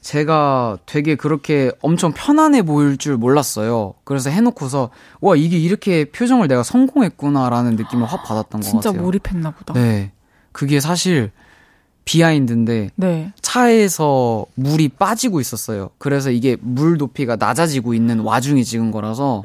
제가 0.00 0.78
되게 0.84 1.14
그렇게 1.14 1.70
엄청 1.80 2.10
편안해 2.12 2.62
보일 2.62 2.96
줄 2.96 3.16
몰랐어요. 3.16 3.94
그래서 4.02 4.30
해놓고서 4.30 4.90
와 5.20 5.36
이게 5.36 5.56
이렇게 5.56 6.06
표정을 6.06 6.48
내가 6.48 6.64
성공했구나라는 6.64 7.76
느낌을 7.76 8.04
확 8.04 8.24
받았던 8.24 8.60
것 8.60 8.66
같아요. 8.66 8.80
진짜 8.82 9.00
몰입했나 9.00 9.52
보다. 9.52 9.74
네, 9.74 10.10
그게 10.50 10.80
사실 10.80 11.30
비하인드인데 12.04 12.90
네. 12.96 13.32
차에서 13.40 14.44
물이 14.56 14.88
빠지고 14.88 15.40
있었어요. 15.40 15.90
그래서 15.98 16.32
이게 16.32 16.56
물 16.60 16.96
높이가 16.96 17.36
낮아지고 17.36 17.94
있는 17.94 18.18
와중에 18.18 18.64
찍은 18.64 18.90
거라서 18.90 19.44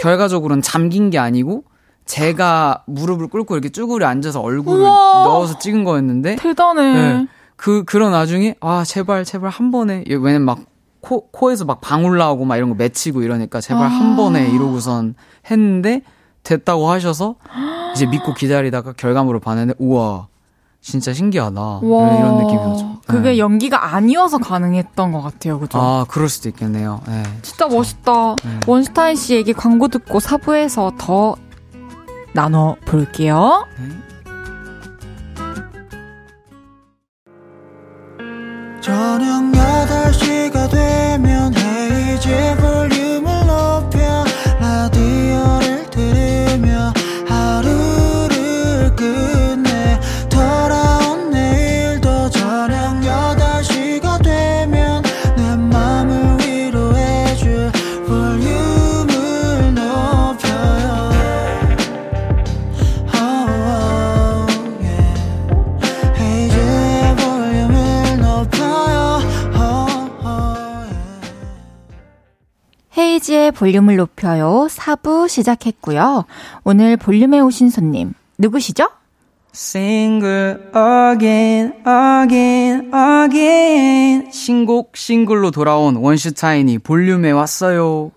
결과적으로는 0.00 0.62
잠긴 0.62 1.10
게 1.10 1.18
아니고 1.18 1.64
제가 2.08 2.84
무릎을 2.86 3.28
꿇고 3.28 3.54
이렇게 3.54 3.68
쭈그려 3.68 4.08
앉아서 4.08 4.40
얼굴을 4.40 4.80
우와, 4.80 5.24
넣어서 5.24 5.58
찍은 5.58 5.84
거였는데 5.84 6.36
대단해. 6.36 6.92
네. 6.94 7.26
그 7.54 7.84
그런 7.84 8.12
와중에 8.12 8.54
아 8.60 8.82
제발 8.84 9.24
제발 9.24 9.50
한 9.50 9.70
번에 9.70 10.04
왜냐면 10.08 10.42
막 10.42 10.58
코, 11.00 11.28
코에서 11.28 11.64
막 11.64 11.80
방울 11.80 12.16
나오고 12.16 12.44
막 12.46 12.56
이런 12.56 12.70
거 12.70 12.74
맺히고 12.76 13.22
이러니까 13.22 13.60
제발 13.60 13.84
아. 13.84 13.88
한 13.88 14.16
번에 14.16 14.48
이러고선 14.48 15.14
했는데 15.50 16.02
됐다고 16.44 16.90
하셔서 16.90 17.36
이제 17.94 18.06
믿고 18.06 18.32
기다리다가 18.32 18.94
결과물을 18.94 19.40
봤는데 19.40 19.74
우와 19.78 20.28
진짜 20.80 21.12
신기하다 21.12 21.60
와. 21.60 21.80
이런 21.82 22.38
느낌이었죠. 22.38 23.00
그게 23.06 23.30
네. 23.30 23.38
연기가 23.38 23.94
아니어서 23.94 24.38
가능했던 24.38 25.12
것 25.12 25.20
같아요, 25.20 25.58
그죠? 25.60 25.78
아 25.78 26.06
그럴 26.08 26.28
수도 26.28 26.48
있겠네요. 26.48 27.00
네, 27.06 27.22
진짜, 27.42 27.68
진짜. 27.68 27.68
멋있다. 27.68 28.36
네. 28.44 28.60
원슈타인 28.66 29.16
씨 29.16 29.34
얘기 29.34 29.52
광고 29.52 29.88
듣고 29.88 30.20
사부에서 30.20 30.92
더 30.96 31.36
나눠 32.32 32.76
볼게요. 32.84 33.66
저녁 38.80 39.52
8시가 39.52 40.70
되면 40.70 41.52
헤이즈 41.54 42.56
볼륨을 42.56 43.46
높여 43.46 44.24
볼륨을 73.50 73.96
높여요 73.96 74.66
4부 74.70 75.28
시작했고요. 75.28 76.24
오늘 76.64 76.96
볼륨에 76.96 77.40
오신 77.40 77.70
손님 77.70 78.14
누구시죠? 78.38 78.88
Single 79.54 80.58
again, 81.12 81.72
again, 81.86 82.92
again. 82.94 84.30
신곡 84.30 84.96
싱글로 84.96 85.50
돌아온 85.50 85.96
원슈타인이 85.96 86.78
볼륨에 86.78 87.30
왔어요. 87.32 88.12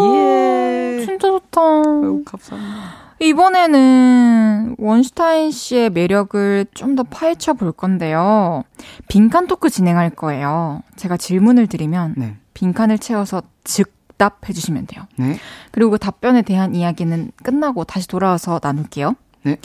예. 0.00 1.04
진짜 1.04 1.28
좋다. 1.28 1.60
아유, 1.60 2.22
감사합니다. 2.26 3.00
이번에는 3.20 4.76
원슈타인 4.78 5.50
씨의 5.50 5.90
매력을 5.90 6.66
좀 6.74 6.96
더 6.96 7.02
파헤쳐 7.04 7.54
볼 7.54 7.72
건데요. 7.72 8.64
빈칸 9.08 9.46
토크 9.46 9.70
진행할 9.70 10.10
거예요. 10.10 10.82
제가 10.96 11.16
질문을 11.16 11.68
드리면 11.68 12.14
네. 12.16 12.36
빈칸을 12.54 12.98
채워서 12.98 13.42
즉 13.64 13.92
답해 14.20 14.52
주시면 14.52 14.86
돼요. 14.86 15.06
네. 15.16 15.38
그리고 15.72 15.92
그 15.92 15.98
답변에 15.98 16.42
대한 16.42 16.74
이야기는 16.74 17.32
끝나고 17.42 17.84
다시 17.84 18.06
돌아와서 18.06 18.60
나눌게요. 18.62 19.14
네. 19.44 19.56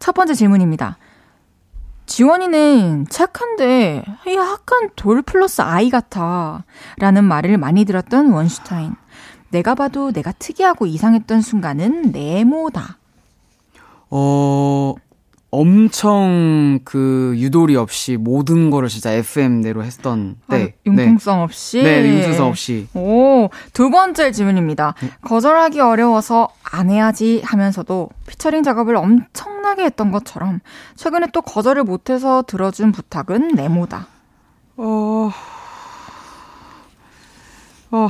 첫 0.00 0.12
번째 0.12 0.34
질문입니다. 0.34 0.98
지원이는 2.06 3.06
착한데 3.08 4.04
약간 4.34 4.90
돌 4.96 5.22
플러스 5.22 5.62
아이 5.62 5.90
같아 5.90 6.64
라는 6.98 7.22
말을 7.22 7.56
많이 7.56 7.84
들었던 7.84 8.32
원슈타인. 8.32 8.96
내가 9.50 9.76
봐도 9.76 10.10
내가 10.12 10.32
특이하고 10.32 10.86
이상했던 10.86 11.40
순간은 11.40 12.10
네모다. 12.10 12.98
어, 14.10 14.94
엄청 15.50 16.78
그 16.84 17.34
유도리 17.36 17.74
없이 17.74 18.16
모든 18.16 18.70
거를 18.70 18.88
진짜 18.88 19.12
FM대로 19.12 19.82
했던 19.82 20.36
때. 20.48 20.74
아, 20.76 20.80
융통성 20.86 21.38
네. 21.38 21.42
없이? 21.42 21.82
네, 21.82 22.08
융통성 22.08 22.46
없이. 22.46 22.86
오, 22.94 23.48
두 23.72 23.90
번째 23.90 24.30
질문입니다. 24.30 24.94
네. 25.00 25.10
거절하기 25.22 25.80
어려워서 25.80 26.48
안 26.62 26.90
해야지 26.90 27.42
하면서도 27.44 28.10
피처링 28.28 28.62
작업을 28.62 28.94
엄청나게 28.94 29.84
했던 29.84 30.12
것처럼 30.12 30.60
최근에 30.94 31.26
또 31.32 31.42
거절을 31.42 31.82
못해서 31.82 32.44
들어준 32.46 32.92
부탁은 32.92 33.48
네모다. 33.48 34.06
어, 34.76 35.30
어. 37.90 38.08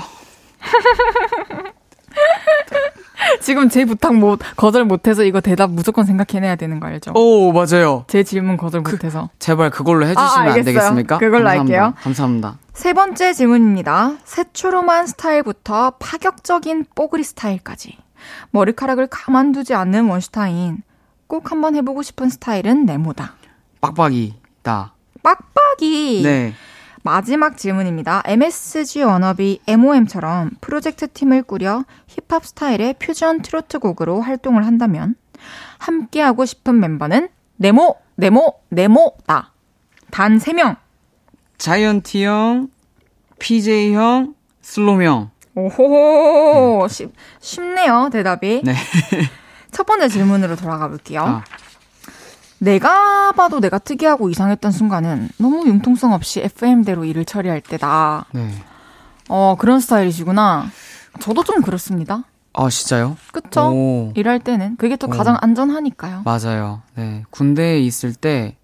지금 3.41 3.69
제 3.69 3.85
부탁 3.85 4.15
못 4.15 4.41
거절 4.57 4.85
못해서 4.85 5.23
이거 5.25 5.41
대답 5.41 5.71
무조건 5.71 6.05
생각해내야 6.05 6.57
되는 6.57 6.81
거 6.81 6.87
알죠? 6.87 7.13
오 7.15 7.53
맞아요. 7.53 8.05
제 8.09 8.23
질문 8.23 8.57
거절 8.57 8.83
그, 8.83 8.93
못해서 8.93 9.31
제발 9.39 9.71
그걸로 9.71 10.07
해주시면 10.07 10.49
아, 10.49 10.53
안 10.53 10.63
되겠습니까? 10.63 11.19
그걸로 11.19 11.45
감사합니다. 11.45 11.77
할게요. 11.77 11.95
감사합니다. 12.03 12.59
세 12.73 12.93
번째 12.93 13.33
질문입니다. 13.33 14.15
새초롬한 14.25 15.07
스타일부터 15.07 15.93
파격적인 15.99 16.87
뽀글이 16.95 17.23
스타일까지 17.25 17.99
머리카락을 18.51 19.07
가만두지 19.09 19.75
않는 19.75 20.07
원슈타인 20.09 20.83
꼭 21.27 21.51
한번 21.53 21.77
해보고 21.77 22.03
싶은 22.03 22.29
스타일은 22.29 22.87
네모다. 22.87 23.35
빡빡이다. 23.81 24.95
빡빡이. 25.23 26.23
네. 26.25 26.55
마지막 27.03 27.57
질문입니다. 27.57 28.23
MSG 28.27 29.03
워너비 29.03 29.61
MOM처럼 29.67 30.51
프로젝트 30.61 31.09
팀을 31.09 31.43
꾸려 31.43 31.85
힙합 32.07 32.45
스타일의 32.45 32.95
퓨전 32.99 33.43
트로트 33.43 33.79
곡으로 33.79 34.21
활동을 34.21 34.67
한다면 34.67 35.15
함께 35.79 36.21
하고 36.21 36.45
싶은 36.45 36.79
멤버는 36.79 37.29
네모, 37.57 37.97
네모, 38.17 38.61
네모다. 38.69 39.53
단 40.11 40.39
3명. 40.39 40.77
자이언티 41.59 42.25
형, 42.25 42.69
PJ 43.39 43.95
형, 43.95 44.35
슬롬 44.61 45.03
형. 45.03 45.31
오호, 45.55 46.87
네. 46.87 46.95
쉽, 46.95 47.13
쉽네요, 47.41 48.09
대답이. 48.13 48.63
네. 48.65 48.75
첫 49.71 49.85
번째 49.87 50.09
질문으로 50.09 50.57
돌아가 50.57 50.89
볼게요. 50.89 51.23
아. 51.23 51.45
내가 52.61 53.33
봐도 53.33 53.59
내가 53.61 53.79
특이하고 53.79 54.29
이상했던 54.31 54.71
순간은 54.71 55.31
너무 55.39 55.67
융통성 55.67 56.13
없이 56.13 56.41
FM대로 56.41 57.05
일을 57.05 57.25
처리할 57.25 57.61
때다. 57.61 58.27
네. 58.33 58.51
어, 59.29 59.57
그런 59.59 59.81
스타일이시구나. 59.81 60.67
저도 61.21 61.43
좀 61.45 61.63
그렇습니다. 61.63 62.25
아, 62.53 62.69
진짜요? 62.69 63.17
그쵸? 63.33 63.71
오. 63.71 64.13
일할 64.15 64.41
때는. 64.41 64.77
그게 64.77 64.97
또 64.97 65.07
오. 65.07 65.11
가장 65.11 65.37
안전하니까요. 65.41 66.23
맞아요. 66.25 66.83
네. 66.95 67.25
군대에 67.31 67.81
있을 67.81 68.15
때 68.15 68.57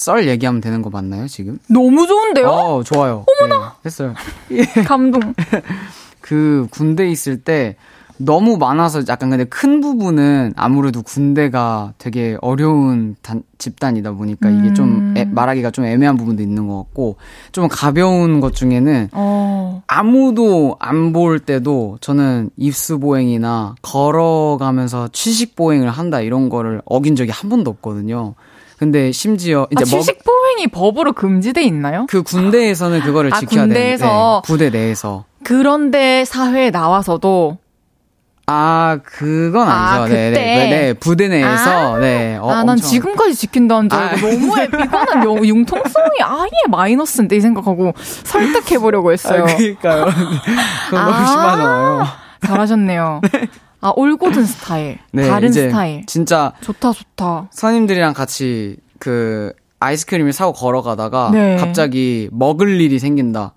썰 0.00 0.26
얘기하면 0.28 0.62
되는 0.62 0.80
거 0.80 0.88
맞나요, 0.88 1.28
지금? 1.28 1.58
너무 1.68 2.06
좋은데요? 2.06 2.48
어, 2.48 2.82
좋아요. 2.82 3.26
어머나! 3.42 3.74
네, 3.74 3.78
했어요. 3.84 4.14
감동. 4.88 5.34
그 6.22 6.66
군대에 6.70 7.10
있을 7.10 7.42
때 7.42 7.76
너무 8.22 8.58
많아서 8.58 9.02
약간 9.08 9.30
근데 9.30 9.44
큰 9.44 9.80
부분은 9.80 10.52
아무래도 10.56 11.02
군대가 11.02 11.94
되게 11.96 12.36
어려운 12.42 13.16
단, 13.22 13.42
집단이다 13.58 14.12
보니까 14.12 14.50
이게 14.50 14.74
좀 14.74 15.14
애, 15.16 15.22
음. 15.22 15.34
말하기가 15.34 15.70
좀 15.70 15.86
애매한 15.86 16.16
부분도 16.18 16.42
있는 16.42 16.68
것 16.68 16.76
같고 16.78 17.16
좀 17.52 17.66
가벼운 17.68 18.40
것 18.40 18.54
중에는 18.54 19.08
어. 19.12 19.82
아무도 19.86 20.76
안 20.78 21.10
볼 21.12 21.40
때도 21.40 21.96
저는 22.00 22.50
입수 22.56 22.98
보행이나 23.00 23.74
걸어가면서 23.82 25.08
취식 25.12 25.56
보행을 25.56 25.90
한다 25.90 26.20
이런 26.20 26.48
거를 26.48 26.82
어긴 26.84 27.16
적이 27.16 27.30
한 27.32 27.48
번도 27.50 27.70
없거든요. 27.70 28.34
근데 28.78 29.12
심지어 29.12 29.66
이제 29.72 29.82
아, 29.82 29.84
취식 29.84 30.22
보행이 30.24 30.68
법으로 30.68 31.12
금지돼 31.14 31.62
있나요? 31.64 32.06
그 32.08 32.22
군대에서는 32.22 33.00
그거를 33.00 33.32
아, 33.34 33.40
지켜야 33.40 33.66
되는데 33.66 33.96
네, 33.96 34.40
부대 34.44 34.70
내에서 34.70 35.24
그런데 35.42 36.24
사회에 36.24 36.70
나와서도 36.70 37.58
아, 38.52 38.98
그건 39.04 39.68
아니죠. 39.68 40.02
아, 40.02 40.08
네, 40.08 40.30
네, 40.30 40.30
네, 40.30 40.68
네, 40.68 40.92
부대 40.94 41.28
내에서, 41.28 41.94
아, 41.94 41.98
네. 42.00 42.36
어, 42.36 42.50
아, 42.50 42.54
난 42.64 42.70
엄청... 42.70 42.90
지금까지 42.90 43.36
지킨다는 43.36 43.88
줄 43.88 43.96
알고, 43.96 44.26
아. 44.26 44.30
너무 44.30 44.64
이거는 44.64 45.46
융통성이 45.46 46.20
아예 46.20 46.50
마이너스인데, 46.68 47.36
이 47.36 47.40
생각하고 47.40 47.92
설득해보려고 47.96 49.12
했어요. 49.12 49.44
아, 49.44 49.46
그니까요. 49.54 50.06
그건 50.90 51.04
너무 51.04 51.12
아, 51.14 51.26
심하잖아요. 51.26 52.06
잘하셨네요. 52.44 53.20
네. 53.32 53.48
아, 53.82 53.92
올고든 53.94 54.44
스타일. 54.44 54.98
네, 55.12 55.28
다른 55.28 55.52
스타일. 55.52 56.04
진짜. 56.06 56.52
좋다, 56.60 56.92
좋다. 56.92 57.50
선임들이랑 57.52 58.14
같이 58.14 58.78
그, 58.98 59.52
아이스크림을 59.78 60.32
사고 60.32 60.52
걸어가다가, 60.52 61.30
네. 61.32 61.56
갑자기 61.56 62.28
먹을 62.32 62.80
일이 62.80 62.98
생긴다. 62.98 63.52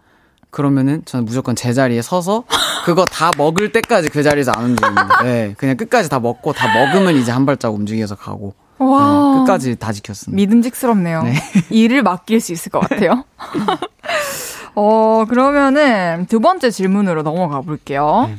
그러면은 0.54 1.02
저는 1.06 1.26
무조건 1.26 1.56
제자리에 1.56 2.04
서서 2.04 2.44
그거 2.84 3.06
다 3.06 3.32
먹을 3.38 3.72
때까지 3.72 4.10
그 4.10 4.24
자리에서 4.24 4.52
안 4.56 4.66
움직입니다. 4.66 5.24
네, 5.24 5.54
그냥 5.58 5.78
끝까지 5.78 6.10
다 6.10 6.20
먹고 6.20 6.54
다 6.54 6.68
먹으면 6.74 7.16
이제 7.16 7.32
한 7.32 7.46
발짝 7.46 7.74
움직여서 7.74 8.16
가고. 8.16 8.54
와. 8.80 9.34
네, 9.34 9.40
끝까지 9.40 9.76
다 9.78 9.92
지켰습니다. 9.94 10.36
믿음직스럽네요. 10.36 11.24
네. 11.24 11.36
일을 11.70 12.04
맡길 12.04 12.42
수 12.42 12.52
있을 12.52 12.72
것 12.72 12.80
같아요. 12.80 13.24
어, 14.76 15.26
그러면은 15.30 16.26
두 16.28 16.40
번째 16.40 16.72
질문으로 16.72 17.24
넘어가 17.24 17.62
볼게요. 17.62 18.26
네. 18.28 18.38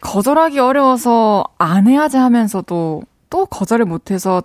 거절하기 0.00 0.58
어려워서 0.58 1.44
안 1.56 1.86
해야지 1.86 2.16
하면서도 2.18 3.02
또 3.30 3.46
거절을 3.46 3.86
못해서 3.86 4.42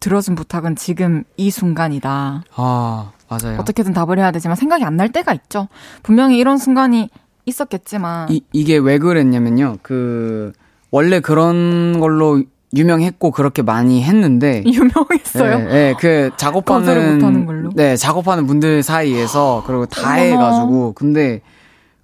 들어준 0.00 0.36
부탁은 0.36 0.76
지금 0.76 1.24
이 1.36 1.50
순간이다. 1.50 2.44
아, 2.54 3.10
맞아요. 3.28 3.58
어떻게든 3.58 3.92
답을 3.92 4.18
해야 4.18 4.30
되지만 4.30 4.54
생각이 4.56 4.84
안 4.84 4.96
날 4.96 5.10
때가 5.10 5.32
있죠. 5.34 5.66
분명히 6.04 6.38
이런 6.38 6.58
순간이 6.58 7.10
있었겠지만. 7.48 8.30
이, 8.30 8.42
이게 8.52 8.76
왜 8.76 8.98
그랬냐면요. 8.98 9.78
그, 9.82 10.52
원래 10.90 11.20
그런 11.20 11.98
걸로 12.00 12.42
유명했고 12.74 13.30
그렇게 13.30 13.62
많이 13.62 14.02
했는데 14.02 14.62
유명했어요. 14.66 15.58
네, 15.58 15.64
네그 15.92 16.32
작업하는 16.36 17.70
네 17.74 17.96
작업하는 17.96 18.46
분들 18.46 18.82
사이에서 18.82 19.64
그리고 19.66 19.86
다 19.86 20.14
해 20.16 20.36
가지고 20.36 20.92
근데 20.92 21.40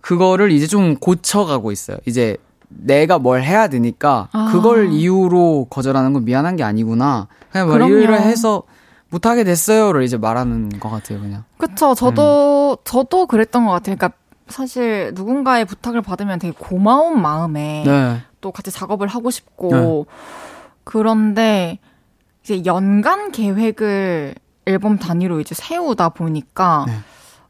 그거를 0.01 0.51
이제 0.53 0.67
좀 0.67 0.97
고쳐가고 0.97 1.71
있어요. 1.73 1.99
이제 2.07 2.37
내가 2.69 3.19
뭘 3.19 3.43
해야 3.43 3.69
되니까 3.69 4.29
아. 4.33 4.51
그걸 4.53 4.91
이유로 4.91 5.67
거절하는 5.71 6.13
건 6.13 6.25
미안한 6.25 6.57
게 6.57 6.63
아니구나. 6.63 7.29
그냥 7.53 7.69
뭐 7.69 7.79
이유를 7.87 8.21
해서 8.21 8.63
못하게 9.11 9.45
됐어요를 9.45 10.03
이제 10.03 10.17
말하는 10.17 10.71
것 10.81 10.91
같아요, 10.91 11.21
그냥. 11.21 11.45
그쵸. 11.57 11.95
저도, 11.95 12.73
음. 12.73 12.83
저도 12.85 13.27
그랬던 13.27 13.65
것 13.65 13.71
같아요. 13.71 13.97
그러니까 13.97 14.19
사실 14.49 15.13
누군가의 15.15 15.65
부탁을 15.65 16.03
받으면 16.03 16.39
되게 16.39 16.55
고마운 16.57 17.21
마음에 17.21 17.83
네. 17.87 18.23
또 18.41 18.53
같이 18.53 18.71
작업을 18.71 19.09
하고 19.09 19.31
싶고 19.31 19.71
네. 19.71 20.15
그런데 20.85 21.79
이제 22.43 22.63
연간 22.67 23.33
계획을 23.33 24.35
앨범 24.67 24.99
단위로 24.99 25.41
이제 25.41 25.55
세우다 25.55 26.11
보니까 26.11 26.85
네. 26.87 26.95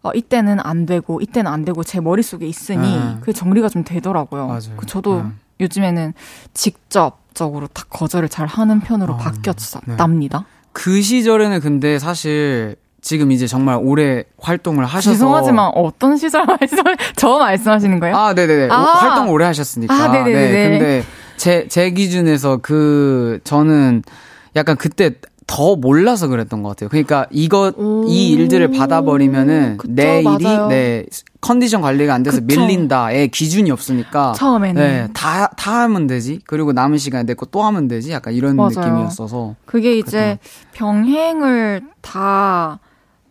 어, 0.03 0.13
이때는 0.15 0.61
안 0.61 0.87
되고 0.87 1.21
이때는 1.21 1.51
안 1.51 1.65
되고 1.65 1.83
제 1.83 2.01
머릿속에 2.01 2.47
있으니 2.47 2.97
네. 2.99 3.17
그게 3.21 3.33
정리가 3.33 3.69
좀 3.69 3.85
되더라고요. 3.85 4.47
맞아요. 4.47 4.77
그 4.77 4.87
저도 4.87 5.23
네. 5.23 5.31
요즘에는 5.61 6.15
직접적으로 6.53 7.67
다 7.69 7.85
거절을 7.89 8.29
잘 8.29 8.47
하는 8.47 8.81
편으로 8.81 9.15
어, 9.15 9.17
바뀌었답니다. 9.17 10.45
그 10.73 11.01
시절에는 11.01 11.61
근데 11.61 11.99
사실 11.99 12.77
지금 13.05 13.31
이제 13.33 13.47
정말 13.47 13.79
오래 13.83 14.25
활동을 14.41 14.87
하셔서 14.87 15.13
죄송하지만 15.13 15.73
어떤 15.75 16.17
시절 16.17 16.47
말씀 16.47 16.79
저 17.17 17.39
말씀하시는 17.39 18.01
거예요? 18.01 18.17
아, 18.17 18.33
네네네. 18.33 18.69
아. 18.73 18.77
활동 18.77 19.29
오래 19.29 19.45
하셨으니까. 19.45 19.95
아, 19.95 20.09
네네네. 20.09 20.51
네, 20.53 20.69
근데 20.71 21.05
제 21.37 21.67
제 21.69 21.91
기준에서 21.91 22.61
그 22.63 23.41
저는 23.45 24.03
약간 24.57 24.77
그때 24.77 25.17
더 25.47 25.77
몰라서 25.77 26.29
그랬던 26.29 26.63
것 26.63 26.71
같아요. 26.71 26.89
그러니까 26.89 27.27
이거 27.31 27.75
이 28.09 28.31
일들을 28.33 28.71
받아버리면은 28.71 29.77
그쵸, 29.77 29.93
내 29.93 30.21
일이 30.21 30.25
맞아요. 30.45 30.69
내 30.69 31.05
컨디션 31.43 31.83
관리가 31.83 32.15
안 32.15 32.23
돼서 32.23 32.41
그쵸. 32.41 32.47
밀린다의 32.63 33.29
기준이 33.29 33.71
없으니다 33.71 34.33
처음에는 34.33 34.81
네, 34.83 35.09
다, 35.13 35.49
다 35.59 35.81
하면 35.83 36.07
되지. 36.07 36.41
그리고 36.47 36.73
남은 36.73 36.97
시간에 36.97 37.25
내 37.27 37.35
거 37.35 37.45
또 37.51 37.63
하면 37.65 37.89
되지. 37.89 38.13
약간 38.13 38.33
이런 38.33 38.57
맞아요. 38.57 38.71
느낌이었어서 38.71 39.57
그게 39.67 39.99
이제 39.99 40.39
병행을 40.73 41.83
다 42.01 42.79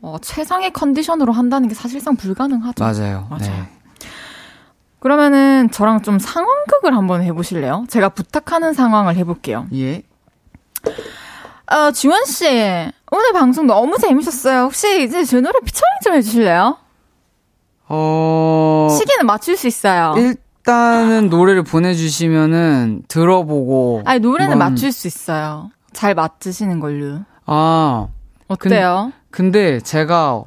어, 0.04 0.18
최상의 0.22 0.74
컨디션으로 0.74 1.32
한다는 1.32 1.70
게 1.70 1.74
사실상 1.74 2.18
불가능하죠. 2.18 2.84
맞아요. 2.84 3.26
맞아요. 3.30 3.40
네. 3.40 3.70
그러면은 5.00 5.72
저랑 5.72 6.02
좀 6.02 6.20
상황극을 6.20 6.96
한번 6.96 7.24
해보실래요? 7.24 7.86
제가 7.90 8.10
부탁하는 8.10 8.74
상황을 8.74 9.16
해볼게요. 9.16 9.66
예. 9.74 10.04
어, 11.72 11.92
지원 11.92 12.26
씨, 12.26 12.46
오늘 13.12 13.34
방송 13.34 13.66
너무 13.66 13.98
재밌었어요. 13.98 14.64
혹시 14.64 15.04
이제 15.04 15.24
제 15.24 15.40
노래 15.40 15.58
피처링 15.64 15.90
좀 16.04 16.14
해주실래요? 16.16 16.78
어. 17.88 18.88
시기는 18.92 19.26
맞출 19.26 19.56
수 19.56 19.68
있어요. 19.68 20.16
일단은 20.18 21.30
노래를 21.30 21.64
보내주시면은 21.64 23.04
들어보고. 23.08 24.02
아니, 24.06 24.20
노래는 24.20 24.58
뭐 24.58 24.70
맞출 24.70 24.92
수 24.92 25.08
있어요. 25.08 25.72
잘 25.94 26.14
맞으시는 26.14 26.82
걸로. 26.82 27.20
아. 27.46 28.08
어때요? 28.50 29.12
근, 29.14 29.23
데 29.52 29.80
제가 29.80 30.44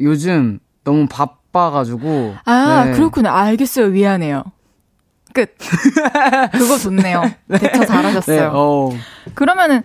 요즘 0.00 0.58
너무 0.82 1.06
바빠가지고. 1.08 2.34
아, 2.44 2.84
네. 2.86 2.92
그렇구나. 2.92 3.34
알겠어요. 3.34 3.88
미안해요. 3.88 4.44
끝. 5.32 5.56
그거 6.52 6.78
좋네요. 6.78 7.22
네. 7.46 7.58
대처 7.58 7.84
잘하셨어요. 7.84 8.40
네, 8.40 8.48
어. 8.52 8.90
그러면은 9.34 9.82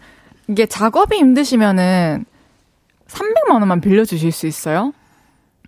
이게 0.47 0.65
작업이 0.65 1.15
힘드시면은 1.17 2.25
300만 3.07 3.51
원만 3.53 3.81
빌려주실 3.81 4.31
수 4.31 4.47
있어요? 4.47 4.93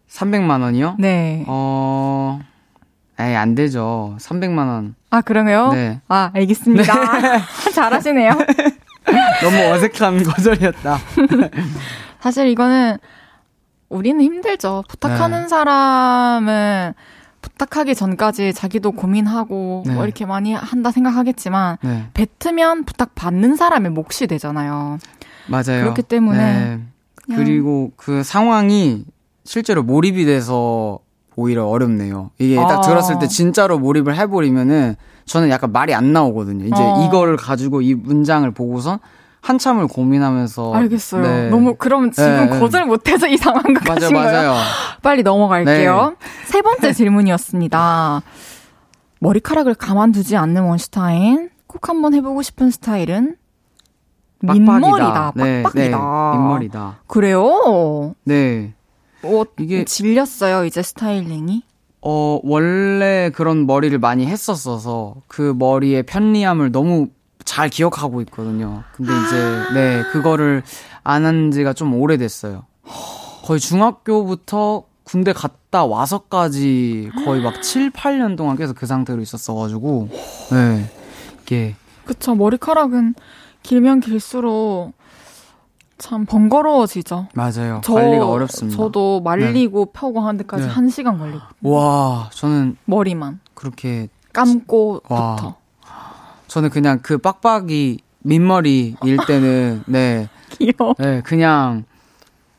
300만 0.09 0.61
원이요? 0.61 0.95
네. 0.99 1.43
어, 1.47 2.39
에이, 3.19 3.35
안 3.35 3.55
되죠. 3.55 4.15
300만 4.19 4.57
원. 4.67 4.95
아, 5.09 5.21
그러네요? 5.21 5.71
네. 5.71 6.01
아, 6.07 6.31
알겠습니다. 6.33 7.19
네. 7.21 7.41
잘하시네요. 7.73 8.31
너무 9.41 9.57
어색한 9.73 10.23
거절이었다. 10.23 10.99
사실 12.21 12.47
이거는 12.47 12.97
우리는 13.89 14.21
힘들죠. 14.21 14.83
부탁하는 14.87 15.43
네. 15.43 15.47
사람은 15.47 16.93
부탁하기 17.41 17.95
전까지 17.95 18.53
자기도 18.53 18.91
고민하고 18.91 19.83
네. 19.85 19.93
뭐 19.93 20.05
이렇게 20.05 20.25
많이 20.25 20.53
한다 20.53 20.91
생각하겠지만 20.91 21.77
네. 21.83 22.09
뱉으면 22.13 22.85
부탁 22.85 23.15
받는 23.15 23.55
사람의 23.55 23.91
몫이 23.91 24.27
되잖아요. 24.27 24.99
맞아요. 25.47 25.81
그렇기 25.81 26.03
때문에 26.03 26.77
네. 27.27 27.35
그리고 27.35 27.91
그 27.95 28.23
상황이 28.23 29.03
실제로 29.43 29.83
몰입이 29.83 30.25
돼서 30.25 30.99
오히려 31.35 31.65
어렵네요. 31.65 32.29
이게 32.37 32.55
딱 32.55 32.79
아. 32.79 32.81
들었을 32.81 33.17
때 33.19 33.27
진짜로 33.27 33.79
몰입을 33.79 34.15
해버리면은 34.15 34.95
저는 35.25 35.49
약간 35.49 35.71
말이 35.71 35.93
안 35.93 36.13
나오거든요. 36.13 36.65
이제 36.65 36.75
어. 36.75 37.05
이거를 37.07 37.37
가지고 37.37 37.81
이 37.81 37.95
문장을 37.95 38.49
보고선 38.51 38.99
한참을 39.41 39.87
고민하면서 39.87 40.73
알겠어요. 40.73 41.21
네. 41.23 41.49
너무 41.49 41.75
그럼 41.75 42.11
지금 42.11 42.49
네. 42.49 42.59
거절 42.59 42.85
못해서 42.85 43.27
이 43.27 43.37
상황 43.37 43.61
같으신 43.73 44.13
맞아요? 44.15 44.51
맞아요. 44.51 44.55
빨리 45.01 45.23
넘어갈게요. 45.23 46.15
네. 46.19 46.27
세 46.45 46.61
번째 46.61 46.93
질문이었습니다. 46.93 48.21
머리카락을 49.19 49.73
가만두지 49.75 50.37
않는 50.37 50.63
원슈타인 50.63 51.49
꼭 51.67 51.89
한번 51.89 52.13
해보고 52.13 52.41
싶은 52.43 52.69
스타일은 52.71 53.35
민머리다. 54.41 55.33
네, 55.35 55.63
빡빡이다. 55.63 55.97
네, 55.97 56.37
민머리다. 56.37 56.99
그래요? 57.07 58.15
네. 58.23 58.73
어, 59.23 59.43
이게 59.59 59.83
질렸어요 59.85 60.65
이제 60.65 60.81
스타일링이? 60.81 61.63
어 62.03 62.39
원래 62.43 63.29
그런 63.35 63.67
머리를 63.67 63.97
많이 63.99 64.25
했었어서 64.25 65.15
그 65.27 65.53
머리의 65.57 66.03
편리함을 66.03 66.71
너무 66.71 67.09
잘 67.45 67.69
기억하고 67.69 68.21
있거든요. 68.21 68.83
근데 68.95 69.11
이제 69.25 69.63
네 69.73 70.03
그거를 70.11 70.63
안 71.03 71.25
한 71.25 71.51
지가 71.51 71.73
좀 71.73 71.93
오래됐어요. 71.93 72.63
거의 73.43 73.59
중학교부터 73.59 74.83
군대 75.03 75.33
갔다 75.33 75.85
와서까지 75.85 77.09
거의 77.25 77.41
막 77.41 77.61
7, 77.61 77.91
8년 77.91 78.37
동안 78.37 78.55
계속 78.55 78.75
그 78.75 78.85
상태로 78.85 79.21
있었어가지고 79.21 80.09
네 80.51 80.89
이게 81.41 81.75
그쵸 82.05 82.35
머리카락은 82.35 83.15
길면 83.63 83.99
길수록 84.01 84.93
참 85.97 86.25
번거로워지죠. 86.25 87.27
맞아요. 87.35 87.81
저, 87.83 87.93
관리가 87.93 88.27
어렵습니다. 88.27 88.75
저도 88.75 89.21
말리고 89.21 89.85
네. 89.85 89.91
펴고 89.93 90.19
하는 90.21 90.37
데까지 90.39 90.65
네. 90.65 90.73
1시간 90.73 91.19
걸리고. 91.19 91.41
와, 91.61 92.27
저는 92.33 92.75
머리만 92.85 93.39
그렇게 93.53 94.07
감고부터. 94.33 95.55
와. 96.51 96.53
저는 96.53 96.69
그냥 96.69 96.99
그 97.01 97.17
빡빡이 97.17 97.99
민머리일 98.23 99.17
때는 99.27 99.83
네. 99.87 100.29
귀여워. 100.49 100.93
네, 100.99 101.21
그냥 101.23 101.85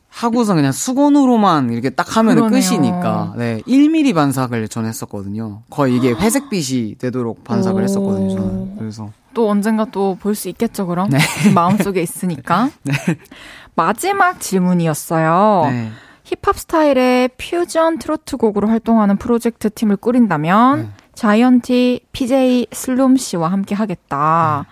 하고서 0.09 0.55
그냥 0.55 0.73
수건으로만 0.73 1.73
이렇게 1.73 1.89
딱 1.91 2.17
하면 2.17 2.39
은 2.39 2.51
끝이니까. 2.51 3.35
네, 3.37 3.61
1mm 3.67 4.15
반삭을 4.15 4.69
전 4.69 4.85
했었거든요. 4.87 5.63
거의 5.71 5.97
이게 5.97 6.13
회색빛이 6.13 6.97
되도록 6.99 7.45
반삭을 7.45 7.83
했었거든요, 7.83 8.29
저는. 8.35 8.77
그래서. 8.79 9.11
또 9.35 9.49
언젠가 9.49 9.87
또 9.87 10.17
볼 10.21 10.35
수 10.35 10.49
있겠죠, 10.51 10.87
그럼? 10.87 11.09
네. 11.11 11.19
마음속에 11.55 12.03
있으니까. 12.03 12.71
네. 12.85 12.93
마지막 13.75 14.41
질문이었어요. 14.41 15.71
네. 15.71 15.91
힙합 16.25 16.59
스타일의 16.59 17.31
퓨전 17.39 17.99
트로트 17.99 18.37
곡으로 18.37 18.69
활동하는 18.69 19.17
프로젝트 19.17 19.71
팀을 19.71 19.97
꾸린다면 19.97 20.81
네. 20.83 20.89
자이언티 21.23 22.01
PJ 22.11 22.67
슬룸 22.73 23.17
씨와 23.17 23.53
함께 23.53 23.77
하겠다. 23.77 24.67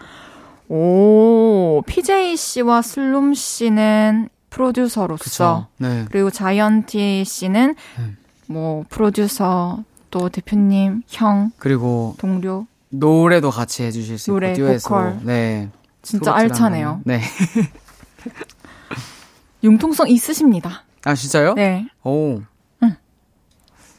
네. 0.66 0.74
오, 0.74 1.80
PJ 1.86 2.36
씨와 2.36 2.82
슬룸 2.82 3.34
씨는 3.34 4.28
프로듀서로서 4.50 5.68
네. 5.78 6.06
그리고 6.10 6.28
자이언티 6.28 7.24
씨는 7.24 7.76
네. 7.98 8.04
뭐 8.48 8.84
프로듀서 8.88 9.84
또 10.10 10.28
대표님 10.28 11.04
형 11.06 11.52
그리고 11.56 12.16
동료 12.18 12.66
노래도 12.88 13.50
같이 13.50 13.84
해주실 13.84 14.18
수 14.18 14.32
노래, 14.32 14.50
있고 14.50 14.56
듀엣으로 14.56 14.96
보컬. 14.96 15.20
네 15.22 15.68
진짜 16.02 16.34
알차네요. 16.34 17.02
네 17.04 17.20
융통성 19.62 20.08
있으십니다. 20.08 20.82
아 21.04 21.14
진짜요? 21.14 21.54
네. 21.54 21.86
오. 22.02 22.40
응. 22.82 22.96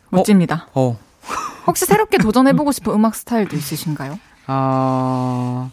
멋집니다. 0.09 0.67
어. 0.73 0.81
어. 0.89 1.10
혹시 1.67 1.85
새롭게 1.85 2.17
도전해보고 2.17 2.71
싶은 2.71 2.93
음악 2.93 3.15
스타일도 3.15 3.55
있으신가요? 3.55 4.17
아 4.47 5.69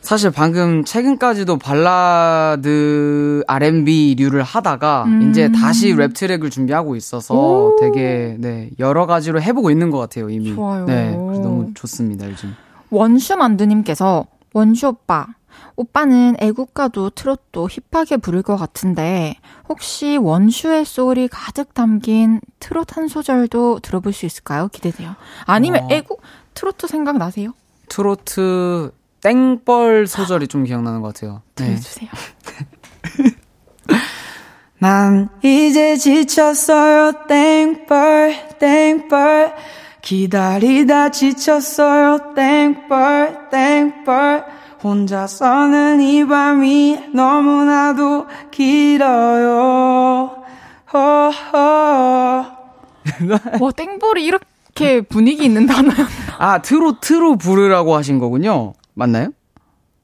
사실 0.00 0.30
방금 0.30 0.84
최근까지도 0.84 1.56
발라드 1.58 3.42
R&B류를 3.46 4.42
하다가 4.42 5.04
음. 5.06 5.30
이제 5.30 5.50
다시 5.50 5.94
랩 5.94 6.12
트랙을 6.12 6.50
준비하고 6.50 6.94
있어서 6.96 7.34
오. 7.34 7.76
되게 7.80 8.36
네 8.38 8.68
여러 8.78 9.06
가지로 9.06 9.40
해보고 9.40 9.70
있는 9.70 9.90
것 9.90 9.98
같아요 9.98 10.28
이미. 10.28 10.54
좋아요. 10.54 10.84
네, 10.84 11.10
너무 11.12 11.72
좋습니다 11.74 12.28
요즘. 12.28 12.54
원슈 12.90 13.36
만두님께서 13.36 14.26
원슈 14.52 14.88
오빠 14.88 15.26
오빠는 15.76 16.36
애국가도 16.38 17.10
트롯도 17.10 17.68
힙하게 17.92 18.18
부를 18.18 18.42
것 18.42 18.56
같은데 18.56 19.36
혹시 19.68 20.16
원슈의 20.16 20.84
소울이 20.84 21.28
가득 21.28 21.74
담긴 21.74 22.40
트롯 22.60 22.96
한 22.96 23.08
소절도 23.08 23.80
들어볼 23.80 24.12
수 24.12 24.26
있을까요? 24.26 24.68
기대돼요. 24.68 25.14
아니면 25.46 25.84
어. 25.84 25.88
애국 25.90 26.22
트로트 26.54 26.86
생각나세요? 26.86 27.52
트로트 27.88 28.92
땡벌 29.20 30.06
소절이 30.06 30.48
좀 30.48 30.64
기억나는 30.64 31.00
것 31.00 31.14
같아요. 31.14 31.42
네. 31.56 31.66
들려주세요. 31.66 32.10
난 34.78 35.30
이제 35.42 35.96
지쳤어요 35.96 37.26
땡벌 37.26 38.58
땡벌 38.58 39.54
기다리다 40.02 41.10
지쳤어요 41.10 42.34
땡벌 42.34 43.48
땡벌 43.50 44.44
혼자서는 44.84 46.02
이 46.02 46.26
밤이 46.26 47.10
너무나도 47.14 48.26
길어요 48.50 50.30
허허 50.92 51.58
와 53.60 53.70
땡벌이 53.74 54.24
이렇게 54.24 55.00
분위기 55.00 55.44
있는 55.44 55.66
단어였나 55.66 56.04
아 56.38 56.62
트로트로 56.62 57.36
부르라고 57.36 57.96
하신 57.96 58.18
거군요 58.18 58.74
맞나요? 58.92 59.30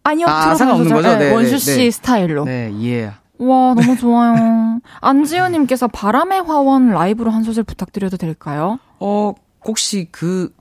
아니요, 0.02 0.26
아, 0.28 0.54
상관없는 0.54 0.94
거죠? 0.94 1.08
네, 1.10 1.18
네, 1.18 1.32
원슈 1.32 1.58
씨 1.58 1.76
네. 1.76 1.90
스타일로. 1.90 2.44
네, 2.44 2.72
예. 2.82 3.12
와, 3.38 3.74
너무 3.74 3.96
좋아요. 3.96 4.80
안지우님께서 5.00 5.88
바람의 5.88 6.42
화원 6.42 6.90
라이브로 6.90 7.30
한 7.30 7.42
소절 7.42 7.64
부탁드려도 7.64 8.16
될까요? 8.16 8.78
어, 8.98 9.34
혹시 9.64 10.08
그, 10.10 10.52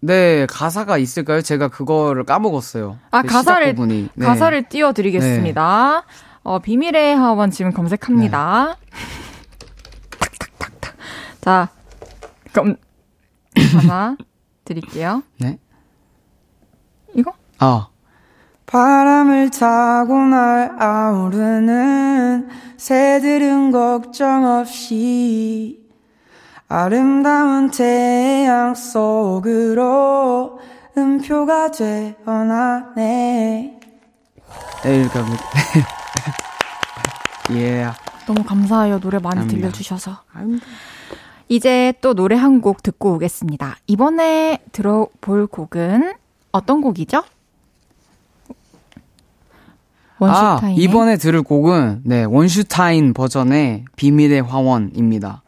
네, 0.00 0.46
가사가 0.46 0.96
있을까요? 0.98 1.42
제가 1.42 1.68
그거를 1.68 2.24
까먹었어요. 2.24 2.98
아, 3.10 3.22
그 3.22 3.28
가사를, 3.28 3.74
네. 3.74 4.08
가사를 4.18 4.62
띄워드리겠습니다. 4.68 6.04
네. 6.06 6.14
어, 6.42 6.58
비밀의 6.58 7.16
화원 7.16 7.50
지금 7.50 7.72
검색합니다. 7.72 8.76
탁탁탁탁. 10.18 10.94
자, 11.42 11.68
그럼, 12.52 12.76
가사 13.74 14.16
드릴게요. 14.64 15.22
네. 15.38 15.58
이거? 17.14 17.32
아. 17.58 17.88
바람을 18.64 19.50
타고 19.50 20.16
날아오르는 20.16 22.48
새들은 22.76 23.72
걱정 23.72 24.46
없이 24.46 25.79
아름다운 26.72 27.70
태양 27.72 28.76
속으로 28.76 30.60
음표가 30.96 31.72
되어나네. 31.72 33.00
네, 34.84 34.96
이렇게 34.96 35.18
합니다. 35.18 35.42
예. 37.50 37.54
yeah. 37.54 37.98
너무 38.24 38.44
감사해요. 38.44 39.00
노래 39.00 39.18
많이 39.18 39.40
아닙니다. 39.40 39.66
들려주셔서. 39.68 40.18
이제 41.48 41.92
또 42.00 42.14
노래 42.14 42.36
한 42.36 42.60
곡 42.60 42.84
듣고 42.84 43.14
오겠습니다. 43.14 43.74
이번에 43.88 44.58
들어볼 44.70 45.48
곡은 45.48 46.12
어떤 46.52 46.80
곡이죠? 46.82 47.24
원슈타인. 50.20 50.64
아, 50.64 50.70
이번에 50.78 51.16
들을 51.16 51.42
곡은 51.42 52.02
네, 52.04 52.22
원슈타인 52.22 53.12
버전의 53.12 53.86
비밀의 53.96 54.42
화원입니다. 54.42 55.42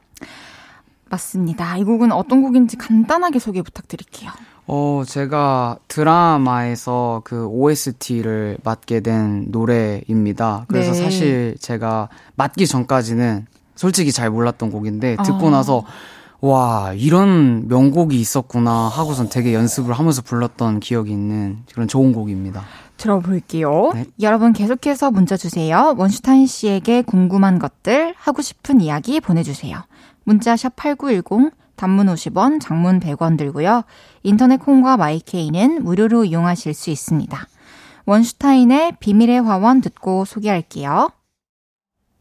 맞습니다. 1.12 1.76
이 1.76 1.84
곡은 1.84 2.10
어떤 2.10 2.42
곡인지 2.42 2.76
간단하게 2.76 3.38
소개 3.38 3.60
부탁드릴게요. 3.60 4.30
어, 4.66 5.02
제가 5.06 5.76
드라마에서 5.86 7.20
그 7.24 7.46
OST를 7.46 8.56
맡게 8.64 9.00
된 9.00 9.46
노래입니다. 9.48 10.64
그래서 10.68 10.92
네. 10.92 11.02
사실 11.02 11.56
제가 11.60 12.08
맡기 12.36 12.66
전까지는 12.66 13.46
솔직히 13.74 14.10
잘 14.10 14.30
몰랐던 14.30 14.70
곡인데 14.70 15.16
듣고 15.24 15.48
아. 15.48 15.50
나서 15.50 15.84
와, 16.40 16.92
이런 16.94 17.68
명곡이 17.68 18.18
있었구나 18.18 18.70
하고선 18.88 19.28
되게 19.28 19.54
연습을 19.54 19.94
하면서 19.94 20.22
불렀던 20.22 20.80
기억이 20.80 21.12
있는 21.12 21.58
그런 21.72 21.86
좋은 21.86 22.12
곡입니다. 22.12 22.64
들어볼게요. 22.96 23.92
네. 23.94 24.06
여러분 24.20 24.52
계속해서 24.52 25.10
문자 25.10 25.36
주세요. 25.36 25.94
원슈타인 25.96 26.46
씨에게 26.46 27.02
궁금한 27.02 27.58
것들, 27.58 28.14
하고 28.16 28.42
싶은 28.42 28.80
이야기 28.80 29.20
보내주세요. 29.20 29.84
문자 30.24 30.56
샵 30.56 30.74
8910, 30.76 31.52
단문 31.76 32.06
50원, 32.06 32.60
장문 32.60 33.00
100원 33.00 33.36
들고요. 33.36 33.82
인터넷 34.22 34.58
콩과 34.58 34.96
마이케이는 34.96 35.82
무료로 35.82 36.24
이용하실 36.24 36.74
수 36.74 36.90
있습니다. 36.90 37.46
원슈타인의 38.06 38.96
비밀의 39.00 39.42
화원 39.42 39.80
듣고 39.80 40.24
소개할게요. 40.24 41.10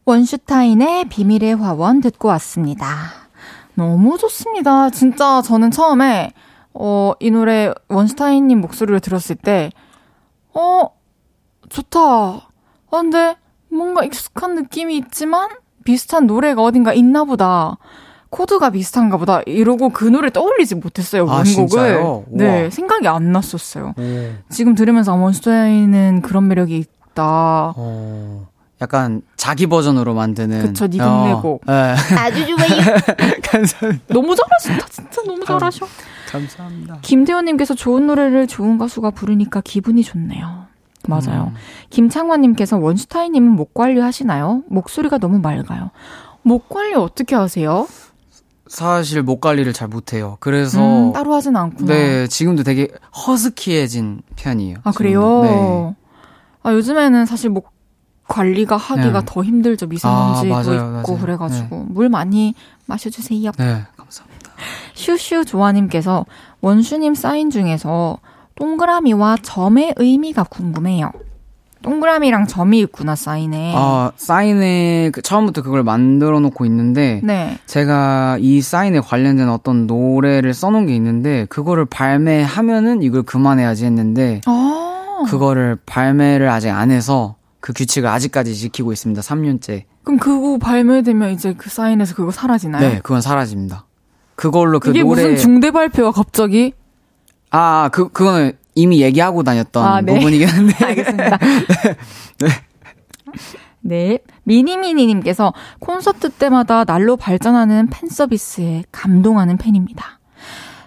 원슈타인의 0.04 1.08
비밀의 1.08 1.54
화원 1.56 2.00
듣고 2.00 2.28
왔습니다. 2.28 2.86
너무 3.74 4.18
좋습니다. 4.18 4.90
진짜 4.90 5.42
저는 5.42 5.70
처음에 5.70 6.32
어, 6.74 7.12
이 7.20 7.30
노래 7.30 7.72
원슈타인님 7.88 8.60
목소리를 8.60 8.98
들었을 9.00 9.36
때 9.36 9.70
어, 10.54 10.88
좋다. 11.68 12.00
아, 12.00 12.40
근데 12.90 13.36
뭔가 13.70 14.04
익숙한 14.04 14.54
느낌이 14.54 14.96
있지만 14.98 15.48
비슷한 15.84 16.26
노래가 16.26 16.62
어딘가 16.62 16.92
있나 16.92 17.24
보다. 17.24 17.76
코드가 18.30 18.70
비슷한가 18.70 19.18
보다. 19.18 19.42
이러고 19.44 19.90
그 19.90 20.04
노래 20.04 20.30
떠올리지 20.30 20.76
못했어요, 20.76 21.22
아, 21.28 21.34
원곡을. 21.36 21.44
진짜요? 21.44 22.24
네, 22.30 22.60
우와. 22.62 22.70
생각이 22.70 23.06
안 23.06 23.30
났었어요. 23.32 23.94
지금 24.48 24.74
들으면서 24.74 25.12
아, 25.12 25.16
원슈타인은 25.16 26.22
그런 26.22 26.48
매력이 26.48 26.78
있다. 26.78 27.74
어, 27.76 28.48
약간 28.80 29.20
자기 29.36 29.66
버전으로 29.66 30.14
만드는 30.14 30.62
그쵸, 30.62 30.86
네 30.88 30.96
동네 30.96 31.32
어, 31.32 31.40
곡. 31.42 31.60
네. 31.66 31.72
아주 32.18 32.46
좋아요. 32.46 32.96
감사합니다. 33.44 34.04
너무 34.14 34.34
잘하신다, 34.34 34.86
진짜 34.88 35.22
너무 35.26 35.44
잘하셔. 35.44 35.86
감사합니다. 36.30 36.98
김대호님께서 37.02 37.74
좋은 37.74 38.06
노래를 38.06 38.46
좋은 38.46 38.78
가수가 38.78 39.10
부르니까 39.10 39.60
기분이 39.60 40.02
좋네요. 40.02 40.61
맞아요. 41.08 41.52
김창환님께서 41.90 42.78
원슈타인님은 42.78 43.50
목 43.50 43.74
관리 43.74 44.00
하시나요? 44.00 44.62
목소리가 44.68 45.18
너무 45.18 45.38
맑아요. 45.38 45.90
목 46.42 46.68
관리 46.68 46.94
어떻게 46.94 47.34
하세요? 47.34 47.86
사실 48.68 49.22
목 49.22 49.40
관리를 49.40 49.72
잘 49.72 49.88
못해요. 49.88 50.38
그래서 50.40 50.80
음, 50.80 51.12
따로 51.12 51.34
하진 51.34 51.56
않구나. 51.56 51.92
네 51.92 52.26
지금도 52.26 52.62
되게 52.62 52.88
허스키해진 53.26 54.22
편이에요. 54.36 54.78
아. 54.84 54.92
그래요? 54.92 55.42
네. 55.42 55.94
아, 56.62 56.72
요즘에는 56.72 57.26
사실 57.26 57.50
목 57.50 57.70
관리가 58.28 58.76
하기가 58.76 59.20
네. 59.20 59.26
더 59.26 59.42
힘들죠. 59.42 59.86
미세먼지도 59.88 60.54
아, 60.54 60.62
맞아요, 60.62 60.98
있고 61.00 61.12
맞아요. 61.12 61.20
그래가지고. 61.20 61.84
물 61.90 62.08
많이 62.08 62.54
마셔주세요. 62.86 63.50
네, 63.58 63.82
감사합니다. 63.96 64.52
슈슈 64.94 65.44
조아님께서 65.44 66.24
원슈님 66.60 67.14
사인 67.14 67.50
중에서 67.50 68.18
동그라미와 68.56 69.38
점의 69.42 69.94
의미가 69.96 70.44
궁금해요. 70.44 71.12
동그라미랑 71.82 72.46
점이 72.46 72.78
있구나, 72.80 73.16
사인에. 73.16 73.74
아 73.76 74.12
사인에 74.16 75.10
그 75.12 75.20
처음부터 75.20 75.62
그걸 75.62 75.82
만들어 75.82 76.38
놓고 76.40 76.64
있는데 76.66 77.20
네. 77.24 77.58
제가 77.66 78.38
이 78.40 78.60
사인에 78.60 79.00
관련된 79.00 79.48
어떤 79.48 79.86
노래를 79.86 80.54
써놓은 80.54 80.86
게 80.86 80.94
있는데 80.94 81.46
그거를 81.46 81.84
발매하면은 81.86 83.02
이걸 83.02 83.22
그만해야지 83.22 83.84
했는데 83.84 84.40
아. 84.46 85.24
그거를 85.28 85.76
발매를 85.84 86.48
아직 86.48 86.70
안 86.70 86.90
해서 86.90 87.36
그 87.60 87.72
규칙을 87.72 88.08
아직까지 88.08 88.54
지키고 88.54 88.92
있습니다. 88.92 89.20
3년째. 89.20 89.84
그럼 90.04 90.18
그거 90.18 90.58
발매되면 90.58 91.30
이제 91.30 91.54
그 91.56 91.70
사인에서 91.70 92.14
그거 92.14 92.30
사라지나요? 92.30 92.88
네, 92.88 93.00
그건 93.02 93.20
사라집니다. 93.20 93.86
그걸로 94.34 94.80
그 94.80 94.90
이게 94.90 95.02
노래 95.02 95.22
무슨 95.22 95.36
중대 95.36 95.70
발표와 95.70 96.10
갑자기? 96.10 96.74
아, 97.52 97.90
그 97.92 98.08
그거는 98.08 98.52
이미 98.74 99.02
얘기하고 99.02 99.42
다녔던 99.42 99.84
아, 99.84 100.00
네. 100.00 100.14
부분이긴 100.14 100.48
한데. 100.48 100.74
알겠습니다. 100.84 101.38
네. 103.82 104.18
미니미니님께서 104.44 105.52
콘서트 105.78 106.30
때마다 106.30 106.84
날로 106.84 107.16
발전하는 107.16 107.88
팬 107.90 108.08
서비스에 108.08 108.84
감동하는 108.90 109.58
팬입니다. 109.58 110.18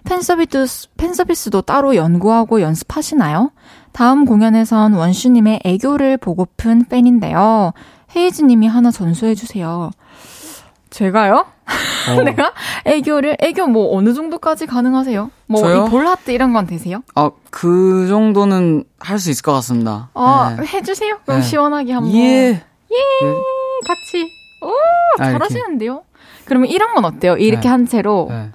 팬 0.06 0.22
서비스, 0.22 0.88
팬 0.98 1.14
서비스도 1.14 1.62
따로 1.62 1.96
연구하고 1.96 2.62
연습하시나요? 2.62 3.52
다음 3.92 4.26
공연에선 4.26 4.94
원슈님의 4.94 5.62
애교를 5.64 6.18
보고픈 6.18 6.86
팬인데요. 6.86 7.74
헤이즈님이 8.16 8.68
하나 8.68 8.92
전수해주세요. 8.92 9.92
제가요? 11.00 11.46
어. 12.10 12.22
내가 12.24 12.54
애교를, 12.86 13.36
애교 13.42 13.68
뭐 13.68 13.98
어느 13.98 14.14
정도까지 14.14 14.66
가능하세요? 14.66 15.30
뭐, 15.48 15.90
볼하트 15.90 16.32
이런 16.32 16.54
건 16.54 16.66
되세요? 16.68 17.04
아, 17.16 17.32
그 17.50 18.08
정도는 18.08 18.86
할 19.00 19.20
수 19.20 19.30
있을 19.30 19.44
것 19.44 19.52
같습니다. 19.56 20.10
아, 20.14 20.56
네. 20.58 20.66
해주세요. 20.66 21.18
그럼 21.26 21.42
네. 21.42 21.46
시원하게 21.46 21.92
한번. 21.92 22.14
예. 22.16 22.64
같이. 23.86 24.32
오, 24.62 24.70
아, 25.20 25.26
이렇게. 25.32 25.32
잘하시는데요? 25.34 26.04
그러면 26.46 26.70
이런 26.70 26.94
건 26.96 27.04
어때요? 27.04 27.36
이렇게 27.36 27.64
네. 27.64 27.68
한 27.70 27.86
채로 27.86 28.28
네. 28.30 28.52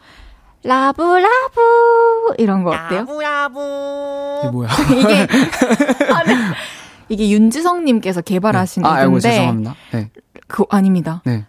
라브라브 0.63 1.61
이런 2.39 2.65
거 2.65 2.71
어때요? 2.71 3.03
이게 3.03 4.49
뭐야? 4.51 4.69
이게 4.99 5.27
아, 6.15 6.23
네. 6.25 6.35
이게 7.11 7.29
윤지성님께서 7.31 8.23
개발하신 8.23 8.87
아, 8.87 8.93
아이고 8.95 9.11
곡인데 9.11 9.31
죄송합니다. 9.31 9.75
네. 9.93 10.11
그 10.47 10.65
아닙니다. 10.71 11.21
네. 11.27 11.45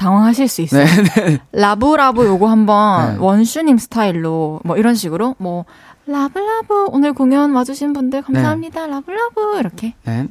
당황하실 0.00 0.48
수 0.48 0.62
있어요. 0.62 0.86
네, 0.86 1.02
네. 1.26 1.38
라브라브 1.52 2.24
요거 2.24 2.48
한번 2.48 3.12
네. 3.14 3.18
원슈님 3.20 3.76
스타일로 3.76 4.60
뭐 4.64 4.76
이런 4.78 4.94
식으로 4.94 5.36
뭐 5.38 5.66
라브라브 6.06 6.86
오늘 6.88 7.12
공연 7.12 7.52
와주신 7.52 7.92
분들 7.92 8.22
감사합니다. 8.22 8.86
라브라브 8.86 9.58
이렇게 9.58 9.94
네. 10.04 10.26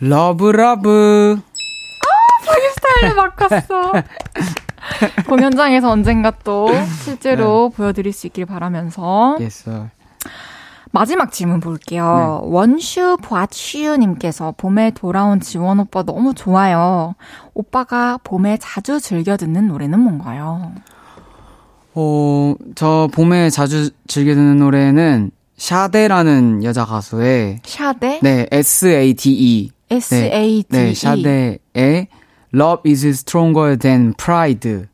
love 0.00 0.50
love. 0.50 1.38
스타일로 2.74 3.14
바꿨어. 3.36 3.92
공연장에서 5.28 5.90
언젠가 5.90 6.30
또 6.42 6.68
실제로 7.04 7.70
네. 7.70 7.76
보여드릴 7.76 8.12
수 8.12 8.26
있길 8.26 8.46
바라면서 8.46 9.36
Yes, 9.40 9.68
sir. 9.68 9.90
마지막 10.94 11.32
질문 11.32 11.58
볼게요. 11.58 12.40
네. 12.44 12.48
원슈 12.50 13.16
보아슈님께서 13.20 14.54
봄에 14.56 14.92
돌아온 14.92 15.40
지원 15.40 15.80
오빠 15.80 16.04
너무 16.04 16.34
좋아요. 16.34 17.16
오빠가 17.52 18.16
봄에 18.22 18.58
자주 18.60 19.00
즐겨 19.00 19.36
듣는 19.36 19.66
노래는 19.66 19.98
뭔가요? 19.98 20.70
어, 21.94 22.54
저 22.76 23.08
봄에 23.12 23.50
자주 23.50 23.90
즐겨 24.06 24.36
듣는 24.36 24.58
노래는 24.58 25.32
샤데라는 25.56 26.62
여자 26.62 26.84
가수의 26.84 27.58
샤데? 27.64 28.20
네, 28.22 28.46
S-A-D-E. 28.52 29.70
S-A-D-E. 29.90 30.64
네, 30.68 30.94
샤데의 30.94 32.06
Love 32.54 32.88
is 32.92 33.04
stronger 33.04 33.76
than 33.76 34.14
pride 34.16 34.84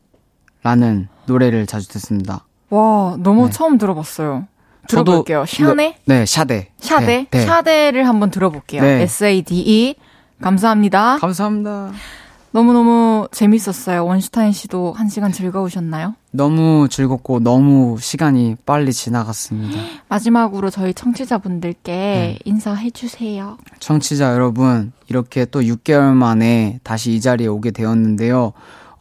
라는 0.63 1.09
노래를 1.27 1.67
자주 1.67 1.87
듣습니다. 1.89 2.47
와, 2.71 3.17
너무 3.19 3.45
네. 3.45 3.51
처음 3.51 3.77
들어봤어요. 3.77 4.47
들어볼게요. 4.87 5.45
샤네? 5.45 5.97
네, 6.05 6.25
샤데. 6.25 6.69
샤데? 6.79 7.05
네, 7.05 7.27
네. 7.29 7.45
샤데를 7.45 8.07
한번 8.07 8.31
들어볼게요. 8.31 8.81
네. 8.81 9.01
S-A-D-E. 9.03 9.95
감사합니다. 10.41 11.17
감사합니다. 11.19 11.91
너무너무 12.53 13.29
재밌었어요. 13.31 14.05
원슈타인 14.05 14.51
씨도 14.51 14.91
한 14.91 15.07
시간 15.07 15.31
즐거우셨나요? 15.31 16.15
너무 16.31 16.87
즐겁고 16.89 17.39
너무 17.39 17.97
시간이 17.99 18.57
빨리 18.65 18.91
지나갔습니다. 18.91 19.79
마지막으로 20.09 20.69
저희 20.69 20.93
청취자분들께 20.93 21.91
네. 21.91 22.39
인사해 22.43 22.89
주세요. 22.89 23.57
청취자 23.79 24.33
여러분, 24.33 24.91
이렇게 25.07 25.45
또 25.45 25.61
6개월 25.61 26.13
만에 26.13 26.79
다시 26.83 27.13
이 27.13 27.21
자리에 27.21 27.47
오게 27.47 27.71
되었는데요. 27.71 28.51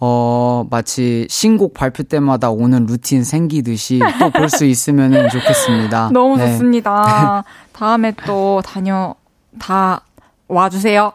어, 0.01 0.67
마치 0.71 1.27
신곡 1.29 1.75
발표 1.75 2.03
때마다 2.03 2.51
오는 2.51 2.87
루틴 2.87 3.23
생기듯이 3.23 4.01
또 4.19 4.31
볼 4.31 4.49
수 4.49 4.65
있으면 4.65 5.29
좋겠습니다. 5.29 6.11
너무 6.15 6.37
네. 6.39 6.51
좋습니다. 6.53 7.45
다음에 7.73 8.13
또 8.27 8.63
다녀 8.65 9.15
다 9.59 10.01
와주세요. 10.49 11.13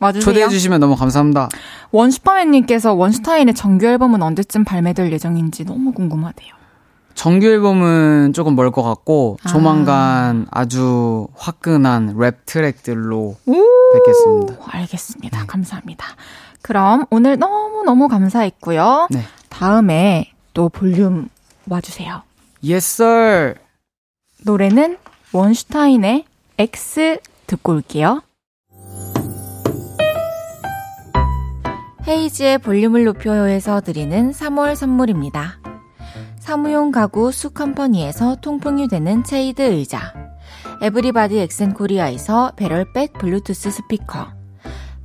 와주세요. 0.00 0.24
초대해주시면 0.24 0.80
너무 0.80 0.96
감사합니다. 0.96 1.48
원슈퍼맨님께서 1.90 2.94
원슈타인의 2.94 3.54
정규 3.54 3.86
앨범은 3.86 4.22
언제쯤 4.22 4.64
발매될 4.64 5.12
예정인지 5.12 5.64
너무 5.64 5.92
궁금하대요. 5.92 6.54
정규 7.14 7.46
앨범은 7.46 8.32
조금 8.34 8.54
멀 8.56 8.70
것 8.70 8.82
같고 8.82 9.38
아. 9.42 9.48
조만간 9.48 10.46
아주 10.50 11.28
화끈한 11.36 12.16
랩 12.18 12.44
트랙들로 12.44 13.36
뵙겠습니다. 13.94 14.54
알겠습니다. 14.68 15.40
네. 15.40 15.46
감사합니다. 15.46 16.06
그럼 16.66 17.04
오늘 17.10 17.38
너무너무 17.38 18.08
감사했고요. 18.08 19.06
네. 19.12 19.20
다음에 19.48 20.32
또 20.52 20.68
볼륨 20.68 21.28
와주세요. 21.68 22.22
Yes, 22.60 23.02
sir. 23.02 23.54
노래는 24.44 24.98
원슈타인의 25.32 26.24
X 26.58 27.20
듣고 27.46 27.74
올게요. 27.74 28.20
헤이지의 32.08 32.58
볼륨을 32.58 33.04
높여요에서 33.04 33.80
드리는 33.80 34.32
3월 34.32 34.74
선물입니다. 34.74 35.60
사무용 36.40 36.90
가구 36.90 37.30
수컴퍼니에서 37.30 38.38
통풍이 38.40 38.88
되는 38.88 39.22
체이드 39.22 39.62
의자 39.62 40.12
에브리바디 40.82 41.38
엑센코리아에서 41.38 42.54
배럴백 42.56 43.12
블루투스 43.12 43.70
스피커 43.70 44.35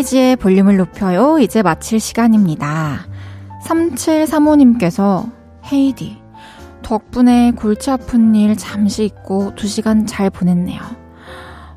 헤이지의 0.00 0.36
볼륨을 0.36 0.78
높여요. 0.78 1.38
이제 1.40 1.62
마칠 1.62 2.00
시간입니다. 2.00 3.06
3735님께서 3.66 5.30
헤이디 5.70 6.16
덕분에 6.82 7.52
골치 7.52 7.90
아픈 7.90 8.34
일 8.34 8.56
잠시 8.56 9.04
잊고 9.04 9.52
2시간 9.54 10.06
잘 10.06 10.30
보냈네요. 10.30 10.80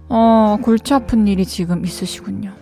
어, 0.08 0.58
골치 0.62 0.94
아픈 0.94 1.28
일이 1.28 1.46
지금 1.46 1.84
있으시군요. 1.84 2.54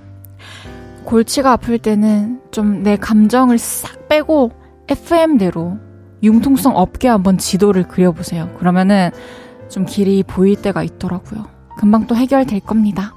골치가 1.05 1.51
아플 1.51 1.77
때는 1.77 2.41
좀 2.49 2.81
내 2.81 2.95
감정을 2.95 3.59
싹 3.59 4.07
빼고 4.07 4.51
FM대로 4.88 5.77
융통성 6.23 6.75
없게 6.75 7.07
한번 7.07 7.38
지도를 7.38 7.88
그려보세요. 7.88 8.49
그러면은 8.57 9.11
좀 9.69 9.85
길이 9.85 10.23
보일 10.23 10.59
때가 10.59 10.81
있더라고요. 10.81 11.45
금방 11.77 12.07
또 12.07 12.15
해결될 12.15 12.61
겁니다. 12.61 13.13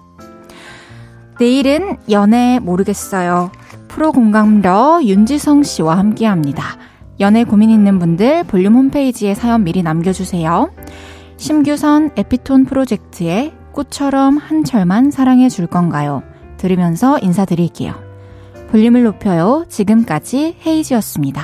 내일은 1.38 1.96
연애 2.10 2.58
모르겠어요. 2.60 3.50
프로 3.88 4.12
공감러 4.12 5.00
윤지성 5.02 5.62
씨와 5.62 5.98
함께 5.98 6.26
합니다. 6.26 6.64
연애 7.20 7.44
고민 7.44 7.70
있는 7.70 7.98
분들 7.98 8.44
볼륨 8.44 8.74
홈페이지에 8.74 9.34
사연 9.34 9.64
미리 9.64 9.82
남겨주세요. 9.82 10.70
심규선 11.36 12.12
에피톤 12.16 12.64
프로젝트의 12.64 13.52
꽃처럼 13.72 14.38
한 14.38 14.64
철만 14.64 15.10
사랑해 15.10 15.48
줄 15.48 15.66
건가요? 15.66 16.22
들으면서 16.56 17.18
인사드릴게요. 17.18 17.94
볼륨을 18.70 19.04
높여요. 19.04 19.64
지금까지 19.68 20.56
헤이지였습니다. 20.64 21.42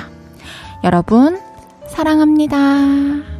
여러분, 0.84 1.38
사랑합니다. 1.88 3.39